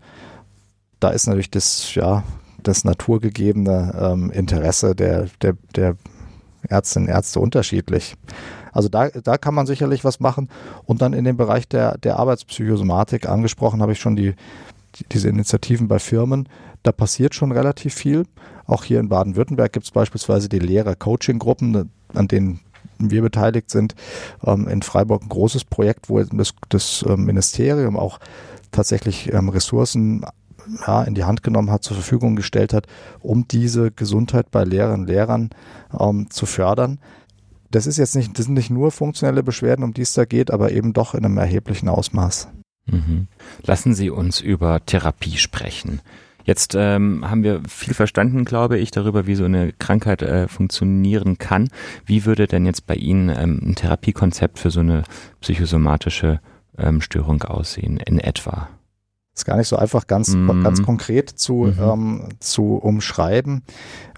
Da 1.01 1.11
ist 1.11 1.27
natürlich 1.27 1.51
das, 1.51 1.95
ja, 1.95 2.23
das 2.63 2.85
naturgegebene 2.85 3.95
ähm, 3.99 4.31
Interesse 4.31 4.95
der, 4.95 5.29
der, 5.43 5.57
der 5.75 5.97
Ärztinnen 6.69 7.09
und 7.09 7.15
Ärzte 7.15 7.41
unterschiedlich. 7.41 8.15
Also 8.73 8.89
da, 8.89 9.09
da 9.09 9.39
kann 9.39 9.55
man 9.55 9.67
sicherlich 9.67 10.05
was 10.05 10.21
machen. 10.21 10.49
Und 10.85 11.03
dann 11.03 11.13
in 11.13 11.25
dem 11.25 11.37
Bereich 11.37 11.69
der, 11.69 11.99
der 11.99 12.19
Arbeitspsychosomatik 12.19 13.29
angesprochen 13.29 13.83
habe 13.83 13.93
ich 13.93 14.01
schon 14.01 14.17
die, 14.17 14.35
die, 14.97 15.05
diese 15.11 15.29
Initiativen 15.29 15.89
bei 15.89 15.99
Firmen. 15.99 16.49
Da 16.83 16.93
passiert 16.93 17.35
schon 17.35 17.53
relativ 17.53 17.95
viel. 17.95 18.25
Auch 18.67 18.85
hier 18.85 19.01
in 19.01 19.09
Baden-Württemberg 19.09 19.73
gibt 19.73 19.87
es 19.87 19.91
beispielsweise 19.91 20.49
die 20.49 20.59
Lehrer-Coaching-Gruppen, 20.59 21.91
an 22.15 22.29
denen 22.29 22.61
wir 22.99 23.23
beteiligt 23.23 23.71
sind. 23.71 23.95
Ähm, 24.45 24.69
in 24.69 24.83
Freiburg 24.83 25.23
ein 25.23 25.29
großes 25.29 25.65
Projekt, 25.65 26.09
wo 26.09 26.23
das, 26.23 26.53
das 26.69 27.05
ähm, 27.09 27.25
Ministerium 27.25 27.97
auch 27.97 28.21
tatsächlich 28.71 29.33
ähm, 29.33 29.49
Ressourcen 29.49 30.25
ja, 30.87 31.03
in 31.03 31.15
die 31.15 31.25
Hand 31.25 31.43
genommen 31.43 31.71
hat, 31.71 31.83
zur 31.83 31.97
Verfügung 31.97 32.37
gestellt 32.37 32.73
hat, 32.73 32.87
um 33.21 33.49
diese 33.49 33.91
Gesundheit 33.91 34.51
bei 34.51 34.65
Lehrerinnen 34.65 35.03
und 35.03 35.09
Lehrern 35.09 35.51
ähm, 35.99 36.31
zu 36.31 36.47
fördern 36.47 36.99
das 37.71 37.87
ist 37.87 37.99
jetzt 37.99 38.17
nicht, 38.17 38.39
das 38.39 38.47
sind 38.47 38.55
nicht 38.55 38.71
nur 38.71 38.91
funktionelle 38.91 39.43
Beschwerden, 39.43 39.85
um 39.85 39.95
die 39.95 40.03
es 40.03 40.15
da 40.15 40.25
geht, 40.25 40.51
aber 40.51 40.73
eben 40.73 40.93
doch 40.93 41.15
in 41.15 41.25
einem 41.25 41.39
erheblichen 41.39 41.89
Ausmaß. 41.89 42.49
Mhm. 42.87 43.29
Lassen 43.63 43.95
Sie 43.95 44.11
uns 44.11 44.41
über 44.41 44.85
Therapie 44.85 45.37
sprechen. 45.37 46.01
Jetzt 46.45 46.75
ähm, 46.75 47.29
haben 47.29 47.43
wir 47.43 47.63
viel 47.69 47.95
verstanden, 47.95 48.45
glaube 48.45 48.79
ich, 48.79 48.91
darüber, 48.91 49.27
wie 49.27 49.35
so 49.35 49.45
eine 49.45 49.73
Krankheit 49.73 50.23
äh, 50.23 50.49
funktionieren 50.49 51.39
kann. 51.39 51.69
Wie 52.07 52.25
würde 52.25 52.47
denn 52.47 52.67
jetzt 52.67 52.87
bei 52.87 52.95
Ihnen 52.95 53.29
ähm, 53.29 53.61
ein 53.63 53.75
Therapiekonzept 53.75 54.59
für 54.59 54.71
so 54.71 54.81
eine 54.81 55.05
psychosomatische 55.41 56.41
ähm, 56.79 57.01
Störung 57.03 57.43
aussehen, 57.43 57.99
in 57.99 58.19
etwa? 58.19 58.69
Ist 59.41 59.45
gar 59.47 59.57
nicht 59.57 59.69
so 59.69 59.77
einfach 59.77 60.07
ganz, 60.07 60.35
mhm. 60.35 60.63
ganz 60.63 60.83
konkret 60.83 61.31
zu, 61.31 61.73
mhm. 61.77 61.77
ähm, 61.81 62.29
zu 62.41 62.77
umschreiben 62.77 63.63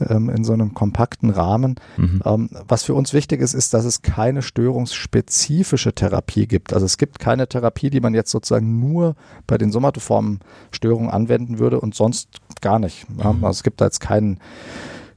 ähm, 0.08 0.28
in 0.28 0.44
so 0.44 0.52
einem 0.52 0.74
kompakten 0.74 1.30
Rahmen. 1.30 1.76
Mhm. 1.96 2.22
Ähm, 2.24 2.50
was 2.68 2.82
für 2.82 2.94
uns 2.94 3.12
wichtig 3.12 3.40
ist, 3.40 3.54
ist, 3.54 3.72
dass 3.72 3.84
es 3.84 4.02
keine 4.02 4.42
störungsspezifische 4.42 5.94
Therapie 5.94 6.46
gibt. 6.46 6.72
Also 6.72 6.86
es 6.86 6.98
gibt 6.98 7.18
keine 7.18 7.48
Therapie, 7.48 7.90
die 7.90 8.00
man 8.00 8.14
jetzt 8.14 8.30
sozusagen 8.30 8.80
nur 8.80 9.14
bei 9.46 9.58
den 9.58 9.70
somatoformen 9.70 10.40
Störungen 10.70 11.10
anwenden 11.10 11.58
würde 11.58 11.80
und 11.80 11.94
sonst 11.94 12.28
gar 12.60 12.78
nicht. 12.78 13.06
Ja? 13.18 13.32
Mhm. 13.32 13.44
Also 13.44 13.58
es 13.58 13.62
gibt 13.62 13.80
da 13.80 13.86
jetzt 13.86 14.00
keinen 14.00 14.38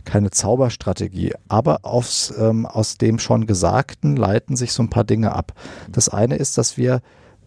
keine 0.05 0.29
Zauberstrategie, 0.29 1.33
aber 1.47 1.79
aufs, 1.81 2.31
ähm, 2.37 2.67
aus 2.67 2.99
dem 2.99 3.17
schon 3.17 3.47
Gesagten 3.47 4.15
leiten 4.15 4.55
sich 4.55 4.71
so 4.71 4.83
ein 4.83 4.91
paar 4.91 5.03
Dinge 5.03 5.33
ab. 5.33 5.53
Das 5.91 6.09
eine 6.09 6.35
ist, 6.35 6.59
dass 6.59 6.77
wir 6.77 7.01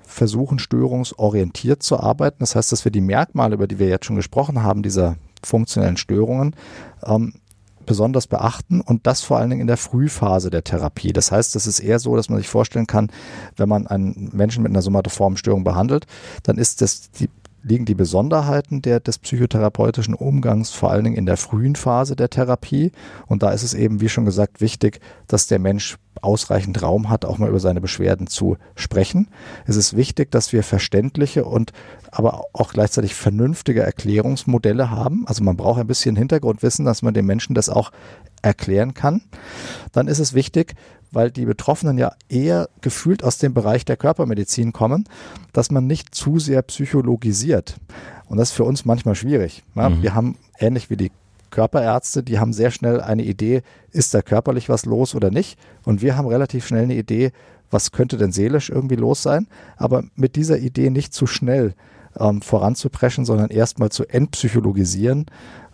versuchen, 0.08 0.58
störungsorientiert 0.58 1.82
zu 1.82 2.00
arbeiten. 2.00 2.38
Das 2.40 2.56
heißt, 2.56 2.72
dass 2.72 2.84
wir 2.84 2.92
die 2.92 3.00
Merkmale, 3.00 3.54
über 3.54 3.66
die 3.66 3.78
wir 3.78 3.88
jetzt 3.88 4.06
schon 4.06 4.16
gesprochen 4.16 4.62
haben, 4.62 4.82
dieser 4.82 5.16
funktionellen 5.44 5.96
Störungen, 5.96 6.56
ähm, 7.04 7.34
besonders 7.86 8.26
beachten 8.26 8.80
und 8.80 9.06
das 9.06 9.22
vor 9.22 9.38
allen 9.38 9.48
Dingen 9.50 9.62
in 9.62 9.66
der 9.66 9.76
Frühphase 9.78 10.50
der 10.50 10.64
Therapie. 10.64 11.12
Das 11.12 11.32
heißt, 11.32 11.56
es 11.56 11.66
ist 11.66 11.80
eher 11.80 11.98
so, 11.98 12.16
dass 12.16 12.28
man 12.28 12.38
sich 12.38 12.48
vorstellen 12.48 12.86
kann, 12.86 13.10
wenn 13.56 13.68
man 13.68 13.86
einen 13.86 14.30
Menschen 14.32 14.62
mit 14.62 14.70
einer 14.70 14.82
somatoformen 14.82 15.38
Störung 15.38 15.64
behandelt, 15.64 16.06
dann 16.42 16.58
ist 16.58 16.82
das 16.82 17.10
die 17.12 17.30
liegen 17.62 17.84
die 17.84 17.94
Besonderheiten 17.94 18.82
der, 18.82 19.00
des 19.00 19.18
psychotherapeutischen 19.18 20.14
Umgangs 20.14 20.70
vor 20.70 20.90
allen 20.90 21.04
Dingen 21.04 21.16
in 21.16 21.26
der 21.26 21.36
frühen 21.36 21.76
Phase 21.76 22.16
der 22.16 22.30
Therapie. 22.30 22.92
Und 23.26 23.42
da 23.42 23.50
ist 23.50 23.62
es 23.62 23.74
eben, 23.74 24.00
wie 24.00 24.08
schon 24.08 24.24
gesagt, 24.24 24.60
wichtig, 24.60 25.00
dass 25.26 25.46
der 25.46 25.58
Mensch 25.58 25.98
ausreichend 26.22 26.82
Raum 26.82 27.10
hat, 27.10 27.24
auch 27.24 27.38
mal 27.38 27.48
über 27.48 27.60
seine 27.60 27.80
Beschwerden 27.80 28.26
zu 28.26 28.56
sprechen. 28.74 29.28
Es 29.66 29.76
ist 29.76 29.96
wichtig, 29.96 30.30
dass 30.30 30.52
wir 30.52 30.62
verständliche 30.62 31.44
und 31.44 31.72
aber 32.10 32.46
auch 32.52 32.72
gleichzeitig 32.72 33.14
vernünftige 33.14 33.82
Erklärungsmodelle 33.82 34.90
haben. 34.90 35.24
Also 35.26 35.44
man 35.44 35.56
braucht 35.56 35.80
ein 35.80 35.86
bisschen 35.86 36.16
Hintergrundwissen, 36.16 36.84
dass 36.84 37.02
man 37.02 37.14
dem 37.14 37.26
Menschen 37.26 37.54
das 37.54 37.68
auch 37.68 37.92
erklären 38.42 38.94
kann. 38.94 39.22
Dann 39.92 40.08
ist 40.08 40.18
es 40.18 40.34
wichtig, 40.34 40.74
weil 41.10 41.30
die 41.30 41.44
Betroffenen 41.44 41.98
ja 41.98 42.12
eher 42.28 42.68
gefühlt 42.80 43.24
aus 43.24 43.38
dem 43.38 43.54
Bereich 43.54 43.84
der 43.84 43.96
Körpermedizin 43.96 44.72
kommen, 44.72 45.04
dass 45.52 45.70
man 45.70 45.86
nicht 45.86 46.14
zu 46.14 46.38
sehr 46.38 46.62
psychologisiert. 46.62 47.76
Und 48.26 48.38
das 48.38 48.50
ist 48.50 48.56
für 48.56 48.64
uns 48.64 48.84
manchmal 48.84 49.14
schwierig. 49.14 49.62
Ja, 49.74 49.88
mhm. 49.88 50.02
Wir 50.02 50.14
haben 50.14 50.36
ähnlich 50.58 50.90
wie 50.90 50.96
die 50.96 51.12
Körperärzte, 51.50 52.22
die 52.22 52.38
haben 52.38 52.52
sehr 52.52 52.70
schnell 52.70 53.00
eine 53.00 53.22
Idee, 53.22 53.62
ist 53.90 54.12
da 54.12 54.22
körperlich 54.22 54.68
was 54.68 54.84
los 54.84 55.14
oder 55.14 55.30
nicht? 55.30 55.58
Und 55.84 56.02
wir 56.02 56.16
haben 56.16 56.28
relativ 56.28 56.66
schnell 56.66 56.82
eine 56.82 56.94
Idee, 56.94 57.32
was 57.70 57.92
könnte 57.92 58.16
denn 58.16 58.32
seelisch 58.32 58.70
irgendwie 58.70 58.96
los 58.96 59.22
sein? 59.22 59.46
Aber 59.76 60.04
mit 60.14 60.36
dieser 60.36 60.58
Idee 60.58 60.90
nicht 60.90 61.12
zu 61.12 61.26
schnell 61.26 61.74
ähm, 62.18 62.42
voranzupreschen, 62.42 63.24
sondern 63.24 63.50
erstmal 63.50 63.90
zu 63.90 64.04
entpsychologisieren, 64.06 65.26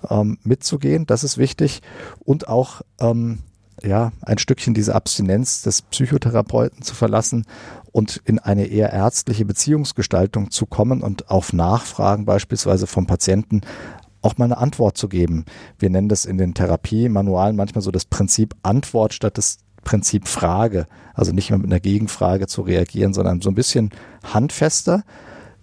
ähm, 0.08 0.38
mitzugehen, 0.42 1.06
das 1.06 1.24
ist 1.24 1.38
wichtig. 1.38 1.82
Und 2.20 2.48
auch 2.48 2.82
ähm, 3.00 3.38
ja, 3.84 4.12
ein 4.22 4.38
Stückchen 4.38 4.74
diese 4.74 4.94
Abstinenz 4.94 5.62
des 5.62 5.82
Psychotherapeuten 5.82 6.82
zu 6.82 6.94
verlassen 6.94 7.46
und 7.92 8.20
in 8.24 8.38
eine 8.38 8.66
eher 8.66 8.92
ärztliche 8.92 9.44
Beziehungsgestaltung 9.44 10.50
zu 10.50 10.66
kommen 10.66 11.02
und 11.02 11.30
auf 11.30 11.52
Nachfragen 11.52 12.24
beispielsweise 12.24 12.86
vom 12.86 13.06
Patienten 13.06 13.60
auch 14.22 14.38
mal 14.38 14.46
eine 14.46 14.58
Antwort 14.58 14.96
zu 14.96 15.08
geben. 15.08 15.44
Wir 15.78 15.90
nennen 15.90 16.08
das 16.08 16.24
in 16.24 16.38
den 16.38 16.54
Therapiemanualen 16.54 17.56
manchmal 17.56 17.82
so 17.82 17.90
das 17.90 18.06
Prinzip 18.06 18.54
Antwort 18.62 19.12
statt 19.12 19.36
das 19.36 19.58
Prinzip 19.84 20.28
Frage. 20.28 20.86
Also 21.12 21.32
nicht 21.32 21.50
mehr 21.50 21.58
mit 21.58 21.70
einer 21.70 21.80
Gegenfrage 21.80 22.46
zu 22.46 22.62
reagieren, 22.62 23.12
sondern 23.12 23.42
so 23.42 23.50
ein 23.50 23.54
bisschen 23.54 23.90
handfester. 24.24 25.04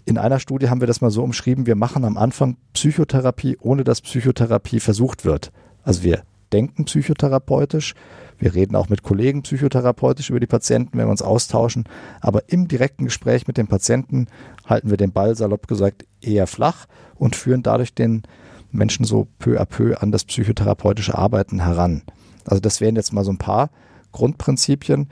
in 0.05 0.17
einer 0.17 0.39
Studie 0.39 0.69
haben 0.69 0.79
wir 0.79 0.87
das 0.87 1.01
mal 1.01 1.11
so 1.11 1.23
umschrieben, 1.23 1.65
wir 1.65 1.75
machen 1.75 2.05
am 2.05 2.17
Anfang 2.17 2.57
Psychotherapie, 2.73 3.57
ohne 3.61 3.83
dass 3.83 4.01
Psychotherapie 4.01 4.79
versucht 4.79 5.25
wird. 5.25 5.51
Also 5.83 6.03
wir 6.03 6.23
denken 6.53 6.85
psychotherapeutisch, 6.85 7.95
wir 8.39 8.55
reden 8.55 8.75
auch 8.75 8.89
mit 8.89 9.03
Kollegen 9.03 9.43
psychotherapeutisch 9.43 10.29
über 10.29 10.39
die 10.39 10.47
Patienten, 10.47 10.97
wenn 10.97 11.05
wir 11.05 11.11
uns 11.11 11.21
austauschen, 11.21 11.85
aber 12.21 12.49
im 12.49 12.67
direkten 12.67 13.05
Gespräch 13.05 13.47
mit 13.47 13.57
dem 13.57 13.67
Patienten 13.67 14.27
halten 14.65 14.89
wir 14.89 14.97
den 14.97 15.11
Ball, 15.11 15.35
salopp 15.35 15.67
gesagt, 15.67 16.05
eher 16.21 16.47
flach 16.47 16.87
und 17.15 17.35
führen 17.35 17.61
dadurch 17.61 17.93
den 17.93 18.23
Menschen 18.71 19.05
so 19.05 19.27
peu 19.37 19.59
à 19.59 19.65
peu 19.65 19.95
an 20.01 20.11
das 20.11 20.25
psychotherapeutische 20.25 21.17
Arbeiten 21.17 21.61
heran. 21.63 22.03
Also 22.45 22.59
das 22.61 22.81
wären 22.81 22.95
jetzt 22.95 23.13
mal 23.13 23.23
so 23.23 23.31
ein 23.31 23.37
paar 23.37 23.69
Grundprinzipien. 24.11 25.09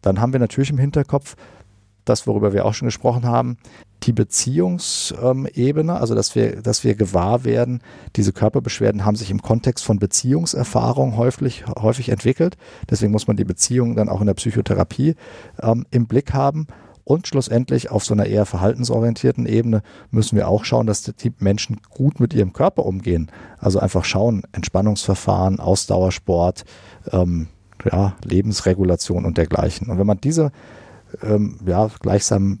Dann 0.00 0.20
haben 0.20 0.32
wir 0.32 0.40
natürlich 0.40 0.70
im 0.70 0.78
Hinterkopf, 0.78 1.36
das, 2.04 2.26
worüber 2.26 2.52
wir 2.52 2.64
auch 2.64 2.74
schon 2.74 2.86
gesprochen 2.86 3.26
haben, 3.26 3.56
die 4.02 4.12
Beziehungsebene, 4.12 5.94
also 5.94 6.14
dass 6.14 6.34
wir, 6.34 6.60
dass 6.60 6.84
wir 6.84 6.94
gewahr 6.94 7.44
werden, 7.44 7.80
diese 8.16 8.32
Körperbeschwerden 8.32 9.04
haben 9.04 9.16
sich 9.16 9.30
im 9.30 9.42
Kontext 9.42 9.84
von 9.84 9.98
Beziehungserfahrung 9.98 11.16
häufig, 11.16 11.64
häufig 11.80 12.08
entwickelt. 12.08 12.56
Deswegen 12.90 13.12
muss 13.12 13.28
man 13.28 13.36
die 13.36 13.44
Beziehung 13.44 13.94
dann 13.94 14.08
auch 14.08 14.20
in 14.20 14.26
der 14.26 14.34
Psychotherapie 14.34 15.14
ähm, 15.60 15.86
im 15.90 16.06
Blick 16.06 16.32
haben. 16.32 16.66
Und 17.04 17.26
schlussendlich 17.26 17.90
auf 17.90 18.04
so 18.04 18.14
einer 18.14 18.26
eher 18.26 18.46
verhaltensorientierten 18.46 19.44
Ebene 19.46 19.82
müssen 20.10 20.36
wir 20.36 20.46
auch 20.46 20.64
schauen, 20.64 20.86
dass 20.86 21.02
die 21.02 21.32
Menschen 21.38 21.80
gut 21.90 22.20
mit 22.20 22.32
ihrem 22.32 22.52
Körper 22.52 22.86
umgehen. 22.86 23.30
Also 23.58 23.80
einfach 23.80 24.04
schauen, 24.04 24.42
Entspannungsverfahren, 24.52 25.58
Ausdauersport, 25.58 26.64
ähm, 27.10 27.48
ja, 27.90 28.14
Lebensregulation 28.24 29.24
und 29.24 29.36
dergleichen. 29.36 29.88
Und 29.88 29.98
wenn 29.98 30.06
man 30.06 30.20
diese 30.20 30.52
ähm, 31.22 31.58
ja, 31.66 31.88
gleichsam 32.00 32.60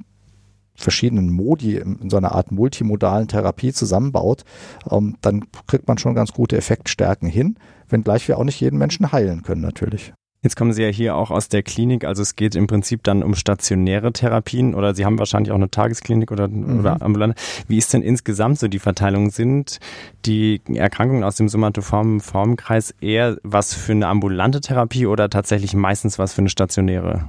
verschiedenen 0.74 1.30
Modi 1.30 1.76
in 1.76 2.10
so 2.10 2.16
einer 2.16 2.32
Art 2.32 2.50
multimodalen 2.50 3.28
Therapie 3.28 3.72
zusammenbaut, 3.72 4.44
ähm, 4.90 5.16
dann 5.20 5.44
kriegt 5.66 5.88
man 5.88 5.98
schon 5.98 6.14
ganz 6.14 6.32
gute 6.32 6.56
Effektstärken 6.56 7.28
hin, 7.28 7.56
wenngleich 7.88 8.26
wir 8.28 8.38
auch 8.38 8.44
nicht 8.44 8.60
jeden 8.60 8.78
Menschen 8.78 9.12
heilen 9.12 9.42
können 9.42 9.60
natürlich. 9.60 10.12
Jetzt 10.44 10.56
kommen 10.56 10.72
Sie 10.72 10.82
ja 10.82 10.88
hier 10.88 11.14
auch 11.14 11.30
aus 11.30 11.48
der 11.48 11.62
Klinik, 11.62 12.04
also 12.04 12.20
es 12.20 12.34
geht 12.34 12.56
im 12.56 12.66
Prinzip 12.66 13.04
dann 13.04 13.22
um 13.22 13.36
stationäre 13.36 14.12
Therapien 14.12 14.74
oder 14.74 14.92
Sie 14.92 15.04
haben 15.04 15.20
wahrscheinlich 15.20 15.52
auch 15.52 15.56
eine 15.56 15.70
Tagesklinik 15.70 16.32
oder, 16.32 16.48
mhm. 16.48 16.80
oder 16.80 17.00
ambulante. 17.00 17.40
Wie 17.68 17.78
ist 17.78 17.92
denn 17.92 18.02
insgesamt 18.02 18.58
so 18.58 18.66
die 18.66 18.80
Verteilung? 18.80 19.30
Sind 19.30 19.78
die 20.26 20.60
Erkrankungen 20.74 21.22
aus 21.22 21.36
dem 21.36 21.48
somatoformen 21.48 22.18
Formkreis 22.18 22.92
eher 23.00 23.36
was 23.44 23.72
für 23.72 23.92
eine 23.92 24.08
ambulante 24.08 24.60
Therapie 24.60 25.06
oder 25.06 25.30
tatsächlich 25.30 25.74
meistens 25.74 26.18
was 26.18 26.32
für 26.32 26.40
eine 26.40 26.48
stationäre? 26.48 27.28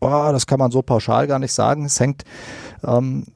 Oh, 0.00 0.28
das 0.32 0.46
kann 0.46 0.58
man 0.58 0.70
so 0.70 0.82
pauschal 0.82 1.26
gar 1.26 1.38
nicht 1.38 1.52
sagen. 1.52 1.84
Es 1.84 2.00
hängt 2.00 2.24
ähm, 2.82 3.26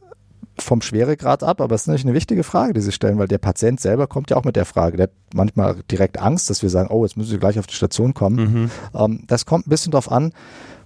vom 0.58 0.82
Schweregrad 0.82 1.42
ab, 1.42 1.60
aber 1.60 1.74
es 1.74 1.82
ist 1.82 1.86
natürlich 1.88 2.06
eine 2.06 2.14
wichtige 2.14 2.44
Frage, 2.44 2.74
die 2.74 2.80
Sie 2.80 2.92
stellen, 2.92 3.18
weil 3.18 3.28
der 3.28 3.38
Patient 3.38 3.80
selber 3.80 4.06
kommt 4.06 4.30
ja 4.30 4.36
auch 4.36 4.44
mit 4.44 4.56
der 4.56 4.64
Frage. 4.64 4.96
Der 4.96 5.04
hat 5.04 5.12
manchmal 5.34 5.76
direkt 5.90 6.18
Angst, 6.20 6.48
dass 6.48 6.62
wir 6.62 6.70
sagen, 6.70 6.90
oh, 6.90 7.04
jetzt 7.04 7.16
müssen 7.16 7.30
Sie 7.30 7.38
gleich 7.38 7.58
auf 7.58 7.66
die 7.66 7.74
Station 7.74 8.14
kommen. 8.14 8.36
Mhm. 8.36 8.70
Ähm, 8.94 9.24
das 9.26 9.46
kommt 9.46 9.66
ein 9.66 9.70
bisschen 9.70 9.92
darauf 9.92 10.10
an. 10.10 10.32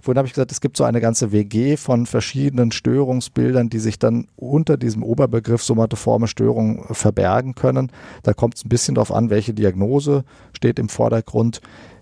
Vorhin 0.01 0.17
habe 0.17 0.27
ich 0.27 0.33
gesagt, 0.33 0.51
es 0.51 0.61
gibt 0.61 0.77
so 0.77 0.85
eine 0.85 1.01
ganze 1.01 1.31
WG 1.31 1.77
von 1.77 2.05
verschiedenen 2.05 2.71
Störungsbildern, 2.71 3.69
die 3.69 3.79
sich 3.79 3.99
dann 3.99 4.27
unter 4.37 4.77
diesem 4.77 5.03
Oberbegriff 5.03 5.61
somatoforme 5.61 6.27
Störung 6.27 6.85
verbergen 6.93 7.53
können. 7.53 7.91
Da 8.23 8.33
kommt 8.33 8.55
es 8.55 8.65
ein 8.65 8.69
bisschen 8.69 8.95
darauf 8.95 9.11
an, 9.11 9.29
welche 9.29 9.53
Diagnose 9.53 10.23
steht 10.53 10.79
im 10.79 10.89
Vordergrund. 10.89 11.61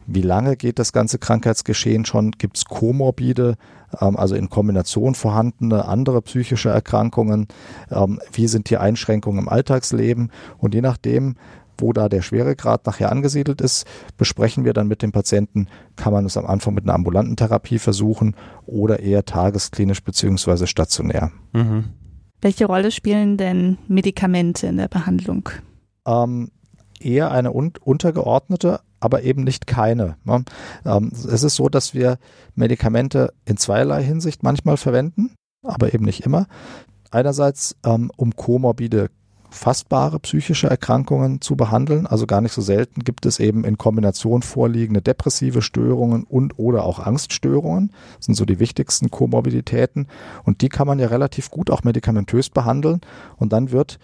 Wie 0.09 0.21
lange 0.21 0.55
geht 0.55 0.79
das 0.79 0.93
ganze 0.93 1.19
Krankheitsgeschehen 1.19 2.05
schon? 2.05 2.31
Gibt 2.31 2.57
es 2.57 2.65
komorbide, 2.65 3.57
ähm, 3.99 4.15
also 4.15 4.35
in 4.35 4.49
Kombination 4.49 5.15
vorhandene 5.15 5.85
andere 5.85 6.21
psychische 6.21 6.69
Erkrankungen? 6.69 7.47
Ähm, 7.91 8.19
wie 8.31 8.47
sind 8.47 8.69
die 8.69 8.77
Einschränkungen 8.77 9.41
im 9.43 9.49
Alltagsleben? 9.49 10.31
Und 10.57 10.73
je 10.73 10.81
nachdem, 10.81 11.35
wo 11.77 11.91
da 11.91 12.07
der 12.07 12.21
Schweregrad 12.21 12.85
nachher 12.85 13.11
angesiedelt 13.11 13.59
ist, 13.59 13.85
besprechen 14.17 14.63
wir 14.63 14.71
dann 14.71 14.87
mit 14.87 15.01
dem 15.01 15.11
Patienten, 15.11 15.67
kann 15.97 16.13
man 16.13 16.25
es 16.25 16.37
am 16.37 16.45
Anfang 16.45 16.73
mit 16.73 16.85
einer 16.85 16.95
ambulanten 16.95 17.35
Therapie 17.35 17.77
versuchen 17.77 18.35
oder 18.65 18.99
eher 18.99 19.25
tagesklinisch 19.25 20.03
beziehungsweise 20.03 20.67
stationär. 20.67 21.31
Mhm. 21.51 21.83
Welche 22.41 22.65
Rolle 22.65 22.91
spielen 22.91 23.35
denn 23.35 23.77
Medikamente 23.89 24.67
in 24.67 24.77
der 24.77 24.87
Behandlung? 24.87 25.49
Ähm, 26.05 26.49
eher 26.99 27.31
eine 27.31 27.51
un 27.51 27.73
untergeordnete, 27.81 28.79
aber 28.99 29.23
eben 29.23 29.43
nicht 29.43 29.67
keine. 29.67 30.17
Ne? 30.23 30.43
Ähm, 30.85 31.11
es 31.13 31.43
ist 31.43 31.55
so, 31.55 31.69
dass 31.69 31.93
wir 31.93 32.17
Medikamente 32.55 33.33
in 33.45 33.57
zweierlei 33.57 34.03
Hinsicht 34.03 34.43
manchmal 34.43 34.77
verwenden, 34.77 35.31
aber 35.63 35.93
eben 35.93 36.05
nicht 36.05 36.25
immer. 36.25 36.47
Einerseits, 37.11 37.75
ähm, 37.85 38.11
um 38.17 38.35
komorbide 38.35 39.09
fassbare 39.49 40.19
psychische 40.19 40.67
Erkrankungen 40.67 41.41
zu 41.41 41.55
behandeln. 41.55 42.05
Also 42.05 42.27
gar 42.27 42.41
nicht 42.41 42.51
so 42.51 42.61
selten 42.61 43.03
gibt 43.03 43.25
es 43.25 43.39
eben 43.39 43.63
in 43.63 43.77
Kombination 43.77 44.41
vorliegende 44.41 45.01
depressive 45.01 45.61
Störungen 45.61 46.23
und 46.23 46.59
oder 46.59 46.83
auch 46.83 46.99
Angststörungen. 46.99 47.91
Das 48.17 48.25
sind 48.25 48.35
so 48.35 48.45
die 48.45 48.59
wichtigsten 48.59 49.09
Komorbiditäten. 49.09 50.07
Und 50.43 50.61
die 50.61 50.69
kann 50.69 50.87
man 50.87 50.99
ja 50.99 51.07
relativ 51.07 51.49
gut 51.49 51.69
auch 51.69 51.83
medikamentös 51.83 52.49
behandeln. 52.49 53.01
Und 53.37 53.53
dann 53.53 53.71
wird 53.71 53.99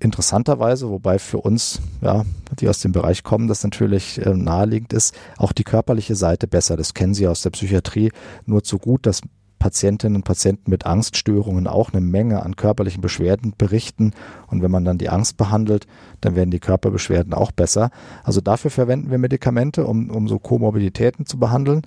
interessanterweise, 0.00 0.90
wobei 0.90 1.18
für 1.18 1.38
uns, 1.38 1.80
ja, 2.00 2.24
die 2.58 2.68
aus 2.68 2.80
dem 2.80 2.92
Bereich 2.92 3.22
kommen, 3.22 3.48
das 3.48 3.62
natürlich 3.62 4.24
äh, 4.24 4.34
naheliegend 4.34 4.92
ist, 4.92 5.14
auch 5.36 5.52
die 5.52 5.64
körperliche 5.64 6.14
Seite 6.14 6.46
besser. 6.46 6.76
Das 6.76 6.94
kennen 6.94 7.14
Sie 7.14 7.26
aus 7.26 7.42
der 7.42 7.50
Psychiatrie 7.50 8.10
nur 8.46 8.62
zu 8.62 8.78
gut, 8.78 9.06
dass 9.06 9.22
Patientinnen 9.64 10.16
und 10.16 10.24
Patienten 10.24 10.70
mit 10.70 10.84
Angststörungen 10.84 11.66
auch 11.66 11.94
eine 11.94 12.02
Menge 12.02 12.42
an 12.42 12.54
körperlichen 12.54 13.00
Beschwerden 13.00 13.54
berichten. 13.56 14.12
Und 14.46 14.60
wenn 14.60 14.70
man 14.70 14.84
dann 14.84 14.98
die 14.98 15.08
Angst 15.08 15.38
behandelt, 15.38 15.86
dann 16.20 16.36
werden 16.36 16.50
die 16.50 16.60
Körperbeschwerden 16.60 17.32
auch 17.32 17.50
besser. 17.50 17.88
Also 18.24 18.42
dafür 18.42 18.70
verwenden 18.70 19.10
wir 19.10 19.16
Medikamente, 19.16 19.86
um, 19.86 20.10
um 20.10 20.28
so 20.28 20.38
Komorbiditäten 20.38 21.24
zu 21.24 21.38
behandeln. 21.38 21.80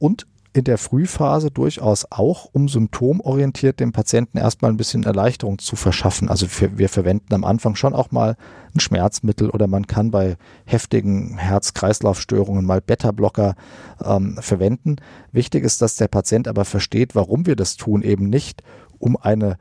Und 0.00 0.26
in 0.52 0.64
der 0.64 0.78
Frühphase 0.78 1.50
durchaus 1.50 2.06
auch, 2.10 2.48
um 2.52 2.68
symptomorientiert 2.68 3.78
dem 3.78 3.92
Patienten 3.92 4.38
erstmal 4.38 4.70
ein 4.70 4.76
bisschen 4.76 5.04
Erleichterung 5.04 5.58
zu 5.58 5.76
verschaffen. 5.76 6.28
Also 6.28 6.46
wir, 6.58 6.76
wir 6.76 6.88
verwenden 6.88 7.32
am 7.34 7.44
Anfang 7.44 7.76
schon 7.76 7.94
auch 7.94 8.10
mal 8.10 8.36
ein 8.74 8.80
Schmerzmittel 8.80 9.50
oder 9.50 9.68
man 9.68 9.86
kann 9.86 10.10
bei 10.10 10.36
heftigen 10.64 11.38
Herz-Kreislauf-Störungen 11.38 12.64
mal 12.64 12.80
Beta-Blocker 12.80 13.54
ähm, 14.04 14.38
verwenden. 14.40 14.96
Wichtig 15.30 15.64
ist, 15.64 15.82
dass 15.82 15.96
der 15.96 16.08
Patient 16.08 16.48
aber 16.48 16.64
versteht, 16.64 17.14
warum 17.14 17.46
wir 17.46 17.54
das 17.54 17.76
tun, 17.76 18.02
eben 18.02 18.28
nicht 18.28 18.62
um 18.98 19.16
eine 19.16 19.56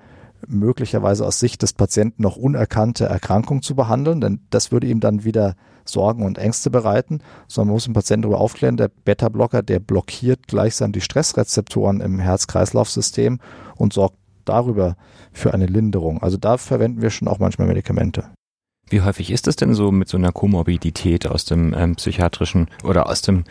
möglicherweise 0.47 1.25
aus 1.25 1.39
Sicht 1.39 1.61
des 1.61 1.73
Patienten 1.73 2.23
noch 2.23 2.35
unerkannte 2.35 3.05
Erkrankung 3.05 3.61
zu 3.61 3.75
behandeln, 3.75 4.21
denn 4.21 4.41
das 4.49 4.71
würde 4.71 4.87
ihm 4.87 4.99
dann 4.99 5.23
wieder 5.23 5.55
Sorgen 5.85 6.23
und 6.23 6.37
Ängste 6.37 6.69
bereiten, 6.69 7.19
sondern 7.47 7.69
man 7.69 7.75
muss 7.75 7.85
den 7.85 7.93
Patienten 7.93 8.23
darüber 8.23 8.39
aufklären, 8.39 8.77
der 8.77 8.89
Beta-Blocker, 8.89 9.63
der 9.63 9.79
blockiert 9.79 10.47
gleichsam 10.47 10.91
die 10.91 11.01
Stressrezeptoren 11.01 12.01
im 12.01 12.19
Herz-Kreislauf-System 12.19 13.39
und 13.75 13.93
sorgt 13.93 14.17
darüber 14.45 14.95
für 15.31 15.53
eine 15.53 15.65
Linderung. 15.65 16.21
Also 16.21 16.37
da 16.37 16.57
verwenden 16.57 17.01
wir 17.01 17.09
schon 17.09 17.27
auch 17.27 17.39
manchmal 17.39 17.67
Medikamente. 17.67 18.29
Wie 18.89 19.01
häufig 19.01 19.29
ist 19.29 19.47
es 19.47 19.55
denn 19.55 19.75
so 19.75 19.91
mit 19.91 20.09
so 20.09 20.17
einer 20.17 20.31
Komorbidität 20.31 21.27
aus 21.27 21.45
dem 21.45 21.75
ähm, 21.77 21.95
psychiatrischen 21.95 22.69
oder 22.83 23.07
aus 23.07 23.21
dem 23.21 23.43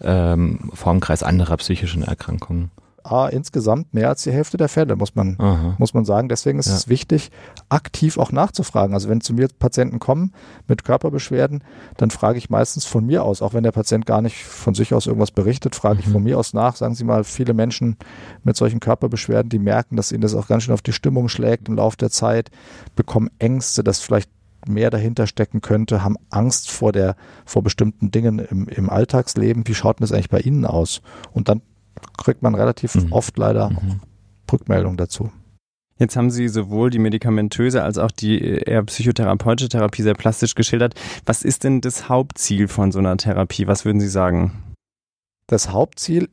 ähm, 0.00 0.70
Formkreis 0.72 1.22
anderer 1.22 1.58
psychischen 1.58 2.02
Erkrankungen? 2.02 2.70
Ah, 3.10 3.28
insgesamt 3.28 3.94
mehr 3.94 4.08
als 4.08 4.22
die 4.22 4.32
Hälfte 4.32 4.56
der 4.56 4.68
Fälle, 4.68 4.96
muss 4.96 5.14
man, 5.14 5.36
muss 5.78 5.94
man 5.94 6.04
sagen. 6.04 6.28
Deswegen 6.28 6.58
ist 6.58 6.68
ja. 6.68 6.74
es 6.74 6.88
wichtig, 6.88 7.30
aktiv 7.68 8.18
auch 8.18 8.32
nachzufragen. 8.32 8.94
Also 8.94 9.08
wenn 9.08 9.20
zu 9.20 9.34
mir 9.34 9.48
Patienten 9.58 9.98
kommen 9.98 10.32
mit 10.68 10.84
Körperbeschwerden, 10.84 11.62
dann 11.96 12.10
frage 12.10 12.38
ich 12.38 12.50
meistens 12.50 12.84
von 12.84 13.06
mir 13.06 13.24
aus, 13.24 13.42
auch 13.42 13.54
wenn 13.54 13.62
der 13.62 13.72
Patient 13.72 14.06
gar 14.06 14.22
nicht 14.22 14.44
von 14.44 14.74
sich 14.74 14.94
aus 14.94 15.06
irgendwas 15.06 15.30
berichtet, 15.30 15.74
frage 15.74 16.00
ich 16.00 16.06
mhm. 16.08 16.12
von 16.12 16.22
mir 16.22 16.38
aus 16.38 16.52
nach. 16.52 16.76
Sagen 16.76 16.94
Sie 16.94 17.04
mal, 17.04 17.24
viele 17.24 17.54
Menschen 17.54 17.96
mit 18.44 18.56
solchen 18.56 18.80
Körperbeschwerden, 18.80 19.48
die 19.48 19.58
merken, 19.58 19.96
dass 19.96 20.12
ihnen 20.12 20.22
das 20.22 20.34
auch 20.34 20.48
ganz 20.48 20.64
schön 20.64 20.74
auf 20.74 20.82
die 20.82 20.92
Stimmung 20.92 21.28
schlägt 21.28 21.68
im 21.68 21.76
Laufe 21.76 21.96
der 21.96 22.10
Zeit, 22.10 22.50
bekommen 22.94 23.30
Ängste, 23.38 23.84
dass 23.84 24.00
vielleicht 24.00 24.30
mehr 24.68 24.90
dahinter 24.90 25.26
stecken 25.26 25.60
könnte, 25.60 26.02
haben 26.02 26.16
Angst 26.30 26.70
vor 26.70 26.92
der, 26.92 27.16
vor 27.44 27.62
bestimmten 27.62 28.10
Dingen 28.10 28.38
im, 28.38 28.68
im 28.68 28.90
Alltagsleben. 28.90 29.66
Wie 29.66 29.74
schaut 29.74 29.98
denn 29.98 30.04
das 30.04 30.12
eigentlich 30.12 30.30
bei 30.30 30.40
Ihnen 30.40 30.64
aus? 30.64 31.02
Und 31.32 31.48
dann 31.48 31.62
kriegt 32.18 32.42
man 32.42 32.54
relativ 32.54 32.94
mhm. 32.94 33.12
oft 33.12 33.36
leider 33.38 33.70
mhm. 33.70 34.00
Rückmeldungen 34.50 34.96
dazu. 34.96 35.30
Jetzt 35.98 36.16
haben 36.16 36.30
Sie 36.30 36.48
sowohl 36.48 36.90
die 36.90 36.98
medikamentöse 36.98 37.82
als 37.82 37.96
auch 37.96 38.10
die 38.10 38.40
äh, 38.40 38.70
eher 38.70 38.82
psychotherapeutische 38.82 39.70
Therapie 39.70 40.02
sehr 40.02 40.14
plastisch 40.14 40.54
geschildert. 40.54 40.94
Was 41.24 41.42
ist 41.42 41.64
denn 41.64 41.80
das 41.80 42.08
Hauptziel 42.08 42.68
von 42.68 42.92
so 42.92 42.98
einer 42.98 43.16
Therapie? 43.16 43.66
Was 43.66 43.84
würden 43.84 44.00
Sie 44.00 44.08
sagen? 44.08 44.62
Das 45.46 45.70
Hauptziel 45.70 46.28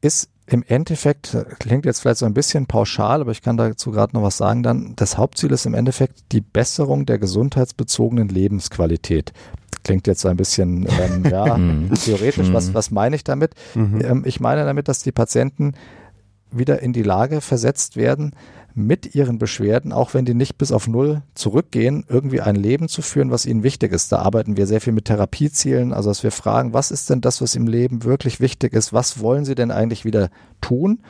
ist 0.00 0.28
im 0.46 0.62
Endeffekt, 0.66 1.36
klingt 1.58 1.86
jetzt 1.86 2.00
vielleicht 2.00 2.18
so 2.18 2.26
ein 2.26 2.34
bisschen 2.34 2.66
pauschal, 2.66 3.22
aber 3.22 3.30
ich 3.30 3.40
kann 3.40 3.56
dazu 3.56 3.90
gerade 3.90 4.14
noch 4.14 4.22
was 4.22 4.36
sagen 4.36 4.62
dann. 4.62 4.92
Das 4.96 5.16
Hauptziel 5.16 5.50
ist 5.52 5.64
im 5.64 5.72
Endeffekt 5.72 6.32
die 6.32 6.42
Besserung 6.42 7.06
der 7.06 7.18
gesundheitsbezogenen 7.18 8.28
Lebensqualität 8.28 9.32
klingt 9.84 10.06
jetzt 10.06 10.20
so 10.20 10.28
ein 10.28 10.36
bisschen 10.36 10.86
ähm, 11.00 11.24
ja, 11.30 11.56
mhm. 11.56 11.92
theoretisch. 11.94 12.52
Was, 12.52 12.68
mhm. 12.68 12.74
was 12.74 12.90
meine 12.90 13.16
ich 13.16 13.24
damit? 13.24 13.52
Mhm. 13.74 14.00
Ähm, 14.02 14.22
ich 14.26 14.40
meine 14.40 14.64
damit, 14.64 14.88
dass 14.88 15.02
die 15.02 15.12
Patienten 15.12 15.74
wieder 16.50 16.80
in 16.82 16.92
die 16.92 17.02
Lage 17.02 17.40
versetzt 17.40 17.96
werden, 17.96 18.32
mit 18.76 19.14
ihren 19.14 19.38
Beschwerden, 19.38 19.92
auch 19.92 20.14
wenn 20.14 20.24
die 20.24 20.34
nicht 20.34 20.58
bis 20.58 20.72
auf 20.72 20.88
Null 20.88 21.22
zurückgehen, 21.34 22.04
irgendwie 22.08 22.40
ein 22.40 22.56
Leben 22.56 22.88
zu 22.88 23.02
führen, 23.02 23.30
was 23.30 23.46
ihnen 23.46 23.62
wichtig 23.62 23.92
ist. 23.92 24.10
Da 24.10 24.18
arbeiten 24.18 24.56
wir 24.56 24.66
sehr 24.66 24.80
viel 24.80 24.92
mit 24.92 25.04
Therapiezielen, 25.04 25.92
also 25.92 26.10
dass 26.10 26.24
wir 26.24 26.32
fragen, 26.32 26.72
was 26.72 26.90
ist 26.90 27.08
denn 27.08 27.20
das, 27.20 27.40
was 27.40 27.54
im 27.54 27.68
Leben 27.68 28.02
wirklich 28.02 28.40
wichtig 28.40 28.72
ist? 28.72 28.92
Was 28.92 29.20
wollen 29.20 29.44
sie 29.44 29.54
denn 29.54 29.70
eigentlich 29.70 30.04
wieder 30.04 30.28
tun? 30.60 31.02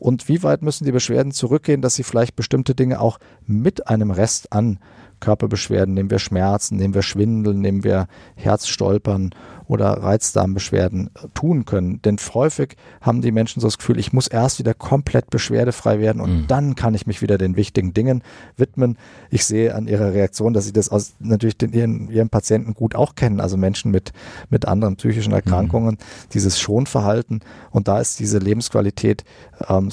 Und 0.00 0.28
wie 0.28 0.42
weit 0.42 0.62
müssen 0.62 0.84
die 0.84 0.90
Beschwerden 0.90 1.30
zurückgehen, 1.30 1.80
dass 1.80 1.94
sie 1.94 2.02
vielleicht 2.02 2.34
bestimmte 2.34 2.74
Dinge 2.74 3.00
auch 3.00 3.18
mit 3.46 3.86
einem 3.86 4.10
Rest 4.10 4.52
an 4.52 4.80
Körperbeschwerden, 5.22 5.94
nehmen 5.94 6.10
wir 6.10 6.18
Schmerzen, 6.18 6.76
nehmen 6.76 6.94
wir 6.94 7.02
Schwindel, 7.02 7.54
nehmen 7.54 7.84
wir 7.84 8.08
Herzstolpern 8.34 9.30
oder 9.66 10.02
Reizdarmbeschwerden 10.02 11.10
äh, 11.14 11.28
tun 11.32 11.64
können. 11.64 12.02
Denn 12.02 12.18
häufig 12.34 12.76
haben 13.00 13.22
die 13.22 13.32
Menschen 13.32 13.60
so 13.60 13.68
das 13.68 13.78
Gefühl, 13.78 13.98
ich 13.98 14.12
muss 14.12 14.26
erst 14.26 14.58
wieder 14.58 14.74
komplett 14.74 15.30
beschwerdefrei 15.30 16.00
werden 16.00 16.20
und 16.20 16.42
mhm. 16.42 16.46
dann 16.48 16.74
kann 16.74 16.94
ich 16.94 17.06
mich 17.06 17.22
wieder 17.22 17.38
den 17.38 17.56
wichtigen 17.56 17.94
Dingen 17.94 18.22
widmen. 18.56 18.98
Ich 19.30 19.46
sehe 19.46 19.74
an 19.74 19.86
ihrer 19.86 20.12
Reaktion, 20.12 20.52
dass 20.52 20.66
sie 20.66 20.72
das 20.72 20.90
aus 20.90 21.14
natürlich 21.20 21.56
den, 21.56 21.72
ihren, 21.72 22.10
ihren 22.10 22.28
Patienten 22.28 22.74
gut 22.74 22.94
auch 22.94 23.14
kennen, 23.14 23.40
also 23.40 23.56
Menschen 23.56 23.90
mit, 23.90 24.12
mit 24.50 24.66
anderen 24.66 24.96
psychischen 24.96 25.32
Erkrankungen, 25.32 25.94
mhm. 25.94 26.28
dieses 26.34 26.60
Schonverhalten. 26.60 27.40
Und 27.70 27.88
da 27.88 28.00
ist 28.00 28.18
diese 28.18 28.38
Lebensqualität 28.38 29.24
ähm, 29.68 29.88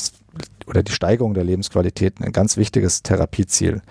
oder 0.67 0.83
die 0.83 0.91
Steigerung 0.91 1.33
der 1.33 1.43
Lebensqualität 1.43 2.21
ein 2.21 2.31
ganz 2.31 2.57
wichtiges 2.57 3.03
Therapieziel 3.03 3.81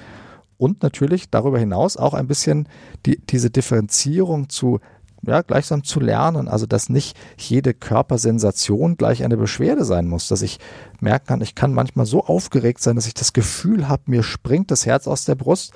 und 0.59 0.83
natürlich 0.83 1.31
darüber 1.31 1.59
hinaus 1.59 1.97
auch 1.97 2.15
ein 2.15 2.27
bisschen 2.27 2.69
die, 3.07 3.19
diese 3.19 3.51
Differenzierung 3.51 4.49
zu 4.49 4.81
ja, 5.27 5.43
gleichsam 5.43 5.83
zu 5.83 6.01
lernen, 6.01 6.49
also 6.49 6.67
dass 6.67 6.89
nicht 6.89 7.17
jede 7.37 7.75
Körpersensation 7.75 8.97
gleich 8.97 9.25
eine 9.25 9.37
Beschwerde 9.37 9.85
sein 9.85 10.07
muss, 10.07 10.29
dass 10.29 10.43
ich 10.43 10.59
merken 11.01 11.27
kann, 11.27 11.41
ich 11.41 11.55
kann 11.55 11.73
manchmal 11.73 12.07
so 12.07 12.25
aufgeregt 12.25 12.81
sein, 12.81 12.97
dass 12.97 13.07
ich 13.07 13.15
das 13.15 13.33
Gefühl 13.33 13.89
habe, 13.89 14.03
mir 14.07 14.23
springt 14.23 14.71
das 14.71 14.87
Herz 14.87 15.09
aus 15.09 15.25
der 15.25 15.35
Brust, 15.35 15.73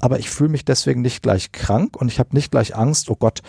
aber 0.00 0.18
ich 0.18 0.30
fühle 0.30 0.50
mich 0.50 0.64
deswegen 0.64 1.02
nicht 1.02 1.22
gleich 1.22 1.52
krank 1.52 1.96
und 1.96 2.08
ich 2.08 2.18
habe 2.18 2.34
nicht 2.34 2.50
gleich 2.50 2.76
Angst, 2.76 3.10
oh 3.10 3.16
Gott, 3.16 3.42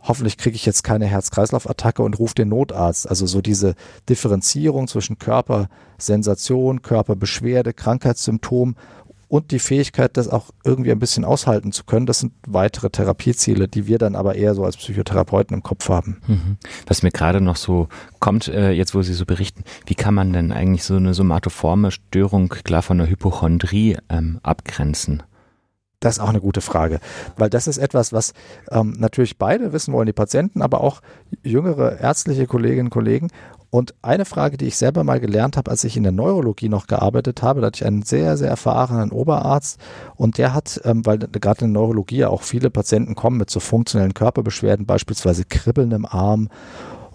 hoffentlich 0.00 0.36
kriege 0.36 0.56
ich 0.56 0.66
jetzt 0.66 0.84
keine 0.84 1.06
Herz-Kreislauf-Attacke 1.06 2.02
und 2.02 2.18
rufe 2.18 2.34
den 2.34 2.48
Notarzt. 2.48 3.08
Also 3.08 3.26
so 3.26 3.40
diese 3.40 3.74
Differenzierung 4.08 4.86
zwischen 4.86 5.18
Körpersensation, 5.18 6.82
Körperbeschwerde, 6.82 7.72
Krankheitssymptom 7.72 8.76
und 9.34 9.50
die 9.50 9.58
Fähigkeit, 9.58 10.16
das 10.16 10.28
auch 10.28 10.50
irgendwie 10.62 10.92
ein 10.92 11.00
bisschen 11.00 11.24
aushalten 11.24 11.72
zu 11.72 11.82
können. 11.82 12.06
Das 12.06 12.20
sind 12.20 12.34
weitere 12.46 12.88
Therapieziele, 12.88 13.66
die 13.66 13.88
wir 13.88 13.98
dann 13.98 14.14
aber 14.14 14.36
eher 14.36 14.54
so 14.54 14.64
als 14.64 14.76
Psychotherapeuten 14.76 15.56
im 15.56 15.64
Kopf 15.64 15.88
haben. 15.88 16.20
Mhm. 16.28 16.56
Was 16.86 17.02
mir 17.02 17.10
gerade 17.10 17.40
noch 17.40 17.56
so 17.56 17.88
kommt, 18.20 18.46
äh, 18.46 18.70
jetzt 18.70 18.94
wo 18.94 19.02
Sie 19.02 19.12
so 19.12 19.26
berichten, 19.26 19.64
wie 19.86 19.96
kann 19.96 20.14
man 20.14 20.32
denn 20.32 20.52
eigentlich 20.52 20.84
so 20.84 20.94
eine 20.94 21.14
somatoforme 21.14 21.90
Störung 21.90 22.48
klar 22.48 22.82
von 22.82 23.00
einer 23.00 23.10
Hypochondrie 23.10 23.96
ähm, 24.08 24.38
abgrenzen? 24.44 25.24
Das 25.98 26.18
ist 26.18 26.20
auch 26.20 26.28
eine 26.28 26.40
gute 26.40 26.60
Frage, 26.60 27.00
weil 27.36 27.50
das 27.50 27.66
ist 27.66 27.78
etwas, 27.78 28.12
was 28.12 28.34
ähm, 28.70 28.94
natürlich 28.98 29.38
beide 29.38 29.72
wissen 29.72 29.92
wollen, 29.94 30.06
die 30.06 30.12
Patienten, 30.12 30.62
aber 30.62 30.82
auch 30.82 31.00
jüngere 31.42 31.98
ärztliche 31.98 32.46
Kolleginnen 32.46 32.88
und 32.88 32.90
Kollegen. 32.90 33.30
Und 33.74 33.92
eine 34.02 34.24
Frage, 34.24 34.56
die 34.56 34.66
ich 34.66 34.76
selber 34.76 35.02
mal 35.02 35.18
gelernt 35.18 35.56
habe, 35.56 35.68
als 35.68 35.82
ich 35.82 35.96
in 35.96 36.04
der 36.04 36.12
Neurologie 36.12 36.68
noch 36.68 36.86
gearbeitet 36.86 37.42
habe, 37.42 37.60
da 37.60 37.66
hatte 37.66 37.78
ich 37.78 37.84
einen 37.84 38.02
sehr, 38.02 38.36
sehr 38.36 38.48
erfahrenen 38.48 39.10
Oberarzt 39.10 39.80
und 40.14 40.38
der 40.38 40.54
hat, 40.54 40.80
ähm, 40.84 41.04
weil 41.04 41.18
gerade 41.18 41.64
in 41.64 41.74
der 41.74 41.82
Neurologie 41.82 42.24
auch 42.24 42.42
viele 42.42 42.70
Patienten 42.70 43.16
kommen 43.16 43.36
mit 43.36 43.50
so 43.50 43.58
funktionellen 43.58 44.14
Körperbeschwerden, 44.14 44.86
beispielsweise 44.86 45.44
Kribbeln 45.44 45.90
im 45.90 46.06
Arm 46.06 46.50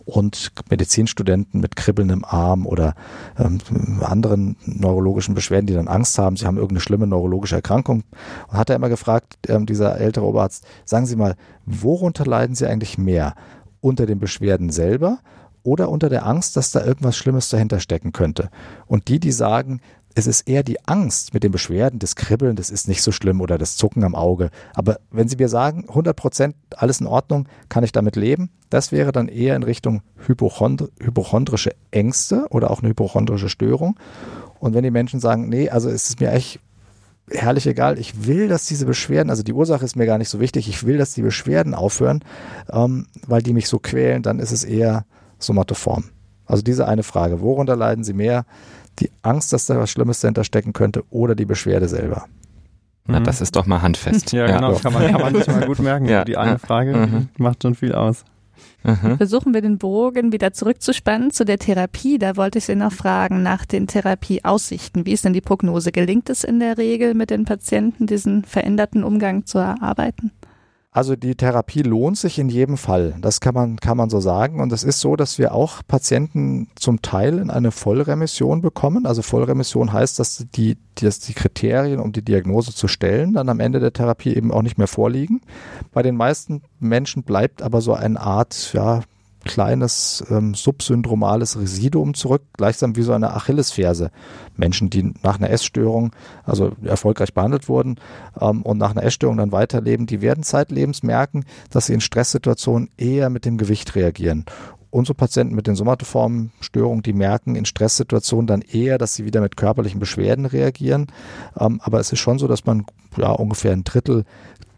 und 0.04 0.52
Medizinstudenten 0.70 1.62
mit 1.62 1.78
kribbelndem 1.78 2.26
Arm 2.26 2.68
oder 2.68 2.94
ähm, 3.38 3.60
anderen 4.02 4.58
neurologischen 4.66 5.36
Beschwerden, 5.36 5.68
die 5.68 5.76
dann 5.76 5.88
Angst 5.88 6.20
haben, 6.20 6.36
sie 6.36 6.46
haben 6.46 6.58
irgendeine 6.58 6.82
schlimme 6.82 7.08
neurologische 7.08 7.56
Erkrankung. 7.56 8.04
Und 8.50 8.58
hat 8.58 8.70
er 8.70 8.76
immer 8.76 8.90
gefragt, 8.90 9.38
ähm, 9.48 9.66
dieser 9.66 9.98
ältere 9.98 10.26
Oberarzt, 10.26 10.66
sagen 10.84 11.06
Sie 11.06 11.16
mal, 11.16 11.36
worunter 11.66 12.26
leiden 12.26 12.58
Sie 12.58 12.68
eigentlich 12.68 12.98
mehr? 12.98 13.36
Unter 13.80 14.06
den 14.06 14.20
Beschwerden 14.20 14.72
selber 14.72 15.20
oder 15.64 15.90
unter 15.90 16.10
der 16.10 16.26
Angst, 16.26 16.58
dass 16.58 16.72
da 16.72 16.84
irgendwas 16.84 17.18
Schlimmes 17.18 17.50
dahinter 17.50 17.80
stecken 17.80 18.12
könnte. 18.12 18.50
Und 18.88 19.08
die, 19.08 19.20
die 19.20 19.32
sagen, 19.32 19.82
es 20.16 20.28
ist 20.28 20.48
eher 20.50 20.64
die 20.64 20.86
Angst 20.88 21.34
mit 21.34 21.44
den 21.44 21.52
Beschwerden, 21.52 22.00
das 22.00 22.16
Kribbeln, 22.16 22.56
das 22.56 22.70
ist 22.70 22.88
nicht 22.88 23.02
so 23.02 23.12
schlimm 23.12 23.42
oder 23.42 23.58
das 23.58 23.78
Zucken 23.78 24.04
am 24.04 24.16
Auge. 24.16 24.50
Aber 24.74 25.00
wenn 25.12 25.28
Sie 25.28 25.38
mir 25.38 25.50
sagen, 25.50 25.86
100 25.88 26.16
Prozent 26.16 26.56
alles 26.76 27.00
in 27.00 27.08
Ordnung, 27.08 27.48
kann 27.70 27.84
ich 27.84 27.92
damit 27.92 28.16
leben, 28.16 28.50
das 28.70 28.92
wäre 28.92 29.12
dann 29.12 29.28
eher 29.28 29.56
in 29.56 29.64
Richtung 29.64 30.02
Hypochondr 30.28 30.90
hypochondrische 31.00 31.72
Ängste 31.92 32.48
oder 32.50 32.72
auch 32.72 32.80
eine 32.80 32.90
hypochondrische 32.90 33.50
Störung. 33.50 34.00
Und 34.60 34.74
wenn 34.74 34.84
die 34.84 34.92
Menschen 34.92 35.20
sagen, 35.20 35.48
nee, 35.48 35.70
also 35.70 35.90
es 35.90 36.10
ist 36.10 36.20
mir 36.20 36.32
echt 36.32 36.60
herrlich 37.32 37.68
egal, 37.68 38.00
ich 38.00 38.26
will, 38.26 38.48
dass 38.48 38.66
diese 38.66 38.86
Beschwerden, 38.86 39.30
also 39.30 39.44
die 39.44 39.54
Ursache 39.54 39.86
ist 39.86 39.96
mir 39.96 40.06
gar 40.06 40.18
nicht 40.18 40.30
so 40.30 40.40
wichtig, 40.40 40.68
ich 40.68 40.86
will, 40.86 40.98
dass 40.98 41.14
die 41.14 41.22
Beschwerden 41.22 41.76
aufhören, 41.76 42.24
ähm, 42.72 43.06
weil 43.28 43.42
die 43.42 43.54
mich 43.54 43.70
so 43.70 43.80
quälen, 43.80 44.24
dann 44.24 44.40
ist 44.40 44.52
es 44.52 44.64
eher 44.64 45.06
somatoform. 45.40 46.06
Also 46.46 46.64
diese 46.64 46.88
eine 46.88 47.04
Frage, 47.04 47.42
worunter 47.42 47.76
leiden 47.76 48.04
Sie 48.04 48.14
mehr? 48.14 48.46
Die 49.00 49.12
Angst, 49.22 49.54
dass 49.54 49.66
da 49.66 49.78
was 49.80 49.92
Schlimmes 49.92 50.20
dahinter 50.20 50.44
stecken 50.44 50.74
könnte 50.74 51.04
oder 51.10 51.36
die 51.36 51.46
Beschwerde 51.46 51.88
selber? 51.88 52.26
Na, 53.06 53.20
das 53.20 53.42
ist 53.42 53.56
doch 53.56 53.66
mal 53.66 53.82
handfest. 53.82 54.32
Ja, 54.34 54.46
genau, 54.46 54.74
ja. 54.74 54.80
Kann, 54.80 54.94
man, 54.94 55.12
kann 55.12 55.22
man 55.22 55.36
sich 55.36 55.48
mal 55.48 55.66
gut 55.66 55.80
merken. 55.80 56.06
Ja. 56.08 56.24
Die 56.26 56.38
eine 56.38 56.60
Frage 56.60 56.96
mhm. 56.96 57.30
macht 57.38 57.64
schon 57.64 57.76
viel 57.76 57.94
aus. 57.94 58.24
Mhm. 58.84 59.18
Versuchen 59.18 59.54
wir 59.54 59.62
den 59.62 59.78
Bogen 59.78 60.32
wieder 60.32 60.54
zurückzuspannen 60.54 61.32
zu 61.32 61.44
der 61.44 61.58
Therapie. 61.58 62.18
Da 62.18 62.38
wollte 62.38 62.60
ich 62.60 62.66
Sie 62.66 62.76
noch 62.76 62.92
fragen 62.92 63.42
nach 63.42 63.66
den 63.66 63.88
Therapieaussichten. 63.88 65.06
Wie 65.06 65.12
ist 65.12 65.26
denn 65.26 65.34
die 65.34 65.42
Prognose? 65.42 65.92
Gelingt 65.92 66.30
es 66.30 66.44
in 66.44 66.60
der 66.60 66.78
Regel 66.78 67.14
mit 67.14 67.30
den 67.30 67.46
Patienten, 67.46 68.06
diesen 68.06 68.44
veränderten 68.44 69.04
Umgang 69.04 69.46
zu 69.46 69.58
erarbeiten? 69.58 70.32
Also 70.92 71.16
die 71.16 71.36
Therapie 71.36 71.84
lohnt 71.84 72.18
sich 72.18 72.40
in 72.40 72.50
jedem 72.50 72.76
Fall. 72.76 73.16
Das 73.22 73.42
kann 73.42 73.54
man, 73.54 73.78
kann 73.78 73.96
man 73.96 74.10
so 74.10 74.20
sagen. 74.20 74.60
Und 74.60 74.74
es 74.74 74.84
ist 74.84 75.02
so, 75.02 75.16
dass 75.16 75.38
wir 75.38 75.54
auch 75.54 75.82
Patienten 75.88 76.68
zum 76.76 77.04
Teil 77.04 77.38
in 77.38 77.52
eine 77.52 77.70
Vollremission 77.70 78.62
bekommen. 78.62 79.06
Also 79.06 79.22
Vollremission 79.22 79.94
heißt, 79.94 80.18
dass 80.18 80.48
die, 80.56 80.78
dass 80.96 81.20
die 81.20 81.34
Kriterien, 81.34 82.00
um 82.00 82.12
die 82.12 82.24
Diagnose 82.24 82.74
zu 82.74 82.88
stellen, 82.88 83.34
dann 83.34 83.50
am 83.50 83.60
Ende 83.60 83.80
der 83.80 83.94
Therapie 83.94 84.36
eben 84.36 84.52
auch 84.52 84.64
nicht 84.64 84.80
mehr 84.80 84.88
vorliegen. 84.88 85.42
Bei 85.94 86.02
den 86.02 86.16
meisten 86.16 86.64
Menschen 86.80 87.22
bleibt 87.22 87.62
aber 87.62 87.82
so 87.82 87.94
eine 87.94 88.20
Art, 88.20 88.74
ja, 88.74 89.02
kleines 89.46 90.24
ähm, 90.30 90.54
subsyndromales 90.54 91.60
Residuum 91.60 92.14
zurück, 92.14 92.44
gleichsam 92.58 92.96
wie 92.96 93.02
so 93.02 93.14
eine 93.14 93.34
Achillesferse. 93.34 94.12
Menschen, 94.58 94.90
die 94.90 95.14
nach 95.24 95.38
einer 95.38 95.50
Essstörung, 95.50 96.12
also 96.44 96.74
erfolgreich 96.84 97.34
behandelt 97.34 97.70
wurden 97.70 98.00
ähm, 98.40 98.62
und 98.64 98.78
nach 98.78 98.92
einer 98.92 99.04
Essstörung 99.04 99.38
dann 99.38 99.52
weiterleben, 99.52 100.06
die 100.06 100.22
werden 100.22 100.44
zeitlebens 100.44 101.04
merken, 101.04 101.46
dass 101.70 101.86
sie 101.86 101.94
in 101.94 102.02
Stresssituationen 102.02 102.90
eher 102.98 103.30
mit 103.30 103.46
dem 103.46 103.58
Gewicht 103.58 103.96
reagieren. 103.96 104.46
Unsere 104.92 105.16
Patienten 105.16 105.56
mit 105.56 105.68
den 105.68 105.76
somatoformen 105.76 106.52
Störungen, 106.62 107.04
die 107.04 107.14
merken 107.14 107.56
in 107.56 107.66
Stresssituationen 107.66 108.48
dann 108.48 108.62
eher, 108.62 108.98
dass 108.98 109.16
sie 109.16 109.26
wieder 109.26 109.42
mit 109.42 109.56
körperlichen 109.56 110.00
Beschwerden 110.00 110.46
reagieren. 110.46 111.08
Ähm, 111.60 111.80
aber 111.84 112.00
es 112.00 112.12
ist 112.12 112.20
schon 112.20 112.40
so, 112.40 112.48
dass 112.48 112.66
man 112.66 112.86
ja 113.18 113.32
ungefähr 113.32 113.74
ein 113.74 113.84
Drittel 113.84 114.26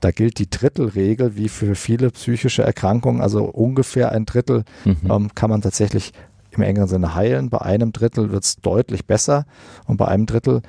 da 0.02 0.12
gilt 0.12 0.40
die 0.40 0.50
Drittelregel 0.50 1.36
wie 1.38 1.48
für 1.48 1.76
viele 1.76 2.10
psychische 2.10 2.64
Erkrankungen. 2.64 3.22
Also 3.22 3.46
ungefähr 3.46 4.12
ein 4.12 4.26
Drittel 4.26 4.66
mhm. 4.84 4.98
ähm, 5.10 5.36
kann 5.36 5.50
man 5.50 5.62
tatsächlich 5.62 6.12
im 6.50 6.64
engeren 6.64 6.88
Sinne 6.88 7.16
heilen. 7.16 7.50
Bei 7.50 7.62
einem 7.62 7.94
Drittel 7.94 8.32
wird 8.32 8.44
es 8.44 8.58
deutlich 8.58 9.06
besser 9.06 9.46
und 9.86 9.98
bei 9.98 10.08
einem 10.08 10.26
Drittel, 10.26 10.62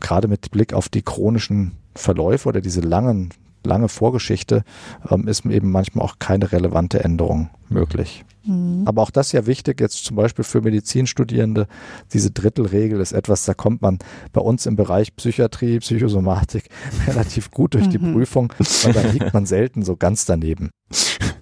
gerade 0.00 0.28
mit 0.28 0.50
Blick 0.50 0.74
auf 0.74 0.88
die 0.88 1.02
chronischen 1.02 1.76
Verläufe 1.94 2.48
oder 2.48 2.60
diese 2.60 2.80
langen, 2.80 3.30
lange 3.66 3.88
Vorgeschichte, 3.88 4.64
ähm, 5.10 5.28
ist 5.28 5.44
eben 5.46 5.70
manchmal 5.70 6.04
auch 6.04 6.18
keine 6.18 6.52
relevante 6.52 7.02
Änderung 7.02 7.50
möglich. 7.68 8.24
Mhm. 8.44 8.82
Aber 8.86 9.02
auch 9.02 9.10
das 9.10 9.28
ist 9.28 9.32
ja 9.32 9.46
wichtig, 9.46 9.80
jetzt 9.80 10.04
zum 10.04 10.16
Beispiel 10.16 10.44
für 10.44 10.60
Medizinstudierende. 10.60 11.66
Diese 12.12 12.30
Drittelregel 12.30 13.00
ist 13.00 13.12
etwas, 13.12 13.44
da 13.44 13.54
kommt 13.54 13.82
man 13.82 13.98
bei 14.32 14.40
uns 14.40 14.66
im 14.66 14.76
Bereich 14.76 15.14
Psychiatrie, 15.14 15.78
Psychosomatik 15.78 16.68
relativ 17.06 17.50
gut 17.50 17.74
durch 17.74 17.88
die 17.88 17.98
mhm. 17.98 18.14
Prüfung 18.14 18.52
und 18.58 18.96
da 18.96 19.02
liegt 19.02 19.32
man 19.34 19.46
selten 19.46 19.82
so 19.82 19.96
ganz 19.96 20.24
daneben. 20.24 20.70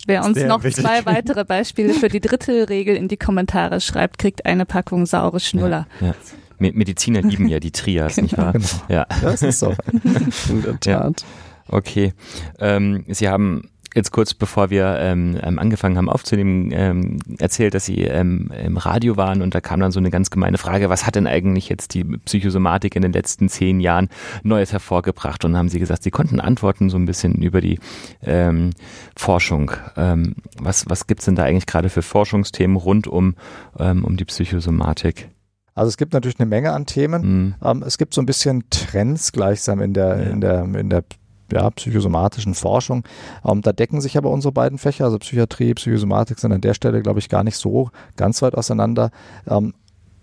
Wer 0.07 0.25
uns 0.25 0.43
noch 0.43 0.65
wichtig. 0.65 0.85
zwei 0.85 1.05
weitere 1.05 1.45
Beispiele 1.45 1.93
für 1.93 2.09
die 2.09 2.21
Drittelregel 2.21 2.97
in 2.97 3.09
die 3.09 3.19
Kommentare 3.19 3.81
schreibt, 3.81 4.19
kriegt 4.19 4.47
eine 4.47 4.65
Packung 4.65 5.05
saure 5.07 5.39
Schnuller. 5.39 5.87
Ja, 6.01 6.09
ja. 6.09 6.73
Mediziner 6.73 7.23
lieben 7.23 7.47
ja 7.47 7.61
die 7.61 7.71
Trias, 7.71 8.17
genau, 8.17 8.23
nicht 8.27 8.39
wahr? 8.39 8.53
Genau. 8.53 8.67
Ja, 8.89 9.07
das 9.23 9.43
ist 9.43 9.61
so. 9.61 9.75
in 10.49 10.63
der 10.63 10.81
Tat. 10.81 11.21
Ja. 11.21 11.27
Okay. 11.69 12.13
Ähm, 12.59 13.05
Sie 13.09 13.29
haben 13.29 13.71
jetzt 13.95 14.13
kurz 14.13 14.35
bevor 14.35 14.71
wir 14.71 14.99
ähm, 15.01 15.39
ähm, 15.43 15.59
angefangen 15.59 15.97
haben 15.97 16.09
aufzunehmen, 16.09 16.71
ähm, 16.73 17.19
erzählt, 17.39 17.75
dass 17.75 17.87
sie 17.87 18.03
ähm, 18.03 18.51
im 18.65 18.77
Radio 18.77 19.17
waren 19.17 19.43
und 19.43 19.55
da 19.55 19.61
kam 19.61 19.81
dann 19.81 19.93
so 19.93 19.99
eine 19.99 20.11
ganz 20.11 20.31
gemeine 20.31 20.59
Frage, 20.59 20.89
was 20.89 21.07
hat 21.07 21.17
denn 21.17 21.27
eigentlich 21.27 21.69
jetzt 21.69 21.95
die 21.95 22.05
Psychosomatik 22.05 22.97
in 22.97 23.03
den 23.03 23.13
letzten 23.13 23.49
zehn 23.49 23.81
Jahren 23.81 24.09
Neues 24.43 24.73
hervorgebracht? 24.73 25.45
Und 25.45 25.57
haben 25.57 25.69
sie 25.69 25.79
gesagt, 25.79 26.03
sie 26.03 26.11
konnten 26.11 26.41
antworten 26.41 26.91
so 26.91 26.97
ein 26.97 27.07
bisschen 27.07 27.43
über 27.43 27.61
die 27.61 27.79
ähm, 28.23 28.71
Forschung. 29.17 29.73
Ähm, 29.97 30.37
was 30.61 30.89
was 30.89 31.07
gibt's 31.07 31.25
denn 31.25 31.35
da 31.35 31.45
eigentlich 31.45 31.67
gerade 31.67 31.89
für 31.89 32.03
Forschungsthemen 32.03 32.77
rund 32.77 33.07
um, 33.07 33.35
ähm, 33.79 34.05
um 34.05 34.17
die 34.17 34.25
Psychosomatik? 34.25 35.29
Also 35.75 35.91
es 35.91 35.97
gibt 35.97 36.13
natürlich 36.13 36.41
eine 36.41 36.49
Menge 36.49 36.73
an 36.73 36.87
Themen. 36.87 37.23
Mhm. 37.23 37.55
Ähm, 37.63 37.85
es 37.87 37.99
gibt 37.99 38.13
so 38.13 38.21
ein 38.21 38.27
bisschen 38.27 38.65
Trends 38.69 39.31
gleichsam 39.31 39.81
in 39.81 39.95
der, 39.95 40.19
ja. 40.19 40.31
in 40.31 40.41
der, 40.41 40.65
in 40.65 40.91
der 40.91 41.05
ja, 41.53 41.71
psychosomatischen 41.71 42.55
Forschung. 42.55 43.05
Ähm, 43.45 43.63
da 43.63 43.73
decken 43.73 44.01
sich 44.01 44.17
aber 44.17 44.31
unsere 44.31 44.53
beiden 44.53 44.79
Fächer, 44.79 45.05
also 45.05 45.19
Psychiatrie, 45.19 45.75
Psychosomatik 45.75 46.39
sind 46.39 46.53
an 46.53 46.61
der 46.61 46.75
Stelle, 46.75 47.03
glaube 47.03 47.19
ich, 47.19 47.29
gar 47.29 47.45
nicht 47.45 47.57
so 47.57 47.91
ganz 48.17 48.43
weit 48.43 48.55
auseinander. 48.55 49.11
Ähm, 49.49 49.75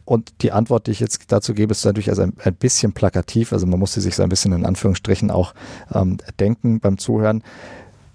und 0.05 0.43
die 0.43 0.51
Antwort, 0.51 0.86
die 0.86 0.91
ich 0.91 0.99
jetzt 0.99 1.32
dazu 1.32 1.53
gebe, 1.55 1.71
ist 1.71 1.84
natürlich 1.84 2.09
also 2.09 2.21
ein, 2.21 2.34
ein 2.43 2.53
bisschen 2.53 2.93
plakativ. 2.93 3.51
Also 3.51 3.65
man 3.65 3.80
muss 3.80 3.93
sie 3.93 4.01
sich 4.01 4.15
so 4.15 4.23
ein 4.23 4.30
bisschen 4.30 4.53
in 4.53 4.65
Anführungsstrichen 4.65 5.32
auch 5.32 5.53
ähm, 5.93 6.17
denken 6.39 6.80
beim 6.80 6.99
Zuhören. 6.99 7.43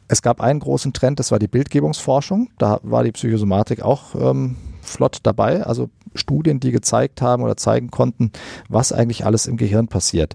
Es 0.07 0.23
gab 0.23 0.41
einen 0.41 0.61
großen 0.61 0.93
Trend, 0.93 1.19
das 1.19 1.31
war 1.33 1.39
die 1.39 1.49
Bildgebungsforschung. 1.49 2.51
Da 2.59 2.79
war 2.83 3.03
die 3.03 3.13
Psychosomatik 3.13 3.83
auch 3.83 4.15
ähm, 4.15 4.57
flott 4.83 5.19
dabei. 5.25 5.65
Also 5.65 5.91
Studien, 6.15 6.61
die 6.61 6.73
gezeigt 6.73 7.23
haben 7.23 7.43
oder 7.43 7.57
zeigen 7.57 7.91
konnten, 7.91 8.33
was 8.69 8.93
eigentlich 8.93 9.25
alles 9.25 9.47
im 9.47 9.57
Gehirn 9.57 9.89
passiert, 9.89 10.35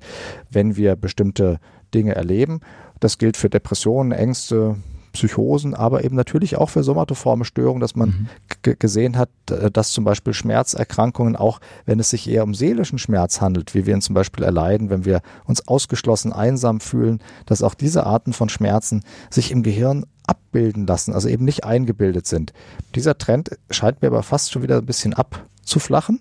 wenn 0.49 0.75
wir 0.75 0.95
bestimmte 0.95 1.59
Dinge 1.95 2.15
erleben. 2.15 2.59
Das 2.99 3.17
gilt 3.17 3.37
für 3.37 3.49
Depressionen, 3.49 4.11
Ängste, 4.11 4.75
Psychosen, 5.15 5.73
aber 5.73 6.03
eben 6.03 6.15
natürlich 6.15 6.57
auch 6.57 6.69
für 6.69 6.83
somatoforme 6.83 7.45
Störungen, 7.45 7.79
dass 7.79 7.95
man 7.95 8.27
mhm. 8.63 8.75
gesehen 8.77 9.17
hat, 9.17 9.29
äh, 9.49 9.71
dass 9.71 9.91
zum 9.91 10.03
Beispiel 10.03 10.33
Schmerzerkrankungen, 10.33 11.35
auch 11.35 11.59
wenn 11.85 11.99
es 11.99 12.11
sich 12.11 12.29
eher 12.29 12.43
um 12.43 12.53
seelischen 12.53 12.99
Schmerz 12.99 13.41
handelt, 13.41 13.73
wie 13.73 13.85
wir 13.85 13.95
ihn 13.95 14.01
zum 14.01 14.13
Beispiel 14.13 14.43
erleiden, 14.43 14.89
wenn 14.89 15.05
wir 15.05 15.21
uns 15.45 15.67
ausgeschlossen, 15.67 16.33
einsam 16.33 16.79
fühlen, 16.79 17.19
dass 17.45 17.63
auch 17.63 17.73
diese 17.73 18.05
Arten 18.05 18.33
von 18.33 18.49
Schmerzen 18.49 19.03
sich 19.31 19.51
im 19.51 19.63
Gehirn 19.63 20.05
abbilden 20.27 20.85
lassen, 20.85 21.13
also 21.13 21.29
eben 21.29 21.45
nicht 21.45 21.63
eingebildet 21.63 22.27
sind. 22.27 22.53
Dieser 22.93 23.17
Trend 23.17 23.57
scheint 23.69 24.01
mir 24.01 24.09
aber 24.09 24.23
fast 24.23 24.51
schon 24.51 24.63
wieder 24.63 24.77
ein 24.77 24.85
bisschen 24.85 25.13
abzuflachen. 25.13 26.19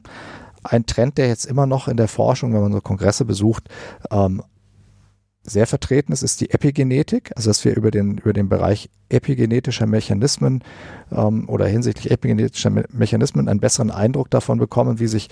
Ein 0.62 0.86
Trend, 0.86 1.18
der 1.18 1.28
jetzt 1.28 1.44
immer 1.44 1.66
noch 1.66 1.88
in 1.88 1.96
der 1.96 2.08
Forschung, 2.08 2.54
wenn 2.54 2.62
man 2.62 2.72
so 2.72 2.80
Kongresse 2.80 3.24
besucht, 3.24 3.68
ähm, 4.10 4.42
sehr 5.44 5.66
vertreten 5.66 6.12
ist, 6.12 6.22
ist 6.22 6.40
die 6.40 6.50
Epigenetik, 6.50 7.30
also 7.36 7.50
dass 7.50 7.64
wir 7.64 7.76
über 7.76 7.90
den, 7.90 8.18
über 8.18 8.32
den 8.32 8.48
Bereich 8.48 8.88
epigenetischer 9.10 9.86
Mechanismen 9.86 10.64
ähm, 11.12 11.48
oder 11.48 11.66
hinsichtlich 11.66 12.10
epigenetischer 12.10 12.70
Me 12.70 12.84
Mechanismen 12.90 13.48
einen 13.48 13.60
besseren 13.60 13.90
Eindruck 13.90 14.30
davon 14.30 14.58
bekommen, 14.58 14.98
wie 14.98 15.06
sich 15.06 15.28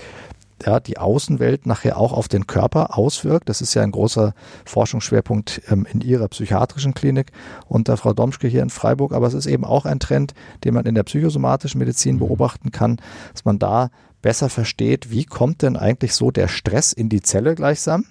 ja, 0.64 0.80
die 0.80 0.98
Außenwelt 0.98 1.66
nachher 1.66 1.96
auch 1.96 2.12
auf 2.12 2.28
den 2.28 2.46
Körper 2.46 2.96
auswirkt. 2.96 3.48
Das 3.48 3.60
ist 3.60 3.74
ja 3.74 3.82
ein 3.82 3.90
großer 3.90 4.34
Forschungsschwerpunkt 4.64 5.62
ähm, 5.70 5.86
in 5.90 6.00
Ihrer 6.00 6.28
psychiatrischen 6.28 6.94
Klinik 6.94 7.32
unter 7.66 7.96
Frau 7.96 8.12
Domschke 8.12 8.48
hier 8.48 8.62
in 8.62 8.70
Freiburg. 8.70 9.12
Aber 9.12 9.26
es 9.26 9.34
ist 9.34 9.46
eben 9.46 9.64
auch 9.64 9.86
ein 9.86 9.98
Trend, 9.98 10.34
den 10.64 10.74
man 10.74 10.86
in 10.86 10.94
der 10.94 11.02
psychosomatischen 11.02 11.78
Medizin 11.78 12.18
beobachten 12.18 12.70
kann, 12.70 12.98
dass 13.32 13.44
man 13.44 13.58
da 13.58 13.90
besser 14.20 14.48
versteht, 14.48 15.10
wie 15.10 15.24
kommt 15.24 15.62
denn 15.62 15.76
eigentlich 15.76 16.14
so 16.14 16.30
der 16.30 16.46
Stress 16.46 16.92
in 16.92 17.08
die 17.08 17.22
Zelle 17.22 17.56
gleichsam. 17.56 18.04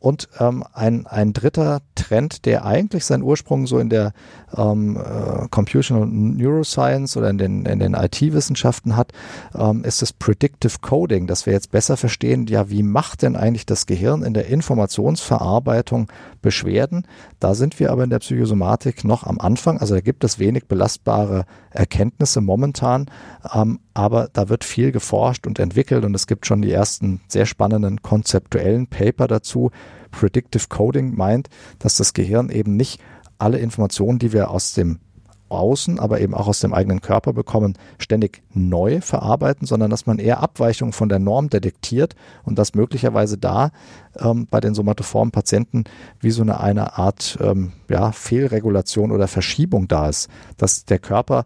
Und 0.00 0.28
ähm, 0.38 0.64
ein, 0.72 1.06
ein 1.06 1.32
dritter 1.32 1.80
Trend, 1.96 2.46
der 2.46 2.64
eigentlich 2.64 3.04
seinen 3.04 3.22
Ursprung 3.22 3.66
so 3.66 3.78
in 3.78 3.88
der 3.88 4.12
ähm, 4.56 4.96
äh, 4.96 5.48
Computational 5.50 6.06
Neuroscience 6.06 7.16
oder 7.16 7.30
in 7.30 7.38
den, 7.38 7.66
in 7.66 7.78
den 7.78 7.94
IT-Wissenschaften 7.94 8.96
hat, 8.96 9.12
ähm, 9.54 9.84
ist 9.84 10.02
das 10.02 10.12
Predictive 10.12 10.78
Coding, 10.80 11.26
dass 11.26 11.46
wir 11.46 11.52
jetzt 11.52 11.70
besser 11.70 11.96
verstehen, 11.96 12.46
ja, 12.46 12.70
wie 12.70 12.82
macht 12.82 13.22
denn 13.22 13.36
eigentlich 13.36 13.66
das 13.66 13.86
Gehirn 13.86 14.22
in 14.22 14.34
der 14.34 14.46
Informationsverarbeitung 14.46 16.10
Beschwerden? 16.40 17.06
Da 17.40 17.54
sind 17.54 17.78
wir 17.80 17.90
aber 17.90 18.04
in 18.04 18.10
der 18.10 18.20
Psychosomatik 18.20 19.04
noch 19.04 19.24
am 19.24 19.38
Anfang, 19.38 19.78
also 19.78 19.94
da 19.94 20.00
gibt 20.00 20.24
es 20.24 20.38
wenig 20.38 20.66
belastbare 20.66 21.44
Erkenntnisse 21.70 22.40
momentan, 22.40 23.06
ähm, 23.52 23.80
aber 23.94 24.28
da 24.32 24.48
wird 24.48 24.64
viel 24.64 24.92
geforscht 24.92 25.46
und 25.46 25.58
entwickelt 25.58 26.04
und 26.04 26.14
es 26.14 26.26
gibt 26.26 26.46
schon 26.46 26.62
die 26.62 26.72
ersten 26.72 27.20
sehr 27.28 27.46
spannenden 27.46 28.02
konzeptuellen 28.02 28.86
Paper 28.86 29.26
dazu. 29.26 29.70
Predictive 30.10 30.68
Coding 30.68 31.14
meint, 31.16 31.48
dass 31.78 31.96
das 31.96 32.14
Gehirn 32.14 32.48
eben 32.48 32.76
nicht 32.76 33.00
alle 33.38 33.58
Informationen, 33.58 34.18
die 34.18 34.32
wir 34.32 34.50
aus 34.50 34.74
dem 34.74 34.98
Außen, 35.48 35.98
aber 35.98 36.20
eben 36.20 36.34
auch 36.34 36.46
aus 36.46 36.60
dem 36.60 36.74
eigenen 36.74 37.00
Körper 37.00 37.32
bekommen, 37.32 37.74
ständig 37.98 38.42
neu 38.52 39.00
verarbeiten, 39.00 39.66
sondern 39.66 39.90
dass 39.90 40.06
man 40.06 40.18
eher 40.18 40.40
Abweichungen 40.40 40.92
von 40.92 41.08
der 41.08 41.18
Norm 41.18 41.48
detektiert 41.48 42.14
und 42.44 42.58
dass 42.58 42.74
möglicherweise 42.74 43.38
da 43.38 43.70
ähm, 44.18 44.46
bei 44.50 44.60
den 44.60 44.74
somatoformen 44.74 45.32
Patienten 45.32 45.84
wie 46.20 46.30
so 46.30 46.42
eine, 46.42 46.60
eine 46.60 46.98
Art 46.98 47.38
ähm, 47.40 47.72
ja, 47.88 48.12
Fehlregulation 48.12 49.10
oder 49.10 49.28
Verschiebung 49.28 49.88
da 49.88 50.08
ist, 50.08 50.28
dass 50.56 50.84
der 50.84 50.98
Körper 50.98 51.44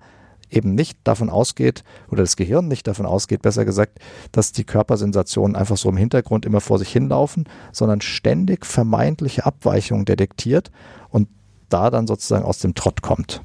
eben 0.51 0.75
nicht 0.75 0.99
davon 1.05 1.31
ausgeht, 1.31 1.83
oder 2.11 2.23
das 2.23 2.37
Gehirn 2.37 2.69
nicht 2.69 2.87
davon 2.87 3.07
ausgeht, 3.07 3.41
besser 3.41 3.65
gesagt, 3.65 3.99
dass 4.33 4.53
die 4.53 4.65
Körpersensationen 4.65 5.57
einfach 5.57 5.79
so 5.79 5.89
im 5.89 5.97
Hintergrund 5.97 6.45
immer 6.45 6.61
vor 6.61 6.79
sich 6.79 6.93
hinlaufen, 6.93 7.49
sondern 7.73 8.03
ständig 8.03 8.67
vermeintliche 8.67 9.47
Abweichungen 9.47 10.05
detektiert 10.05 10.71
und 11.09 11.29
da 11.73 11.91
dann 11.91 12.07
sozusagen 12.07 12.45
aus 12.45 12.59
dem 12.59 12.75
Trott 12.75 13.03
kommt. 13.03 13.43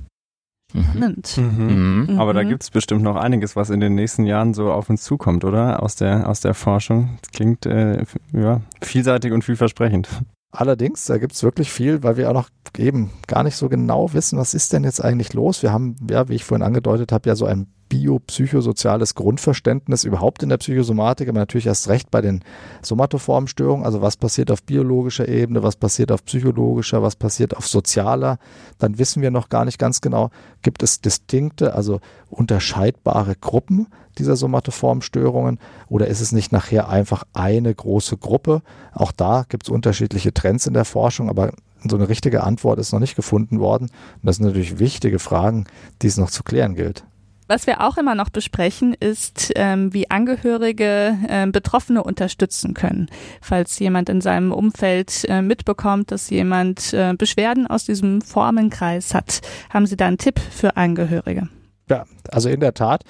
Mhm. 0.73 1.23
Mhm. 1.37 2.05
Mhm. 2.09 2.19
Aber 2.19 2.33
da 2.33 2.43
gibt 2.43 2.63
es 2.63 2.71
bestimmt 2.71 3.01
noch 3.01 3.15
einiges, 3.15 3.55
was 3.55 3.69
in 3.69 3.79
den 3.79 3.95
nächsten 3.95 4.25
Jahren 4.25 4.53
so 4.53 4.71
auf 4.71 4.89
uns 4.89 5.03
zukommt, 5.03 5.45
oder? 5.45 5.81
Aus 5.81 5.95
der, 5.95 6.27
aus 6.27 6.41
der 6.41 6.53
Forschung. 6.53 7.17
Das 7.21 7.31
klingt 7.31 7.65
äh, 7.65 8.03
ja, 8.33 8.61
vielseitig 8.81 9.31
und 9.31 9.43
vielversprechend. 9.43 10.09
Allerdings, 10.51 11.05
da 11.05 11.17
gibt 11.17 11.33
es 11.33 11.43
wirklich 11.43 11.71
viel, 11.71 12.03
weil 12.03 12.17
wir 12.17 12.29
auch 12.29 12.33
noch 12.33 12.49
eben 12.77 13.11
gar 13.27 13.43
nicht 13.43 13.55
so 13.55 13.69
genau 13.69 14.13
wissen, 14.13 14.39
was 14.39 14.53
ist 14.53 14.71
denn 14.73 14.83
jetzt 14.83 15.03
eigentlich 15.03 15.33
los. 15.33 15.61
Wir 15.61 15.71
haben, 15.71 15.95
ja, 16.09 16.29
wie 16.29 16.35
ich 16.35 16.45
vorhin 16.45 16.65
angedeutet 16.65 17.11
habe, 17.11 17.29
ja 17.29 17.35
so 17.35 17.45
ein 17.45 17.67
biopsychosoziales 17.89 19.15
Grundverständnis 19.15 20.03
überhaupt 20.03 20.43
in 20.43 20.49
der 20.49 20.57
Psychosomatik, 20.57 21.29
aber 21.29 21.39
natürlich 21.39 21.67
erst 21.67 21.87
recht 21.87 22.11
bei 22.11 22.21
den 22.21 22.43
somatoformen 22.81 23.47
Störungen. 23.47 23.85
Also 23.85 24.01
was 24.01 24.17
passiert 24.17 24.51
auf 24.51 24.63
biologischer 24.63 25.27
Ebene, 25.27 25.63
was 25.63 25.75
passiert 25.75 26.11
auf 26.11 26.23
psychologischer, 26.25 27.01
was 27.01 27.15
passiert 27.15 27.55
auf 27.55 27.67
sozialer. 27.67 28.39
Dann 28.77 28.99
wissen 28.99 29.21
wir 29.21 29.31
noch 29.31 29.49
gar 29.49 29.65
nicht 29.65 29.79
ganz 29.79 30.01
genau, 30.01 30.31
gibt 30.61 30.83
es 30.83 31.01
distinkte, 31.01 31.75
also 31.75 31.99
unterscheidbare 32.29 33.35
Gruppen 33.35 33.87
dieser 34.17 34.35
somatoformen 34.35 35.01
Störungen 35.01 35.59
oder 35.87 36.07
ist 36.07 36.21
es 36.21 36.31
nicht 36.31 36.51
nachher 36.51 36.89
einfach 36.89 37.23
eine 37.33 37.73
große 37.73 38.17
Gruppe? 38.17 38.61
Auch 38.93 39.11
da 39.11 39.45
gibt 39.47 39.63
es 39.63 39.69
unterschiedliche 39.69 40.33
Trends 40.33 40.67
in 40.67 40.73
der 40.73 40.85
Forschung, 40.85 41.29
aber 41.29 41.51
so 41.87 41.95
eine 41.95 42.09
richtige 42.09 42.43
Antwort 42.43 42.79
ist 42.79 42.91
noch 42.91 42.99
nicht 42.99 43.15
gefunden 43.15 43.59
worden. 43.59 43.85
Und 43.85 44.23
das 44.23 44.37
sind 44.37 44.45
natürlich 44.45 44.79
wichtige 44.79 45.19
Fragen, 45.19 45.65
die 46.01 46.07
es 46.07 46.17
noch 46.17 46.29
zu 46.29 46.43
klären 46.43 46.75
gilt. 46.75 47.03
Was 47.49 47.65
wir 47.65 47.79
auch 47.81 47.97
immer 47.97 48.13
noch 48.13 48.29
besprechen, 48.29 48.93
ist, 48.93 49.53
ähm, 49.55 49.93
wie 49.93 50.11
Angehörige 50.11 51.17
äh, 51.29 51.47
Betroffene 51.47 52.03
unterstützen 52.03 52.73
können. 52.73 53.09
Falls 53.41 53.79
jemand 53.79 54.09
in 54.09 54.19
seinem 54.19 54.51
Umfeld 54.51 55.23
äh, 55.29 55.41
mitbekommt, 55.41 56.11
dass 56.11 56.29
jemand 56.29 56.93
äh, 56.93 57.13
Beschwerden 57.17 57.65
aus 57.65 57.85
diesem 57.85 58.21
Formenkreis 58.21 59.13
hat, 59.13 59.39
haben 59.69 59.85
Sie 59.85 59.95
da 59.95 60.07
einen 60.07 60.17
Tipp 60.17 60.39
für 60.39 60.75
Angehörige? 60.75 61.47
Ja, 61.89 62.03
also 62.33 62.49
in 62.49 62.59
der 62.59 62.73
Tat. 62.73 63.03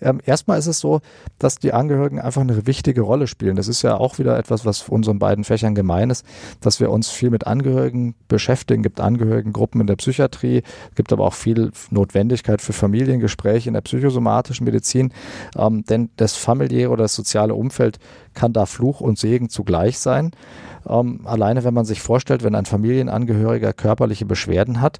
Ähm, 0.00 0.20
erstmal 0.24 0.58
ist 0.58 0.66
es 0.66 0.80
so, 0.80 1.00
dass 1.38 1.56
die 1.56 1.72
Angehörigen 1.72 2.20
einfach 2.20 2.40
eine 2.40 2.66
wichtige 2.66 3.02
Rolle 3.02 3.26
spielen. 3.26 3.56
Das 3.56 3.68
ist 3.68 3.82
ja 3.82 3.96
auch 3.96 4.18
wieder 4.18 4.38
etwas, 4.38 4.64
was 4.64 4.88
unseren 4.88 5.18
beiden 5.18 5.44
Fächern 5.44 5.74
gemein 5.74 6.10
ist, 6.10 6.24
dass 6.60 6.80
wir 6.80 6.90
uns 6.90 7.08
viel 7.08 7.30
mit 7.30 7.46
Angehörigen 7.46 8.14
beschäftigen. 8.28 8.82
Es 8.82 8.84
gibt 8.84 9.00
Angehörigengruppen 9.00 9.80
in 9.80 9.86
der 9.86 9.96
Psychiatrie, 9.96 10.62
gibt 10.94 11.12
aber 11.12 11.24
auch 11.24 11.34
viel 11.34 11.72
Notwendigkeit 11.90 12.60
für 12.60 12.72
Familiengespräche 12.72 13.68
in 13.68 13.74
der 13.74 13.80
psychosomatischen 13.82 14.64
Medizin. 14.64 15.12
Ähm, 15.56 15.84
denn 15.84 16.10
das 16.16 16.36
familiäre 16.36 16.90
oder 16.90 17.04
das 17.04 17.14
soziale 17.14 17.54
Umfeld 17.54 17.98
kann 18.34 18.52
da 18.52 18.66
Fluch 18.66 19.00
und 19.00 19.18
Segen 19.18 19.48
zugleich 19.48 19.98
sein. 19.98 20.32
Ähm, 20.88 21.20
alleine 21.24 21.64
wenn 21.64 21.74
man 21.74 21.84
sich 21.84 22.00
vorstellt, 22.00 22.42
wenn 22.42 22.54
ein 22.54 22.64
Familienangehöriger 22.64 23.72
körperliche 23.72 24.24
Beschwerden 24.26 24.80
hat, 24.80 24.98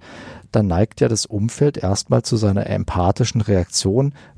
dann 0.52 0.66
neigt 0.66 1.00
ja 1.00 1.08
das 1.08 1.26
Umfeld 1.26 1.78
erstmal 1.78 2.22
zu 2.22 2.36
seiner 2.36 2.66
empathischen 2.66 3.40
Reaktion, 3.40 3.61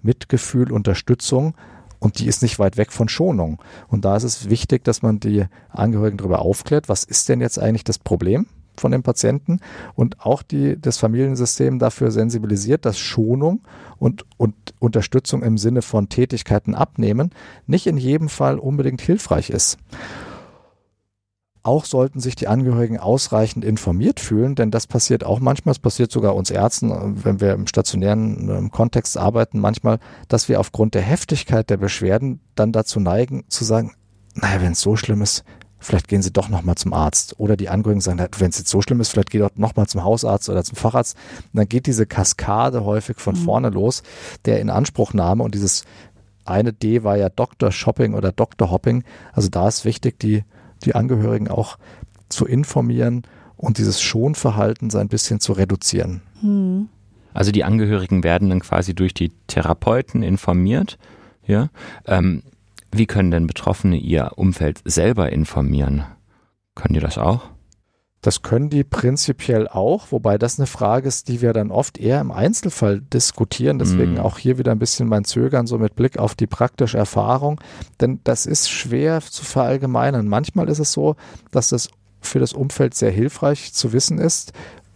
Mitgefühl, 0.03 0.73
Unterstützung 0.73 1.55
und 1.99 2.19
die 2.19 2.27
ist 2.27 2.43
nicht 2.43 2.59
weit 2.59 2.77
weg 2.77 2.93
von 2.93 3.09
Schonung. 3.09 3.63
Und 3.89 4.05
da 4.05 4.17
ist 4.17 4.25
es 4.25 4.51
wichtig, 4.51 4.85
dass 4.85 5.03
man 5.03 5.21
die 5.21 5.47
Angehörigen 5.71 6.19
darüber 6.19 6.41
aufklärt, 6.41 6.89
was 6.89 7.05
ist 7.05 7.29
denn 7.29 7.41
jetzt 7.41 7.59
eigentlich 7.59 7.85
das 7.85 7.99
Problem? 7.99 8.47
von 8.77 8.93
dem 8.93 9.03
Patienten 9.03 9.61
und 9.95 10.21
auch 10.21 10.43
die, 10.43 10.81
das 10.81 10.99
Familiensystem 10.99 11.79
dafür 11.79 12.11
sensibilisiert, 12.11 12.85
dass 12.85 12.99
Schonung 12.99 13.61
und, 13.99 14.25
und 14.37 14.55
Unterstützung 14.79 15.43
im 15.43 15.59
Sinne 15.59 15.83
von 15.83 16.09
Tätigkeiten 16.09 16.75
abnehmen 16.75 17.31
nicht 17.67 17.87
in 17.87 17.97
jedem 17.97 18.29
Fall 18.29 18.59
unbedingt 18.59 19.01
hilfreich 19.01 19.51
ist. 19.51 19.79
Auch 21.65 21.87
sollten 21.87 22.21
sich 22.21 22.37
die 22.37 22.47
Angehörigen 22.47 22.99
ausreichend 22.99 23.65
informiert 23.65 24.21
fühlen, 24.21 24.55
denn 24.55 24.71
das 24.71 24.87
passiert 24.87 25.25
auch 25.25 25.41
manchmal, 25.41 25.73
es 25.73 25.79
passiert 25.79 26.13
sogar 26.13 26.37
uns 26.37 26.51
Ärzten, 26.51 27.25
wenn 27.25 27.41
wir 27.41 27.55
im 27.55 27.67
stationären 27.67 28.51
ähm, 28.51 28.71
Kontext 28.71 29.17
arbeiten, 29.17 29.59
manchmal, 29.59 29.99
dass 30.29 30.51
wir 30.51 30.61
aufgrund 30.61 30.95
der 30.95 31.01
Heftigkeit 31.01 31.71
der 31.71 31.79
Beschwerden 31.79 32.41
dann 32.55 32.71
dazu 32.71 33.01
neigen 33.01 33.45
zu 33.49 33.65
sagen, 33.65 33.93
naja, 34.35 34.61
wenn 34.61 34.73
es 34.73 34.83
so 34.83 34.95
schlimm 34.95 35.23
ist, 35.23 35.43
vielleicht 35.79 36.09
gehen 36.09 36.21
Sie 36.23 36.33
doch 36.33 36.51
nochmal 36.51 36.75
zum 36.75 36.93
Arzt. 36.93 37.39
Oder 37.39 37.57
die 37.57 37.71
Angehörigen 37.71 38.01
sagen, 38.01 38.19
wenn 38.19 38.51
es 38.51 38.59
jetzt 38.59 38.71
so 38.71 38.83
schlimm 38.83 39.01
ist, 39.01 39.09
vielleicht 39.09 39.31
geht 39.31 39.41
doch 39.41 39.51
nochmal 39.55 39.87
zum 39.87 40.05
Hausarzt 40.05 40.49
oder 40.51 40.65
zum 40.65 40.77
Facharzt. 40.77 41.17
Und 41.53 41.59
dann 41.59 41.69
geht 41.69 41.87
diese 41.87 42.07
Kaskade 42.07 42.85
häufig 42.85 43.19
von 43.19 43.37
mhm. 43.37 43.45
vorne 43.45 43.71
los, 43.71 44.03
der 44.45 44.61
Inanspruchnahme 44.61 45.43
und 45.43 45.55
dieses 45.55 45.85
eine 46.45 46.73
D 46.73 47.05
war 47.05 47.17
ja 47.17 47.31
Dr. 47.31 47.73
Shopping 47.73 48.15
oder 48.15 48.33
Dr. 48.33 48.71
Hopping. 48.71 49.05
Also 49.33 49.49
da 49.49 49.69
ist 49.69 49.85
wichtig, 49.85 50.19
die, 50.19 50.45
die 50.85 50.95
Angehörigen 50.95 51.49
auch 51.49 51.79
zu 52.29 52.47
informieren 52.47 53.23
und 53.57 53.79
dieses 53.79 54.01
Schonverhalten 54.01 54.91
so 54.91 54.99
ein 54.99 55.09
bisschen 55.09 55.41
zu 55.41 55.53
reduzieren. 55.53 56.23
Hm. 56.41 56.89
Also 57.33 57.51
die 57.51 57.65
Angehörigen 57.65 58.23
werden 58.23 58.51
dann 58.51 58.61
quasi 58.61 58.95
durch 58.95 59.13
die 59.13 59.33
Therapeuten 59.49 60.23
informiert. 60.23 60.99
Ja. 61.47 61.69
Ähm, 62.07 62.43
wie 62.93 63.07
können 63.07 63.33
denn 63.33 63.49
Betroffene 63.49 63.97
ihr 63.97 64.33
Umfeld 64.37 64.81
selber 64.85 65.33
informieren? 65.33 66.05
Können 66.77 66.95
die 66.95 67.01
das 67.01 67.19
auch? 67.19 67.51
Das 68.25 68.41
können 68.41 68.71
die 68.71 68.85
prinzipiell 68.85 69.69
auch, 69.69 70.11
wobei 70.11 70.39
das 70.39 70.59
eine 70.59 70.67
Frage 70.67 71.07
ist, 71.07 71.29
die 71.29 71.43
wir 71.43 71.53
dann 71.53 71.71
oft 71.71 71.99
eher 71.99 72.23
im 72.23 72.33
Einzelfall 72.33 73.03
diskutieren. 73.03 73.79
Deswegen 73.79 74.15
mm. 74.15 74.21
auch 74.21 74.39
hier 74.39 74.57
wieder 74.57 74.73
ein 74.73 74.79
bisschen 74.79 75.11
mein 75.11 75.27
Zögern, 75.27 75.67
so 75.67 75.77
mit 75.77 75.95
Blick 75.95 76.19
auf 76.19 76.35
die 76.35 76.47
praktische 76.47 76.97
Erfahrung. 76.97 77.61
Denn 78.01 78.21
das 78.25 78.47
ist 78.47 78.71
schwer 78.71 79.21
zu 79.21 79.45
verallgemeinern. 79.45 80.27
Manchmal 80.27 80.71
ist 80.71 80.79
es 80.79 80.93
so, 80.93 81.17
dass 81.51 81.69
das 81.69 81.91
für 82.23 82.39
das 82.39 82.55
Umfeld 82.55 82.95
sehr 82.95 83.11
hilfreich 83.11 83.75
zu 83.75 83.93
wissen 83.93 84.17
ist, 84.17 84.55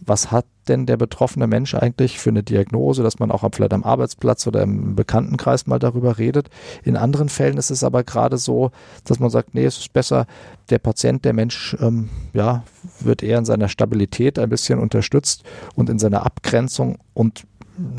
was 0.09 0.31
hat 0.31 0.45
denn 0.67 0.85
der 0.85 0.97
betroffene 0.97 1.47
Mensch 1.47 1.73
eigentlich 1.75 2.19
für 2.19 2.29
eine 2.31 2.43
Diagnose, 2.43 3.03
dass 3.03 3.19
man 3.19 3.31
auch 3.31 3.47
vielleicht 3.53 3.73
am 3.73 3.83
Arbeitsplatz 3.83 4.45
oder 4.47 4.61
im 4.61 4.95
Bekanntenkreis 4.95 5.67
mal 5.67 5.79
darüber 5.79 6.17
redet. 6.17 6.49
In 6.83 6.97
anderen 6.97 7.29
Fällen 7.29 7.57
ist 7.57 7.71
es 7.71 7.83
aber 7.83 8.03
gerade 8.03 8.37
so, 8.37 8.71
dass 9.05 9.19
man 9.19 9.29
sagt, 9.29 9.55
nee, 9.55 9.65
es 9.65 9.77
ist 9.77 9.93
besser, 9.93 10.25
der 10.69 10.79
Patient, 10.79 11.23
der 11.25 11.33
Mensch, 11.33 11.77
ähm, 11.79 12.09
ja, 12.33 12.63
wird 12.99 13.23
eher 13.23 13.37
in 13.37 13.45
seiner 13.45 13.69
Stabilität 13.69 14.37
ein 14.37 14.49
bisschen 14.49 14.79
unterstützt 14.79 15.43
und 15.75 15.89
in 15.89 15.99
seiner 15.99 16.25
Abgrenzung 16.25 16.97
und 17.13 17.45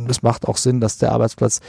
es 0.08 0.22
macht 0.22 0.46
auch 0.46 0.58
Sinn, 0.58 0.80
dass 0.80 0.98
der 0.98 1.12
Arbeitsplatz 1.12 1.60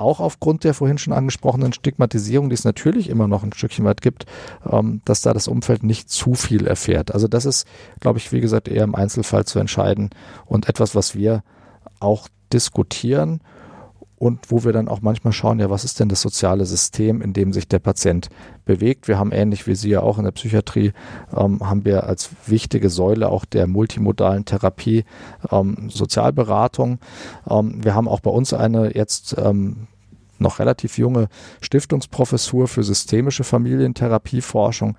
auch 0.00 0.20
aufgrund 0.20 0.64
der 0.64 0.74
vorhin 0.74 0.98
schon 0.98 1.12
angesprochenen 1.12 1.72
Stigmatisierung, 1.72 2.48
die 2.48 2.54
es 2.54 2.64
natürlich 2.64 3.08
immer 3.08 3.28
noch 3.28 3.42
ein 3.42 3.52
Stückchen 3.52 3.84
weit 3.84 4.00
gibt, 4.00 4.26
ähm, 4.70 5.02
dass 5.04 5.22
da 5.22 5.32
das 5.32 5.48
Umfeld 5.48 5.82
nicht 5.82 6.10
zu 6.10 6.34
viel 6.34 6.66
erfährt. 6.66 7.12
Also 7.12 7.28
das 7.28 7.44
ist, 7.44 7.66
glaube 8.00 8.18
ich, 8.18 8.32
wie 8.32 8.40
gesagt, 8.40 8.68
eher 8.68 8.84
im 8.84 8.94
Einzelfall 8.94 9.44
zu 9.44 9.58
entscheiden 9.58 10.10
und 10.46 10.68
etwas, 10.68 10.94
was 10.94 11.14
wir 11.14 11.42
auch 12.00 12.28
diskutieren 12.52 13.40
und 14.20 14.50
wo 14.50 14.64
wir 14.64 14.72
dann 14.74 14.88
auch 14.88 15.00
manchmal 15.00 15.32
schauen, 15.32 15.60
ja, 15.60 15.70
was 15.70 15.82
ist 15.82 15.98
denn 15.98 16.10
das 16.10 16.20
soziale 16.20 16.66
System, 16.66 17.22
in 17.22 17.32
dem 17.32 17.54
sich 17.54 17.68
der 17.68 17.78
Patient 17.78 18.28
bewegt. 18.66 19.08
Wir 19.08 19.18
haben 19.18 19.32
ähnlich 19.32 19.66
wie 19.66 19.74
Sie 19.74 19.88
ja 19.88 20.02
auch 20.02 20.18
in 20.18 20.24
der 20.24 20.30
Psychiatrie, 20.30 20.92
ähm, 21.34 21.60
haben 21.66 21.86
wir 21.86 22.04
als 22.04 22.28
wichtige 22.46 22.90
Säule 22.90 23.30
auch 23.30 23.46
der 23.46 23.66
multimodalen 23.66 24.44
Therapie 24.44 25.06
ähm, 25.50 25.88
Sozialberatung. 25.88 26.98
Ähm, 27.48 27.82
wir 27.82 27.94
haben 27.94 28.08
auch 28.08 28.20
bei 28.20 28.30
uns 28.30 28.52
eine 28.52 28.94
jetzt 28.94 29.36
ähm, 29.38 29.86
noch 30.36 30.58
relativ 30.58 30.98
junge 30.98 31.28
Stiftungsprofessur 31.62 32.68
für 32.68 32.82
systemische 32.82 33.42
Familientherapieforschung, 33.42 34.98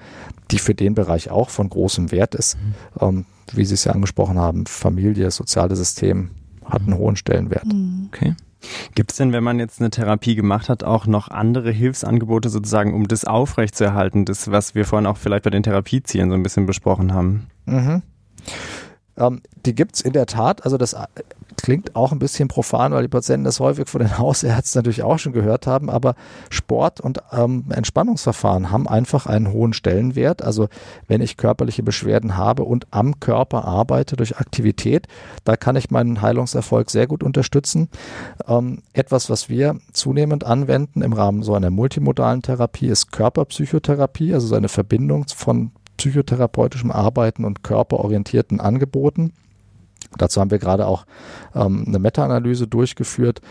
die 0.50 0.58
für 0.58 0.74
den 0.74 0.96
Bereich 0.96 1.30
auch 1.30 1.52
von 1.52 1.70
großem 1.70 2.12
Wert 2.12 2.34
ist. 2.34 2.58
Mhm. 2.58 2.74
Ähm, 3.00 3.26
wie 3.54 3.66
Sie 3.66 3.76
es 3.76 3.84
ja 3.84 3.92
angesprochen 3.92 4.40
haben, 4.40 4.66
Familie, 4.66 5.30
soziales 5.30 5.78
System 5.78 6.32
hat 6.66 6.82
einen 6.82 6.98
hohen 6.98 7.18
Stellenwert. 7.18 7.72
Mhm. 7.72 8.10
Okay. 8.12 8.36
Gibt 8.96 9.12
es 9.12 9.18
denn, 9.18 9.34
wenn 9.34 9.44
man 9.44 9.60
jetzt 9.60 9.80
eine 9.80 9.90
Therapie 9.90 10.36
gemacht 10.36 10.70
hat, 10.70 10.84
auch 10.84 11.06
noch 11.08 11.30
andere 11.30 11.72
Hilfsangebote 11.72 12.50
sozusagen, 12.50 12.94
um 12.94 13.08
das 13.08 13.26
aufrechtzuerhalten, 13.26 14.26
das, 14.26 14.52
was 14.52 14.76
wir 14.76 14.86
vorhin 14.86 15.08
auch 15.08 15.18
vielleicht 15.18 15.44
bei 15.44 15.50
den 15.50 15.64
Therapiezielen 15.64 16.30
so 16.30 16.36
ein 16.36 16.44
bisschen 16.44 16.66
besprochen 16.66 17.14
haben? 17.14 17.48
Mhm. 17.66 18.02
Ähm, 19.18 19.42
die 19.66 19.76
gibt 19.76 19.96
es 19.96 20.02
in 20.02 20.14
der 20.14 20.26
Tat. 20.26 20.64
Also 20.64 20.78
das 20.78 20.96
klingt 21.62 21.96
auch 21.96 22.12
ein 22.12 22.20
bisschen 22.20 22.48
profan, 22.48 22.92
weil 22.92 23.04
die 23.04 23.08
Patienten 23.08 23.44
das 23.44 23.60
häufig 23.60 23.88
von 23.88 24.00
den 24.00 24.18
Hausärzten 24.18 24.80
natürlich 24.80 25.04
auch 25.04 25.20
schon 25.20 25.34
gehört 25.34 25.68
haben, 25.68 25.90
aber 25.90 26.16
Sport 26.50 27.00
und 27.02 27.20
ähm, 27.32 27.66
Entspannungsverfahren 27.70 28.72
haben 28.72 28.88
einfach 28.88 29.28
einen 29.28 29.52
hohen 29.52 29.74
Stellenwert. 29.74 30.42
Also 30.42 30.68
wenn 31.08 31.22
ich 31.22 31.38
körperliche 31.38 31.84
Beschwerden 31.84 32.38
habe 32.38 32.64
und 32.64 32.88
am 32.92 33.20
Körper 33.20 33.66
arbeite 33.66 34.16
durch 34.16 34.38
Aktivität, 34.38 35.08
da 35.44 35.56
kann 35.56 35.76
ich 35.76 35.92
meinen 35.92 36.22
Heilungserfolg 36.22 36.90
sehr 36.90 37.08
gut 37.08 37.24
unterstützen. 37.24 37.90
Ähm, 38.48 38.82
etwas, 38.94 39.30
was 39.30 39.50
wir 39.50 39.78
zunehmend 39.94 40.44
anwenden 40.44 41.02
im 41.02 41.14
Rahmen 41.14 41.44
so 41.44 41.54
einer 41.54 41.70
multimodalen 41.70 42.42
Therapie, 42.42 42.88
ist 42.88 43.12
Körperpsychotherapie, 43.12 44.34
also 44.34 44.48
so 44.48 44.56
eine 44.56 44.70
Verbindung 44.70 45.26
von 45.36 45.72
psychotherapeutischem 46.02 46.90
Arbeiten 46.90 47.46
und 47.46 47.64
körperorientierten 47.64 48.60
Angeboten. 48.60 49.34
Dazu 50.18 50.42
haben 50.42 50.52
wir 50.52 50.60
gerade 50.60 50.88
auch 50.88 51.06
ähm, 51.56 51.86
eine 51.88 52.00
Meta-Analyse 52.00 52.68
durchgeführt, 52.68 53.42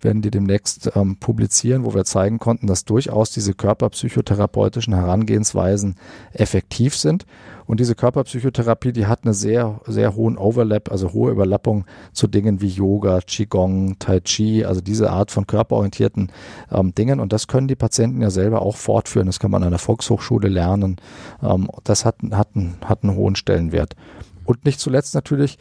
werden 0.00 0.22
die 0.22 0.30
demnächst 0.30 0.90
ähm, 0.96 1.16
publizieren, 1.16 1.84
wo 1.84 1.94
wir 1.94 2.04
zeigen 2.04 2.38
konnten, 2.38 2.66
dass 2.66 2.84
durchaus 2.84 3.30
diese 3.30 3.54
körperpsychotherapeutischen 3.54 4.94
Herangehensweisen 4.94 5.96
effektiv 6.32 6.96
sind. 6.96 7.24
Und 7.66 7.80
diese 7.80 7.94
Körperpsychotherapie, 7.94 8.92
die 8.92 9.06
hat 9.06 9.20
eine 9.24 9.34
sehr, 9.34 9.80
sehr 9.86 10.14
hohen 10.16 10.38
Overlap, 10.38 10.90
also 10.90 11.12
hohe 11.12 11.30
Überlappung 11.30 11.84
zu 12.14 12.26
Dingen 12.26 12.62
wie 12.62 12.68
Yoga, 12.68 13.20
Qigong, 13.20 13.98
Tai 13.98 14.20
Chi, 14.20 14.64
also 14.64 14.80
diese 14.80 15.10
Art 15.10 15.30
von 15.30 15.46
körperorientierten 15.46 16.32
ähm, 16.72 16.94
Dingen. 16.94 17.20
Und 17.20 17.32
das 17.34 17.46
können 17.46 17.68
die 17.68 17.76
Patienten 17.76 18.22
ja 18.22 18.30
selber 18.30 18.62
auch 18.62 18.76
fortführen. 18.76 19.26
Das 19.26 19.38
kann 19.38 19.50
man 19.50 19.62
an 19.62 19.70
der 19.70 19.78
Volkshochschule 19.78 20.48
lernen. 20.48 20.96
Ähm, 21.42 21.68
das 21.84 22.06
hat, 22.06 22.16
hat, 22.32 22.48
hat 22.84 23.04
einen 23.04 23.16
hohen 23.16 23.36
Stellenwert. 23.36 23.94
Und 24.46 24.64
nicht 24.64 24.80
zuletzt 24.80 25.14
natürlich 25.14 25.58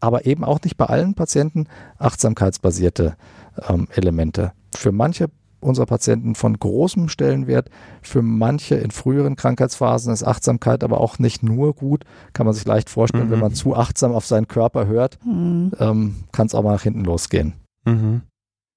aber 0.00 0.26
eben 0.26 0.44
auch 0.44 0.60
nicht 0.62 0.76
bei 0.76 0.86
allen 0.86 1.14
Patienten 1.14 1.66
achtsamkeitsbasierte 1.98 3.16
ähm, 3.68 3.88
Elemente. 3.94 4.52
Für 4.74 4.92
manche 4.92 5.28
unserer 5.60 5.86
Patienten 5.86 6.34
von 6.34 6.58
großem 6.58 7.08
Stellenwert, 7.08 7.68
für 8.02 8.22
manche 8.22 8.76
in 8.76 8.90
früheren 8.90 9.36
Krankheitsphasen 9.36 10.12
ist 10.12 10.22
Achtsamkeit 10.22 10.84
aber 10.84 11.00
auch 11.00 11.18
nicht 11.18 11.42
nur 11.42 11.74
gut, 11.74 12.04
kann 12.32 12.46
man 12.46 12.54
sich 12.54 12.64
leicht 12.64 12.90
vorstellen, 12.90 13.26
mhm. 13.26 13.30
wenn 13.32 13.40
man 13.40 13.54
zu 13.54 13.74
achtsam 13.74 14.12
auf 14.12 14.26
seinen 14.26 14.46
Körper 14.48 14.86
hört, 14.86 15.18
mhm. 15.24 15.72
ähm, 15.80 16.16
kann 16.32 16.46
es 16.46 16.54
auch 16.54 16.62
mal 16.62 16.72
nach 16.72 16.82
hinten 16.82 17.04
losgehen. 17.04 17.54
Mhm. 17.84 18.22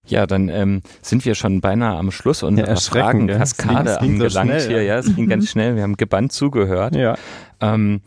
Ja, 0.08 0.26
dann 0.26 0.50
ähm, 0.50 0.82
sind 1.04 1.26
wir 1.26 1.36
schon 1.36 1.62
beinahe 1.62 1.96
am 1.98 2.10
Schluss 2.10 2.42
und 2.42 2.58
ja, 2.58 2.76
Fragen 2.76 3.28
Kaskade 3.28 4.02
angelangt 4.02 4.32
so 4.32 4.40
schnell, 4.40 4.68
hier. 4.68 4.84
Ja, 4.84 4.98
es 4.98 5.16
ging 5.16 5.30
ganz 5.30 5.50
schnell. 5.50 5.76
Wir 5.76 5.84
haben 5.84 5.96
gebannt 5.96 6.32
zugehört. 6.32 6.96
Ja. 6.96 7.16
Ähm, 7.60 8.02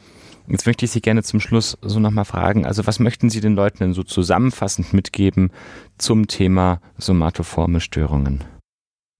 Jetzt 0.47 0.67
möchte 0.67 0.85
ich 0.85 0.91
Sie 0.91 1.01
gerne 1.01 1.23
zum 1.23 1.41
Schluss 1.41 1.79
so 1.81 2.01
nochmal 2.01 2.27
fragen. 2.27 2.67
Also 2.67 2.87
was 2.87 2.99
möchten 3.01 3.31
Sie 3.31 3.41
den 3.41 3.55
Leuten 3.55 3.79
denn 3.79 3.95
so 3.95 4.03
zusammenfassend 4.03 4.93
mitgeben 4.93 5.51
zum 5.97 6.27
Thema 6.27 6.81
somatoforme 6.99 7.81
Störungen? 7.81 8.45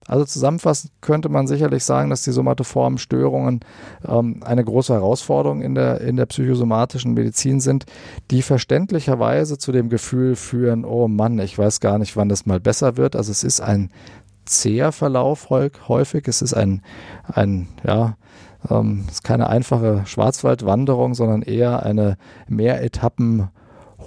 Also 0.07 0.27
zusammenfassend 0.27 0.93
könnte 1.01 1.31
man 1.31 1.47
sicherlich 1.47 1.83
sagen, 1.83 2.11
dass 2.11 2.22
die 2.22 2.33
somatoformen 2.33 2.99
Störungen 2.99 3.61
ähm, 4.07 4.43
eine 4.45 4.62
große 4.62 4.93
Herausforderung 4.93 5.62
in 5.62 5.75
der, 5.75 6.03
in 6.03 6.16
der 6.16 6.27
psychosomatischen 6.27 7.14
Medizin 7.14 7.61
sind, 7.61 7.87
die 8.31 8.43
verständlicherweise 8.43 9.57
zu 9.57 9.72
dem 9.72 9.89
Gefühl 9.89 10.37
führen, 10.37 10.85
oh 10.85 11.09
Mann, 11.09 11.39
ich 11.39 11.57
weiß 11.57 11.81
gar 11.81 11.99
nicht, 11.99 12.16
wann 12.16 12.29
das 12.29 12.45
mal 12.45 12.61
besser 12.61 12.99
wird. 12.99 13.16
Also 13.16 13.33
es 13.33 13.45
ist 13.45 13.62
ein 13.62 13.91
zäher 14.45 14.93
Verlauf 14.93 15.49
häufig, 15.49 16.29
es 16.29 16.43
ist 16.43 16.53
ein, 16.53 16.83
ein 17.27 17.68
ja, 17.83 18.16
ähm, 18.70 19.04
ist 19.10 19.24
keine 19.24 19.48
einfache 19.48 20.02
Schwarzwaldwanderung, 20.06 21.14
sondern 21.14 21.42
eher 21.42 21.82
eine 21.84 22.16
Mehretappen 22.48 23.48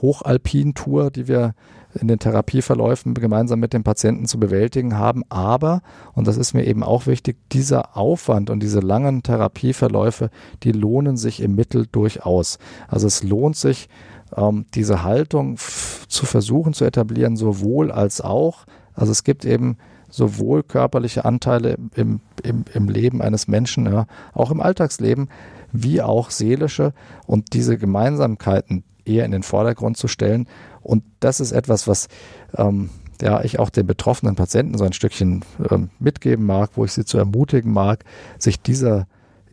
Hochalpin-Tour, 0.02 1.12
die 1.12 1.28
wir 1.28 1.54
in 2.00 2.08
den 2.08 2.20
Therapieverläufen 2.20 3.14
gemeinsam 3.14 3.60
mit 3.60 3.74
den 3.74 3.84
Patienten 3.84 4.26
zu 4.26 4.40
bewältigen 4.40 4.98
haben. 4.98 5.24
Aber, 5.30 5.82
und 6.14 6.28
das 6.28 6.38
ist 6.38 6.54
mir 6.54 6.66
eben 6.66 6.84
auch 6.84 7.08
wichtig, 7.08 7.38
dieser 7.52 7.98
Aufwand 7.98 8.50
und 8.50 8.62
diese 8.62 8.80
langen 8.80 9.24
Therapieverläufe, 9.24 10.30
die 10.64 10.72
lohnen 10.72 11.18
sich 11.18 11.42
im 11.42 11.56
Mittel 11.56 11.88
durchaus. 11.92 12.60
Also 12.88 13.08
es 13.08 13.24
lohnt 13.24 13.56
sich, 13.56 13.90
ähm, 14.36 14.66
diese 14.74 15.04
Haltung 15.04 15.58
zu 15.58 16.26
versuchen 16.26 16.74
zu 16.74 16.86
etablieren, 16.86 17.38
sowohl 17.38 17.92
als 17.92 18.22
auch. 18.22 18.66
Also 18.94 19.12
es 19.12 19.24
gibt 19.24 19.46
eben 19.46 19.78
sowohl 20.10 20.64
körperliche 20.64 21.26
Anteile 21.26 21.78
im, 21.96 22.22
im, 22.44 22.66
im 22.74 22.90
Leben 22.90 23.22
eines 23.22 23.48
Menschen, 23.48 23.86
ja, 23.86 24.08
auch 24.34 24.52
im 24.52 24.62
Alltagsleben, 24.62 25.30
wie 25.72 26.02
auch 26.02 26.32
seelische 26.32 26.94
und 27.26 27.54
diese 27.54 27.78
Gemeinsamkeiten 27.78 28.84
eher 29.06 29.26
in 29.26 29.32
den 29.32 29.44
Vordergrund 29.44 29.98
zu 29.98 30.08
stellen. 30.08 30.48
Und 30.82 31.04
das 31.20 31.40
ist 31.40 31.52
etwas, 31.52 31.88
was 31.88 32.08
ähm, 32.56 32.90
ja, 33.22 33.44
ich 33.44 33.60
auch 33.60 33.70
den 33.70 33.88
betroffenen 33.88 34.36
Patienten 34.36 34.78
so 34.78 34.86
ein 34.86 34.94
Stückchen 34.94 35.44
ähm, 35.70 35.90
mitgeben 36.00 36.46
mag, 36.46 36.72
wo 36.76 36.86
ich 36.86 36.94
sie 36.94 37.06
zu 37.06 37.18
ermutigen 37.18 37.72
mag, 37.72 38.04
sich 38.38 38.62
dieser 38.62 39.08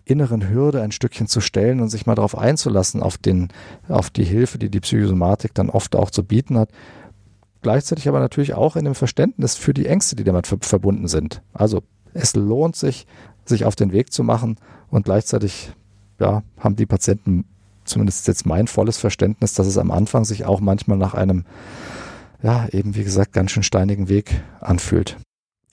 inneren 0.04 0.50
Hürde 0.50 0.82
ein 0.82 0.92
Stückchen 0.92 1.28
zu 1.28 1.40
stellen 1.40 1.80
und 1.80 1.88
sich 1.88 2.04
mal 2.04 2.14
darauf 2.14 2.36
einzulassen, 2.36 3.02
auf, 3.02 3.16
den, 3.16 3.48
auf 3.88 4.10
die 4.10 4.24
Hilfe, 4.24 4.58
die 4.58 4.68
die 4.68 4.80
Psychosomatik 4.80 5.54
dann 5.54 5.70
oft 5.70 5.96
auch 5.96 6.10
zu 6.10 6.24
bieten 6.24 6.58
hat 6.58 6.68
gleichzeitig 7.64 8.06
aber 8.08 8.20
natürlich 8.20 8.54
auch 8.54 8.76
in 8.76 8.84
dem 8.84 8.94
Verständnis 8.94 9.56
für 9.56 9.74
die 9.74 9.86
Ängste, 9.86 10.14
die 10.14 10.22
damit 10.22 10.46
verbunden 10.46 11.08
sind. 11.08 11.42
Also 11.52 11.82
es 12.12 12.36
lohnt 12.36 12.76
sich, 12.76 13.06
sich 13.44 13.64
auf 13.64 13.74
den 13.74 13.92
Weg 13.92 14.12
zu 14.12 14.22
machen 14.22 14.56
und 14.90 15.04
gleichzeitig 15.04 15.72
ja, 16.20 16.44
haben 16.60 16.76
die 16.76 16.86
Patienten 16.86 17.44
zumindest 17.84 18.28
jetzt 18.28 18.46
mein 18.46 18.68
volles 18.68 18.98
Verständnis, 18.98 19.54
dass 19.54 19.66
es 19.66 19.78
am 19.78 19.90
Anfang 19.90 20.24
sich 20.24 20.44
auch 20.44 20.60
manchmal 20.60 20.96
nach 20.98 21.14
einem, 21.14 21.44
ja, 22.42 22.68
eben 22.70 22.94
wie 22.94 23.02
gesagt, 23.04 23.32
ganz 23.32 23.50
schön 23.50 23.62
steinigen 23.64 24.08
Weg 24.08 24.42
anfühlt. 24.60 25.16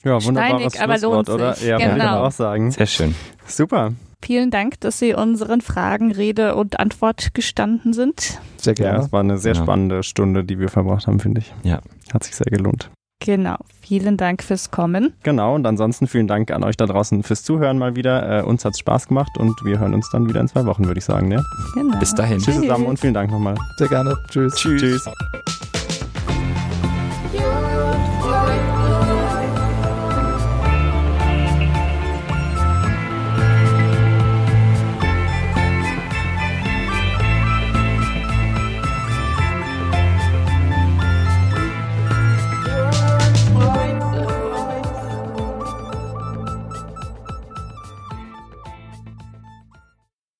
Ja, 0.04 0.22
wunderbares 0.24 0.72
Steinig, 0.74 0.80
aber 0.82 0.98
Schlusswort, 0.98 1.28
lohnt 1.28 1.40
oder? 1.40 1.54
sich. 1.54 1.68
Ja, 1.68 1.78
würde 1.78 1.86
ich 1.86 1.92
Genau. 1.92 2.04
aber 2.16 2.26
auch 2.26 2.32
sagen. 2.32 2.70
Sehr 2.72 2.86
schön. 2.86 3.14
Super. 3.46 3.92
Vielen 4.24 4.50
Dank, 4.50 4.78
dass 4.80 4.98
Sie 4.98 5.14
unseren 5.14 5.60
Fragen 5.60 6.12
Rede 6.12 6.54
und 6.54 6.78
Antwort 6.78 7.34
gestanden 7.34 7.92
sind. 7.92 8.38
Sehr 8.56 8.74
Ja, 8.78 8.90
gerne. 8.90 9.04
es 9.04 9.12
war 9.12 9.20
eine 9.20 9.36
sehr 9.38 9.52
Genau. 9.54 9.64
spannende 9.64 10.02
Stunde, 10.02 10.44
die 10.44 10.58
wir 10.58 10.68
verbracht 10.68 11.06
haben, 11.06 11.18
finde 11.20 11.40
ich. 11.40 11.52
Ja. 11.64 11.80
Hat 12.14 12.24
sich 12.24 12.36
sehr 12.36 12.46
gelohnt. 12.50 12.90
Genau. 13.24 13.56
Vielen 13.80 14.16
Dank 14.16 14.42
fürs 14.42 14.70
Kommen. 14.72 15.12
Genau, 15.22 15.54
und 15.54 15.64
ansonsten 15.66 16.06
vielen 16.08 16.26
Dank 16.26 16.50
an 16.50 16.64
euch 16.64 16.76
da 16.76 16.86
draußen 16.86 17.22
fürs 17.22 17.44
Zuhören 17.44 17.78
mal 17.78 17.94
wieder. 17.94 18.40
Äh, 18.40 18.42
uns 18.42 18.64
hat's 18.64 18.80
Spaß 18.80 19.06
gemacht 19.08 19.38
und 19.38 19.64
wir 19.64 19.78
hören 19.78 19.94
uns 19.94 20.08
dann 20.10 20.28
wieder 20.28 20.40
in 20.40 20.48
zwei 20.48 20.64
Wochen, 20.66 20.86
würde 20.86 20.98
ich 20.98 21.04
sagen. 21.04 21.28
Ne? 21.28 21.42
Genau. 21.74 21.98
Bis 21.98 22.14
dahin. 22.14 22.38
Tschüss 22.38 22.56
zusammen 22.60 22.86
und 22.86 22.98
vielen 22.98 23.14
Dank 23.14 23.30
nochmal. 23.30 23.54
Sehr 23.78 23.88
gerne. 23.88 24.16
Tschüss. 24.28 24.54
Tschüss. 24.56 25.04